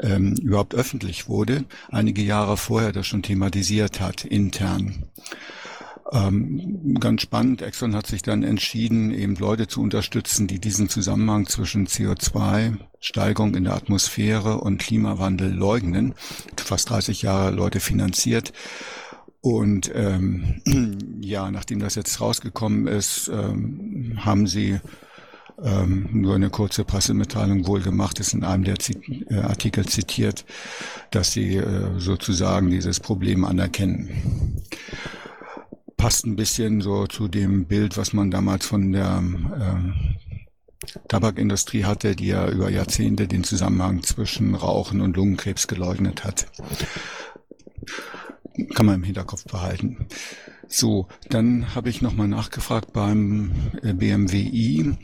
ähm, 0.00 0.34
überhaupt 0.34 0.76
öffentlich 0.76 1.28
wurde, 1.28 1.64
einige 1.90 2.22
Jahre 2.22 2.56
vorher 2.56 2.92
das 2.92 3.06
schon 3.06 3.22
thematisiert 3.22 4.00
hat, 4.00 4.24
intern. 4.24 5.08
Ähm, 6.10 6.96
ganz 7.00 7.22
spannend, 7.22 7.60
Exxon 7.60 7.94
hat 7.94 8.06
sich 8.06 8.22
dann 8.22 8.42
entschieden, 8.42 9.12
eben 9.12 9.36
Leute 9.36 9.66
zu 9.66 9.82
unterstützen, 9.82 10.46
die 10.46 10.58
diesen 10.58 10.88
Zusammenhang 10.88 11.46
zwischen 11.46 11.86
CO2-Steigerung 11.86 13.54
in 13.54 13.64
der 13.64 13.74
Atmosphäre 13.74 14.58
und 14.58 14.78
Klimawandel 14.78 15.52
leugnen. 15.52 16.14
Fast 16.56 16.90
30 16.90 17.22
Jahre 17.22 17.50
Leute 17.50 17.80
finanziert. 17.80 18.52
Und 19.40 19.90
ähm, 19.94 20.62
ja, 21.20 21.50
nachdem 21.50 21.78
das 21.78 21.94
jetzt 21.94 22.20
rausgekommen 22.20 22.86
ist, 22.86 23.28
ähm, 23.28 24.18
haben 24.24 24.46
sie 24.46 24.80
ähm, 25.62 26.08
nur 26.12 26.36
eine 26.36 26.50
kurze 26.50 26.84
Pressemitteilung 26.84 27.66
wohl 27.66 27.82
gemacht, 27.82 28.18
ist 28.20 28.32
in 28.32 28.44
einem 28.44 28.64
der 28.64 28.78
Zi 28.78 29.26
äh, 29.28 29.40
Artikel 29.40 29.86
zitiert, 29.86 30.44
dass 31.10 31.32
sie 31.32 31.56
äh, 31.56 31.98
sozusagen 31.98 32.70
dieses 32.70 33.00
Problem 33.00 33.44
anerkennen 33.44 34.62
passt 35.98 36.24
ein 36.24 36.36
bisschen 36.36 36.80
so 36.80 37.06
zu 37.06 37.28
dem 37.28 37.66
Bild, 37.66 37.98
was 37.98 38.14
man 38.14 38.30
damals 38.30 38.64
von 38.64 38.92
der 38.92 39.22
äh, 39.58 40.88
Tabakindustrie 41.08 41.84
hatte, 41.84 42.16
die 42.16 42.28
ja 42.28 42.48
über 42.48 42.70
Jahrzehnte 42.70 43.28
den 43.28 43.44
Zusammenhang 43.44 44.02
zwischen 44.02 44.54
Rauchen 44.54 45.02
und 45.02 45.16
Lungenkrebs 45.16 45.66
geleugnet 45.66 46.24
hat. 46.24 46.46
Kann 48.74 48.86
man 48.86 48.94
im 48.96 49.02
Hinterkopf 49.02 49.44
behalten. 49.44 50.06
So, 50.68 51.08
dann 51.28 51.74
habe 51.74 51.90
ich 51.90 52.00
nochmal 52.00 52.28
nachgefragt 52.28 52.92
beim 52.92 53.52
äh, 53.82 53.92
BMWI. 53.92 54.96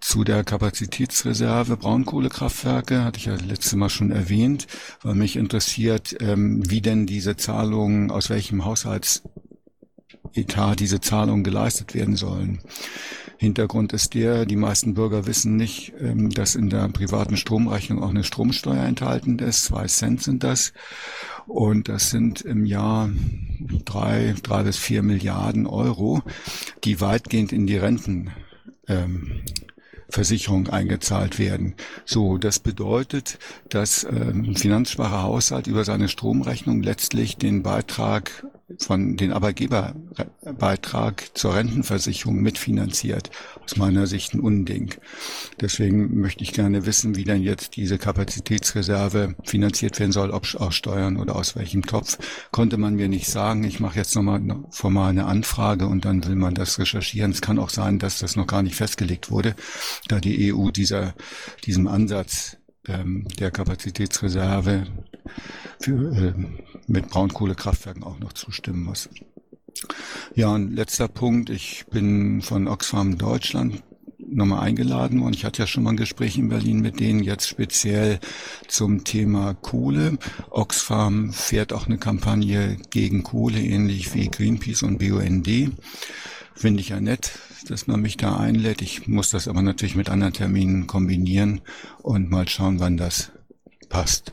Zu 0.00 0.22
der 0.22 0.44
Kapazitätsreserve 0.44 1.76
Braunkohlekraftwerke 1.76 3.04
hatte 3.04 3.18
ich 3.18 3.24
ja 3.24 3.34
letztes 3.34 3.74
Mal 3.74 3.88
schon 3.88 4.12
erwähnt, 4.12 4.68
weil 5.02 5.16
mich 5.16 5.34
interessiert, 5.34 6.16
ähm, 6.20 6.62
wie 6.70 6.80
denn 6.80 7.06
diese 7.06 7.36
Zahlungen, 7.36 8.12
aus 8.12 8.30
welchem 8.30 8.64
Haushaltsetat 10.34 10.80
diese 10.80 11.00
Zahlungen 11.00 11.44
geleistet 11.44 11.94
werden 11.94 12.16
sollen. 12.16 12.60
Hintergrund 13.38 13.92
ist 13.92 14.14
der, 14.14 14.46
die 14.46 14.56
meisten 14.56 14.94
Bürger 14.94 15.26
wissen 15.26 15.56
nicht, 15.56 15.92
ähm, 16.00 16.30
dass 16.30 16.56
in 16.56 16.70
der 16.70 16.88
privaten 16.88 17.36
Stromrechnung 17.36 18.02
auch 18.02 18.10
eine 18.10 18.24
Stromsteuer 18.24 18.84
enthalten 18.84 19.38
ist. 19.38 19.64
Zwei 19.64 19.86
Cent 19.86 20.22
sind 20.22 20.42
das. 20.42 20.72
Und 21.46 21.88
das 21.88 22.10
sind 22.10 22.42
im 22.42 22.66
Jahr 22.66 23.10
drei, 23.84 24.34
drei 24.42 24.64
bis 24.64 24.76
vier 24.76 25.02
Milliarden 25.02 25.66
Euro, 25.66 26.22
die 26.84 27.00
weitgehend 27.00 27.52
in 27.52 27.66
die 27.66 27.76
Renten 27.76 28.30
ähm, 28.88 29.42
eingezahlt 30.68 31.38
werden. 31.38 31.74
So, 32.04 32.38
das 32.38 32.58
bedeutet, 32.58 33.38
dass 33.68 34.04
ähm, 34.04 34.46
ein 34.48 34.56
finanzschwacher 34.56 35.22
Haushalt 35.22 35.68
über 35.68 35.84
seine 35.84 36.08
Stromrechnung 36.08 36.82
letztlich 36.82 37.36
den 37.36 37.62
Beitrag 37.62 38.44
von 38.78 39.16
den 39.16 39.32
Arbeitgeberbeitrag 39.32 41.30
zur 41.34 41.54
Rentenversicherung 41.54 42.36
mitfinanziert. 42.40 43.30
Aus 43.64 43.76
meiner 43.76 44.06
Sicht 44.06 44.34
ein 44.34 44.40
Unding. 44.40 44.94
Deswegen 45.60 46.20
möchte 46.20 46.44
ich 46.44 46.52
gerne 46.52 46.84
wissen, 46.84 47.16
wie 47.16 47.24
denn 47.24 47.42
jetzt 47.42 47.76
diese 47.76 47.98
Kapazitätsreserve 47.98 49.34
finanziert 49.44 49.98
werden 49.98 50.12
soll, 50.12 50.30
ob 50.30 50.54
aus 50.54 50.74
Steuern 50.74 51.16
oder 51.16 51.36
aus 51.36 51.56
welchem 51.56 51.82
Topf. 51.82 52.18
Konnte 52.50 52.76
man 52.76 52.94
mir 52.94 53.08
nicht 53.08 53.28
sagen. 53.28 53.64
Ich 53.64 53.80
mache 53.80 53.98
jetzt 53.98 54.14
nochmal 54.14 54.42
formal 54.70 55.10
eine 55.10 55.24
Anfrage 55.26 55.86
und 55.86 56.04
dann 56.04 56.24
will 56.26 56.36
man 56.36 56.54
das 56.54 56.78
recherchieren. 56.78 57.32
Es 57.32 57.40
kann 57.40 57.58
auch 57.58 57.70
sein, 57.70 57.98
dass 57.98 58.18
das 58.18 58.36
noch 58.36 58.46
gar 58.46 58.62
nicht 58.62 58.76
festgelegt 58.76 59.30
wurde, 59.30 59.54
da 60.08 60.20
die 60.20 60.52
EU 60.52 60.70
dieser, 60.70 61.14
diesem 61.64 61.86
Ansatz 61.86 62.58
ähm, 62.86 63.26
der 63.38 63.50
Kapazitätsreserve 63.50 64.86
für, 65.80 66.12
äh, 66.16 66.34
mit 66.86 67.08
Braunkohlekraftwerken 67.08 68.02
auch 68.02 68.18
noch 68.18 68.32
zustimmen 68.32 68.84
muss. 68.84 69.08
Ja, 70.34 70.48
und 70.48 70.74
letzter 70.74 71.08
Punkt. 71.08 71.50
Ich 71.50 71.86
bin 71.90 72.42
von 72.42 72.68
Oxfam 72.68 73.18
Deutschland 73.18 73.82
nochmal 74.30 74.60
eingeladen 74.60 75.20
worden. 75.20 75.34
Ich 75.34 75.44
hatte 75.44 75.62
ja 75.62 75.66
schon 75.66 75.84
mal 75.84 75.90
ein 75.90 75.96
Gespräch 75.96 76.36
in 76.38 76.48
Berlin 76.48 76.80
mit 76.80 77.00
denen, 77.00 77.22
jetzt 77.22 77.48
speziell 77.48 78.20
zum 78.66 79.04
Thema 79.04 79.54
Kohle. 79.54 80.18
Oxfam 80.50 81.32
fährt 81.32 81.72
auch 81.72 81.86
eine 81.86 81.98
Kampagne 81.98 82.76
gegen 82.90 83.22
Kohle, 83.22 83.60
ähnlich 83.60 84.14
wie 84.14 84.28
Greenpeace 84.28 84.82
und 84.82 84.98
BUND. 84.98 85.72
Finde 86.54 86.80
ich 86.80 86.88
ja 86.90 87.00
nett, 87.00 87.38
dass 87.68 87.86
man 87.86 88.00
mich 88.00 88.16
da 88.16 88.36
einlädt. 88.36 88.82
Ich 88.82 89.06
muss 89.06 89.30
das 89.30 89.48
aber 89.48 89.62
natürlich 89.62 89.94
mit 89.94 90.10
anderen 90.10 90.32
Terminen 90.32 90.86
kombinieren 90.86 91.60
und 92.02 92.30
mal 92.30 92.48
schauen, 92.48 92.80
wann 92.80 92.96
das 92.96 93.30
passt. 93.88 94.32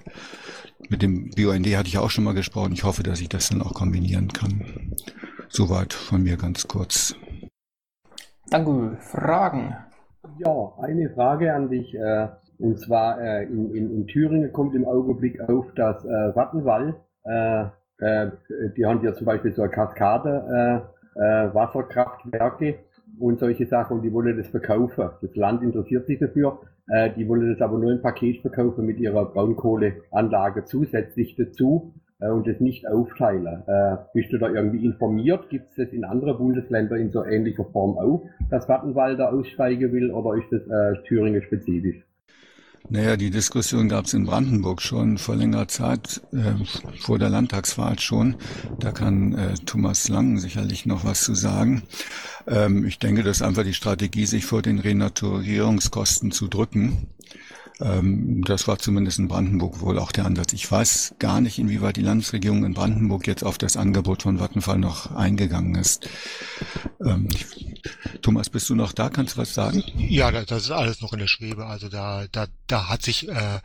Mit 0.89 1.01
dem 1.01 1.31
BUND 1.31 1.67
hatte 1.75 1.87
ich 1.87 1.97
auch 1.97 2.09
schon 2.09 2.23
mal 2.23 2.33
gesprochen. 2.33 2.73
Ich 2.73 2.83
hoffe, 2.83 3.03
dass 3.03 3.21
ich 3.21 3.29
das 3.29 3.49
dann 3.49 3.61
auch 3.61 3.73
kombinieren 3.73 4.27
kann. 4.29 4.93
Soweit 5.49 5.93
von 5.93 6.23
mir 6.23 6.37
ganz 6.37 6.67
kurz. 6.67 7.15
Danke. 8.49 8.97
Fragen? 8.99 9.75
Ja, 10.37 10.73
eine 10.81 11.09
Frage 11.11 11.53
an 11.53 11.69
dich. 11.69 11.93
Äh, 11.95 12.27
und 12.57 12.79
zwar 12.79 13.19
äh, 13.19 13.43
in, 13.43 13.73
in, 13.75 13.91
in 13.91 14.07
Thüringen 14.07 14.51
kommt 14.53 14.75
im 14.75 14.85
Augenblick 14.85 15.39
auf 15.41 15.65
das 15.75 16.03
äh, 16.05 16.35
Wattenwall. 16.35 16.95
Äh, 17.23 17.65
die 18.77 18.85
haben 18.85 19.03
ja 19.03 19.13
zum 19.13 19.25
Beispiel 19.25 19.53
so 19.53 19.61
eine 19.61 19.71
Kaskade 19.71 20.89
Wasserkraftwerke 21.15 22.79
und 23.19 23.39
solche 23.39 23.67
Sachen 23.67 23.97
und 23.97 24.03
die 24.03 24.11
wollen 24.11 24.35
das 24.37 24.49
verkaufen. 24.49 25.11
Das 25.21 25.33
Land 25.37 25.63
interessiert 25.63 26.05
sich 26.05 26.19
dafür. 26.19 26.59
Äh, 26.87 27.11
die 27.15 27.27
wollen 27.27 27.51
das 27.51 27.61
aber 27.61 27.77
nur 27.77 27.91
im 27.91 28.01
Paket 28.01 28.41
verkaufen 28.41 28.85
mit 28.85 28.99
ihrer 28.99 29.25
Braunkohleanlage 29.25 30.65
zusätzlich 30.65 31.35
dazu 31.35 31.93
äh, 32.19 32.29
und 32.29 32.47
das 32.47 32.59
nicht 32.59 32.87
aufteilen. 32.87 33.63
Äh, 33.67 33.97
bist 34.13 34.31
du 34.31 34.37
da 34.37 34.49
irgendwie 34.49 34.85
informiert? 34.85 35.49
Gibt 35.49 35.69
es 35.69 35.75
das 35.75 35.93
in 35.93 36.03
anderen 36.03 36.37
Bundesländern 36.37 36.99
in 36.99 37.11
so 37.11 37.23
ähnlicher 37.23 37.65
Form 37.65 37.97
auch, 37.97 38.27
dass 38.49 38.67
Vattenwald 38.67 39.19
da 39.19 39.29
aussteigen 39.29 39.91
will 39.91 40.11
oder 40.11 40.37
ist 40.37 40.51
das 40.51 40.61
äh, 40.67 41.01
Thüringen 41.03 41.41
spezifisch? 41.41 42.05
Naja, 42.89 43.17
die 43.17 43.31
Diskussion 43.31 43.89
gab 43.89 44.05
es 44.05 44.13
in 44.13 44.25
Brandenburg 44.25 44.81
schon 44.81 45.17
vor 45.17 45.35
längerer 45.35 45.67
Zeit, 45.67 46.21
äh, 46.31 46.53
vor 47.01 47.17
der 47.17 47.29
Landtagswahl 47.29 47.97
schon. 47.99 48.35
Da 48.79 48.91
kann 48.91 49.33
äh, 49.33 49.53
Thomas 49.65 50.07
Lang 50.07 50.37
sicherlich 50.37 50.85
noch 50.85 51.03
was 51.03 51.23
zu 51.23 51.33
sagen. 51.33 51.83
Ähm, 52.47 52.85
ich 52.85 52.99
denke, 52.99 53.23
das 53.23 53.37
ist 53.37 53.41
einfach 53.41 53.63
die 53.63 53.73
Strategie, 53.73 54.25
sich 54.25 54.45
vor 54.45 54.61
den 54.61 54.79
Renaturierungskosten 54.79 56.31
zu 56.31 56.47
drücken. 56.47 57.07
Ähm, 57.81 58.43
das 58.45 58.67
war 58.67 58.79
zumindest 58.79 59.19
in 59.19 59.27
Brandenburg 59.27 59.81
wohl 59.81 59.99
auch 59.99 60.11
der 60.11 60.25
Ansatz. 60.25 60.53
Ich 60.53 60.69
weiß 60.69 61.15
gar 61.19 61.41
nicht, 61.41 61.59
inwieweit 61.59 61.97
die 61.97 62.01
Landesregierung 62.01 62.63
in 62.63 62.73
Brandenburg 62.73 63.27
jetzt 63.27 63.43
auf 63.43 63.57
das 63.57 63.75
Angebot 63.75 64.23
von 64.23 64.39
Vattenfall 64.39 64.77
noch 64.77 65.11
eingegangen 65.11 65.75
ist. 65.75 66.07
Ähm, 67.05 67.27
Thomas, 68.21 68.49
bist 68.49 68.69
du 68.69 68.75
noch 68.75 68.93
da? 68.93 69.09
Kannst 69.09 69.35
du 69.35 69.41
was 69.41 69.53
sagen? 69.53 69.83
Ja, 69.97 70.31
das 70.31 70.63
ist 70.63 70.71
alles 70.71 71.01
noch 71.01 71.13
in 71.13 71.19
der 71.19 71.27
Schwebe. 71.27 71.65
Also 71.65 71.89
da, 71.89 72.25
da, 72.31 72.47
da 72.67 72.89
hat 72.89 73.03
sich 73.03 73.27
äh, 73.27 73.59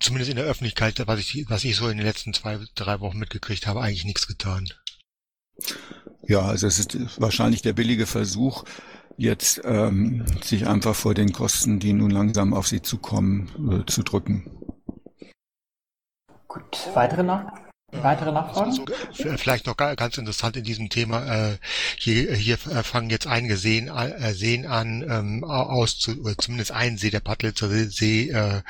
zumindest 0.00 0.30
in 0.30 0.36
der 0.36 0.46
Öffentlichkeit, 0.46 1.00
was 1.06 1.20
ich, 1.20 1.46
was 1.48 1.64
ich 1.64 1.76
so 1.76 1.88
in 1.88 1.98
den 1.98 2.06
letzten 2.06 2.34
zwei, 2.34 2.58
drei 2.74 3.00
Wochen 3.00 3.18
mitgekriegt 3.18 3.66
habe, 3.66 3.80
eigentlich 3.80 4.04
nichts 4.04 4.26
getan. 4.26 4.68
Ja, 6.26 6.40
also 6.40 6.66
es 6.66 6.78
ist 6.78 7.20
wahrscheinlich 7.20 7.62
der 7.62 7.74
billige 7.74 8.06
Versuch, 8.06 8.64
jetzt 9.16 9.60
ähm, 9.64 10.24
sich 10.42 10.66
einfach 10.66 10.94
vor 10.94 11.14
den 11.14 11.32
Kosten, 11.32 11.78
die 11.78 11.92
nun 11.92 12.10
langsam 12.10 12.54
auf 12.54 12.66
sie 12.66 12.82
zukommen, 12.82 13.48
äh, 13.70 13.90
zu 13.90 14.02
drücken. 14.02 14.50
Gut, 16.48 16.90
weitere 16.94 17.22
Nach 17.22 17.63
Weitere 18.02 18.32
Nachfragen? 18.32 18.86
Vielleicht 19.36 19.66
noch 19.66 19.76
ganz 19.76 20.18
interessant 20.18 20.56
in 20.56 20.64
diesem 20.64 20.88
Thema. 20.88 21.52
Äh, 21.52 21.58
hier, 21.96 22.34
hier 22.34 22.58
fangen 22.58 23.10
jetzt 23.10 23.26
einige 23.26 23.56
Seen, 23.56 23.88
äh, 23.88 24.34
Seen 24.34 24.66
an, 24.66 25.02
ähm, 25.08 25.44
aus, 25.44 25.98
zu, 25.98 26.20
oder 26.20 26.36
zumindest 26.36 26.72
ein 26.72 26.98
See, 26.98 27.10
der 27.10 27.20
Paddlitzer 27.20 27.68
See, 27.88 28.30
äh, 28.30 28.62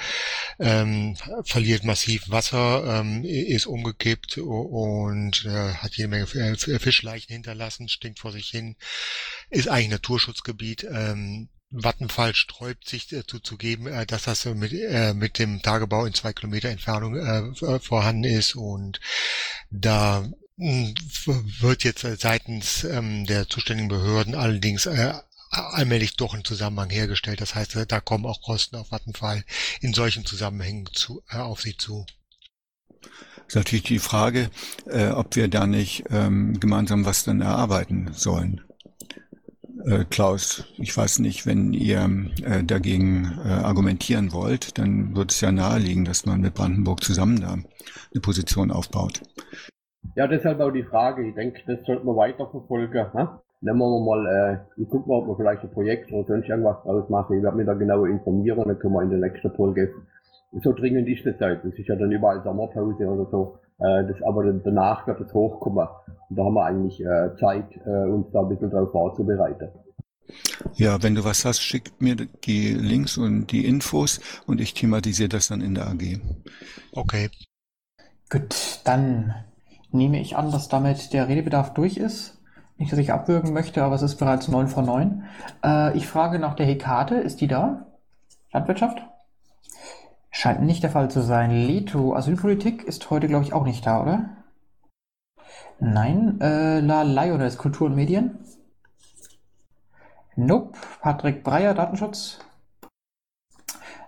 ähm, 0.58 1.16
verliert 1.44 1.84
massiv 1.84 2.30
Wasser, 2.30 3.00
ähm, 3.00 3.24
ist 3.24 3.66
umgekippt 3.66 4.38
und 4.38 5.44
äh, 5.44 5.74
hat 5.74 5.96
jede 5.96 6.08
Menge 6.08 6.26
Fischleichen 6.26 7.32
hinterlassen, 7.32 7.88
stinkt 7.88 8.18
vor 8.18 8.32
sich 8.32 8.48
hin, 8.48 8.76
ist 9.50 9.68
eigentlich 9.68 9.90
Naturschutzgebiet. 9.90 10.86
Vattenfall 11.82 12.34
sträubt 12.34 12.88
sich 12.88 13.08
dazu 13.08 13.40
zu 13.40 13.56
geben, 13.56 13.86
äh, 13.86 14.06
dass 14.06 14.24
das 14.24 14.44
mit, 14.44 14.72
äh, 14.72 15.14
mit 15.14 15.38
dem 15.38 15.60
Tagebau 15.62 16.04
in 16.06 16.14
zwei 16.14 16.32
Kilometer 16.32 16.68
Entfernung 16.68 17.16
äh, 17.16 17.80
vorhanden 17.80 18.24
ist 18.24 18.54
und 18.54 19.00
da 19.70 20.24
hm, 20.56 20.94
wird 21.60 21.82
jetzt 21.82 22.06
seitens 22.20 22.84
ähm, 22.84 23.26
der 23.26 23.48
zuständigen 23.48 23.88
Behörden 23.88 24.34
allerdings 24.34 24.86
äh, 24.86 25.14
allmählich 25.50 26.16
doch 26.16 26.34
ein 26.34 26.44
Zusammenhang 26.44 26.90
hergestellt. 26.90 27.40
Das 27.40 27.54
heißt, 27.54 27.76
da 27.88 28.00
kommen 28.00 28.26
auch 28.26 28.42
Kosten 28.42 28.76
auf 28.76 28.90
Vattenfall 28.90 29.44
in 29.80 29.92
solchen 29.92 30.24
Zusammenhängen 30.24 30.86
zu, 30.92 31.22
äh, 31.30 31.36
auf 31.36 31.62
sie 31.62 31.76
zu. 31.76 32.06
Das 33.00 33.48
ist 33.48 33.56
natürlich 33.56 33.84
die 33.84 33.98
Frage, 33.98 34.50
äh, 34.86 35.08
ob 35.08 35.36
wir 35.36 35.48
da 35.48 35.66
nicht 35.66 36.04
ähm, 36.10 36.58
gemeinsam 36.60 37.04
was 37.04 37.24
dann 37.24 37.40
erarbeiten 37.40 38.12
sollen. 38.14 38.62
Äh, 39.86 40.04
Klaus, 40.08 40.64
ich 40.78 40.96
weiß 40.96 41.18
nicht, 41.18 41.46
wenn 41.46 41.74
ihr 41.74 42.08
äh, 42.42 42.64
dagegen 42.64 43.38
äh, 43.44 43.48
argumentieren 43.48 44.32
wollt, 44.32 44.78
dann 44.78 45.14
wird 45.14 45.30
es 45.30 45.42
ja 45.42 45.52
naheliegen, 45.52 46.06
dass 46.06 46.24
man 46.24 46.40
mit 46.40 46.54
Brandenburg 46.54 47.02
zusammen 47.02 47.40
da 47.40 47.52
eine 47.52 48.20
Position 48.22 48.70
aufbaut. 48.70 49.20
Ja, 50.16 50.26
deshalb 50.26 50.60
auch 50.60 50.70
die 50.70 50.84
Frage. 50.84 51.28
Ich 51.28 51.34
denke, 51.34 51.60
das 51.66 51.84
sollten 51.84 52.06
wir 52.06 52.16
weiterverfolgen. 52.16 53.06
Ne? 53.14 53.28
Nehmen 53.60 53.78
wir 53.78 54.00
mal, 54.00 54.26
äh, 54.26 54.80
ich 54.80 54.88
gucke 54.88 55.08
mal, 55.08 55.18
ob 55.18 55.28
wir 55.28 55.36
vielleicht 55.36 55.62
ein 55.62 55.70
Projekt 55.70 56.10
oder 56.12 56.26
sonst 56.28 56.48
irgendwas 56.48 56.82
draus 56.82 57.08
machen. 57.10 57.36
Ich 57.36 57.42
werde 57.42 57.56
mich 57.56 57.66
da 57.66 57.74
genauer 57.74 58.08
informieren, 58.08 58.64
dann 58.66 58.78
können 58.78 58.94
wir 58.94 59.02
in 59.02 59.10
der 59.10 59.18
nächsten 59.18 59.52
Folge. 59.52 59.92
So 60.62 60.72
dringend 60.72 61.08
ist 61.08 61.26
das 61.26 61.40
halt. 61.40 61.64
Das 61.64 61.74
ist 61.74 61.88
ja 61.88 61.96
dann 61.96 62.12
überall 62.12 62.42
Sommerpause 62.42 63.06
oder 63.06 63.28
so. 63.30 63.58
Äh, 63.78 64.06
das, 64.06 64.22
aber 64.22 64.44
danach 64.52 65.06
wird 65.06 65.20
es 65.20 65.34
hochkommen. 65.34 65.86
Und 66.28 66.38
da 66.38 66.44
haben 66.44 66.54
wir 66.54 66.64
eigentlich 66.64 67.00
äh, 67.00 67.34
Zeit, 67.40 67.66
äh, 67.84 68.08
uns 68.08 68.30
da 68.32 68.40
ein 68.40 68.48
bisschen 68.48 68.70
darauf 68.70 68.92
vorzubereiten. 68.92 69.68
Ja, 70.74 71.02
wenn 71.02 71.14
du 71.14 71.24
was 71.24 71.44
hast, 71.44 71.60
schick 71.60 72.00
mir 72.00 72.16
die 72.16 72.72
Links 72.72 73.18
und 73.18 73.48
die 73.48 73.66
Infos 73.66 74.20
und 74.46 74.60
ich 74.60 74.74
thematisiere 74.74 75.28
das 75.28 75.48
dann 75.48 75.60
in 75.60 75.74
der 75.74 75.88
AG. 75.88 76.20
Okay. 76.92 77.30
Gut, 78.30 78.80
dann 78.84 79.34
nehme 79.90 80.20
ich 80.20 80.36
an, 80.36 80.50
dass 80.50 80.68
damit 80.68 81.12
der 81.12 81.28
Redebedarf 81.28 81.74
durch 81.74 81.96
ist. 81.96 82.40
Nicht, 82.78 82.90
dass 82.90 82.98
ich 82.98 83.12
abwürgen 83.12 83.52
möchte, 83.52 83.82
aber 83.84 83.94
es 83.94 84.02
ist 84.02 84.16
bereits 84.16 84.48
9 84.48 84.66
vor 84.66 84.82
9. 84.82 85.24
Äh, 85.64 85.96
ich 85.96 86.06
frage 86.06 86.38
nach 86.38 86.54
der 86.54 86.66
Hekate. 86.66 87.16
Ist 87.16 87.40
die 87.40 87.46
da? 87.46 87.86
Landwirtschaft? 88.52 89.02
Scheint 90.36 90.62
nicht 90.62 90.82
der 90.82 90.90
Fall 90.90 91.12
zu 91.12 91.20
sein. 91.22 91.52
Leto, 91.52 92.12
Asylpolitik 92.16 92.82
ist 92.82 93.08
heute, 93.08 93.28
glaube 93.28 93.44
ich, 93.44 93.52
auch 93.52 93.64
nicht 93.64 93.86
da, 93.86 94.02
oder? 94.02 94.30
Nein. 95.78 96.40
Äh, 96.40 96.80
La 96.80 97.02
Lioness, 97.02 97.56
Kultur 97.56 97.86
und 97.86 97.94
Medien? 97.94 98.40
Nope. 100.34 100.76
Patrick 101.00 101.44
Breyer, 101.44 101.72
Datenschutz. 101.72 102.40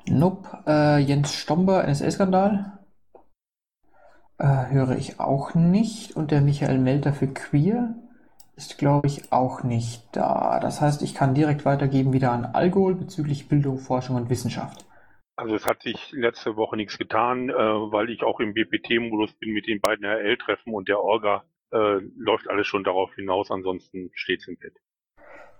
Nope. 0.08 0.64
Äh, 0.66 0.98
Jens 0.98 1.32
Stomber, 1.32 1.86
NSA-Skandal. 1.86 2.80
Äh, 4.38 4.66
höre 4.70 4.96
ich 4.96 5.20
auch 5.20 5.54
nicht. 5.54 6.16
Und 6.16 6.32
der 6.32 6.40
Michael 6.40 6.78
Melter 6.78 7.12
für 7.12 7.28
Queer 7.28 7.94
ist, 8.56 8.78
glaube 8.78 9.06
ich, 9.06 9.30
auch 9.30 9.62
nicht 9.62 10.08
da. 10.10 10.58
Das 10.58 10.80
heißt, 10.80 11.02
ich 11.02 11.14
kann 11.14 11.34
direkt 11.34 11.64
weitergeben 11.64 12.12
wieder 12.12 12.32
an 12.32 12.46
Alkohol 12.46 12.96
bezüglich 12.96 13.48
Bildung, 13.48 13.78
Forschung 13.78 14.16
und 14.16 14.28
Wissenschaft. 14.28 14.85
Also 15.36 15.54
es 15.54 15.66
hat 15.66 15.82
sich 15.82 16.12
letzte 16.12 16.56
Woche 16.56 16.76
nichts 16.76 16.96
getan, 16.96 17.50
äh, 17.50 17.52
weil 17.52 18.08
ich 18.08 18.22
auch 18.22 18.40
im 18.40 18.54
BPT-Modus 18.54 19.34
bin 19.34 19.52
mit 19.52 19.66
den 19.66 19.80
beiden 19.80 20.04
RL-Treffen 20.06 20.72
und 20.72 20.88
der 20.88 21.00
Orga 21.00 21.44
äh, 21.72 21.98
läuft 22.16 22.48
alles 22.48 22.66
schon 22.66 22.84
darauf 22.84 23.14
hinaus, 23.14 23.50
ansonsten 23.50 24.10
steht's 24.14 24.48
im 24.48 24.56
Bett. 24.56 24.74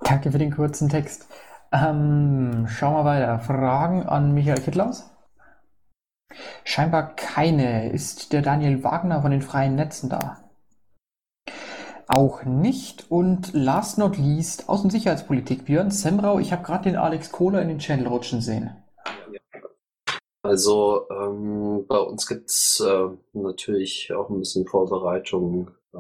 Danke 0.01 0.33
für 0.33 0.39
den 0.39 0.53
kurzen 0.53 0.89
Text. 0.89 1.31
Ähm, 1.73 2.67
schauen 2.69 2.95
wir 2.95 3.05
weiter. 3.05 3.39
Fragen 3.41 4.05
an 4.05 4.33
Michael 4.33 4.61
Kittlaus? 4.61 5.11
Scheinbar 6.65 7.15
keine. 7.15 7.91
Ist 7.91 8.33
der 8.33 8.43
Daniel 8.43 8.83
Wagner 8.83 9.21
von 9.21 9.31
den 9.31 9.43
freien 9.43 9.75
Netzen 9.75 10.09
da? 10.09 10.39
Auch 12.09 12.45
nicht. 12.45 13.11
Und 13.11 13.53
last 13.53 13.99
not 13.99 14.17
least, 14.17 14.69
Außensicherheitspolitik. 14.69 15.67
Björn 15.67 15.91
Semrau, 15.91 16.39
ich 16.39 16.53
habe 16.53 16.63
gerade 16.63 16.85
den 16.85 16.97
Alex 16.97 17.33
Kohler 17.33 17.61
in 17.61 17.69
den 17.69 17.79
Channel 17.79 18.07
rutschen 18.07 18.41
sehen. 18.41 18.71
Also 20.47 21.07
ähm, 21.11 21.85
bei 21.89 21.99
uns 21.99 22.29
gibt's 22.29 22.79
äh, 22.79 23.09
natürlich 23.33 24.13
auch 24.13 24.31
ein 24.31 24.39
bisschen 24.39 24.65
Vorbereitung 24.65 25.73
äh, 25.93 25.99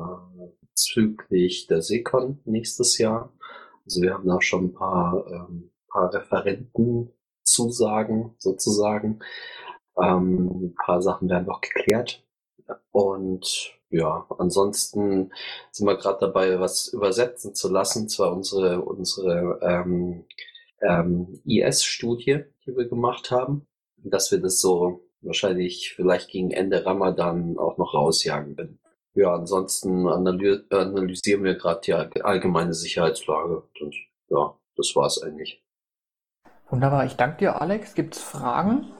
bezüglich 0.60 1.66
der 1.66 1.82
Seekon 1.82 2.38
nächstes 2.44 2.96
Jahr. 2.98 3.32
Also 3.84 4.02
wir 4.02 4.14
haben 4.14 4.28
da 4.28 4.40
schon 4.40 4.66
ein 4.66 4.72
paar, 4.72 5.26
ähm, 5.26 5.72
paar 5.88 6.14
Referentenzusagen 6.14 8.36
sozusagen. 8.38 9.18
Ähm, 10.00 10.66
ein 10.66 10.76
paar 10.76 11.02
Sachen 11.02 11.28
werden 11.28 11.46
noch 11.46 11.60
geklärt. 11.60 12.24
Und 12.92 13.72
ja, 13.90 14.28
ansonsten 14.38 15.32
sind 15.72 15.88
wir 15.88 15.96
gerade 15.96 16.20
dabei, 16.20 16.60
was 16.60 16.86
übersetzen 16.86 17.56
zu 17.56 17.68
lassen. 17.68 18.08
Zwar 18.08 18.32
unsere, 18.32 18.80
unsere 18.80 19.58
ähm, 19.60 20.24
ähm, 20.82 21.40
IS-Studie, 21.44 22.44
die 22.64 22.76
wir 22.76 22.88
gemacht 22.88 23.32
haben, 23.32 23.66
dass 24.10 24.30
wir 24.30 24.40
das 24.40 24.60
so 24.60 25.00
wahrscheinlich 25.20 25.94
vielleicht 25.94 26.30
gegen 26.30 26.50
Ende 26.50 26.84
Ramadan 26.84 27.58
auch 27.58 27.78
noch 27.78 27.94
rausjagen 27.94 28.56
werden. 28.56 28.78
Ja, 29.14 29.34
ansonsten 29.34 30.06
analy 30.06 30.60
analysieren 30.70 31.42
wir 31.42 31.54
gerade 31.54 31.80
die 31.80 32.22
allgemeine 32.22 32.74
Sicherheitslage 32.74 33.62
und 33.80 33.94
ja, 34.28 34.54
das 34.76 34.94
war's 34.94 35.22
eigentlich. 35.22 35.62
Wunderbar, 36.68 37.06
ich 37.06 37.14
danke 37.14 37.38
dir, 37.38 37.60
Alex. 37.60 37.94
Gibt's 37.94 38.20
Fragen? 38.20 38.92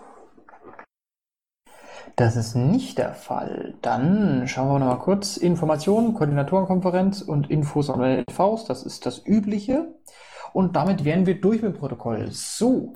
Das 2.14 2.36
ist 2.36 2.54
nicht 2.54 2.96
der 2.96 3.12
Fall. 3.12 3.74
Dann 3.82 4.48
schauen 4.48 4.68
wir 4.68 4.78
noch 4.78 4.86
mal 4.86 5.04
kurz. 5.04 5.36
Informationen, 5.36 6.14
Koordinatorenkonferenz 6.14 7.20
und 7.20 7.50
Infos 7.50 7.90
an 7.90 8.00
LVs. 8.00 8.64
Das 8.64 8.84
ist 8.84 9.04
das 9.04 9.22
Übliche. 9.26 9.94
Und 10.54 10.76
damit 10.76 11.04
wären 11.04 11.26
wir 11.26 11.38
durch 11.38 11.60
mit 11.60 11.74
dem 11.74 11.78
Protokoll. 11.78 12.28
So, 12.30 12.94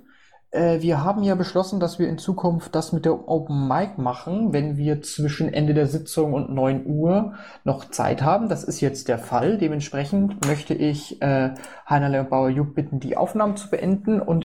äh, 0.50 0.80
wir 0.80 1.04
haben 1.04 1.22
ja 1.22 1.34
beschlossen, 1.34 1.80
dass 1.80 1.98
wir 1.98 2.08
in 2.08 2.18
Zukunft 2.18 2.74
das 2.74 2.92
mit 2.92 3.04
der 3.04 3.28
Open 3.28 3.68
Mic 3.68 3.98
machen, 3.98 4.52
wenn 4.52 4.76
wir 4.76 5.02
zwischen 5.02 5.52
Ende 5.52 5.74
der 5.74 5.86
Sitzung 5.86 6.32
und 6.32 6.50
9 6.50 6.86
Uhr 6.86 7.34
noch 7.64 7.88
Zeit 7.90 8.22
haben. 8.22 8.48
Das 8.48 8.64
ist 8.64 8.80
jetzt 8.80 9.08
der 9.08 9.18
Fall. 9.18 9.58
Dementsprechend 9.58 10.44
möchte 10.46 10.74
ich 10.74 11.22
äh, 11.22 11.54
Heinerle 11.88 12.20
und 12.20 12.30
Bauer-Jupp 12.30 12.74
bitten, 12.74 13.00
die 13.00 13.16
Aufnahmen 13.16 13.56
zu 13.56 13.70
beenden 13.70 14.20
und 14.20 14.42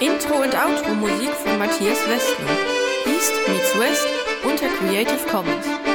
Intro 0.00 0.34
und 0.34 0.54
Outro 0.54 0.94
Musik 0.94 1.30
von 1.30 1.58
Matthias 1.58 1.98
Westner. 2.08 2.46
East 3.06 3.32
meets 3.48 3.78
West 3.80 4.06
unter 4.44 4.66
Creative 4.78 5.26
Commons. 5.28 5.87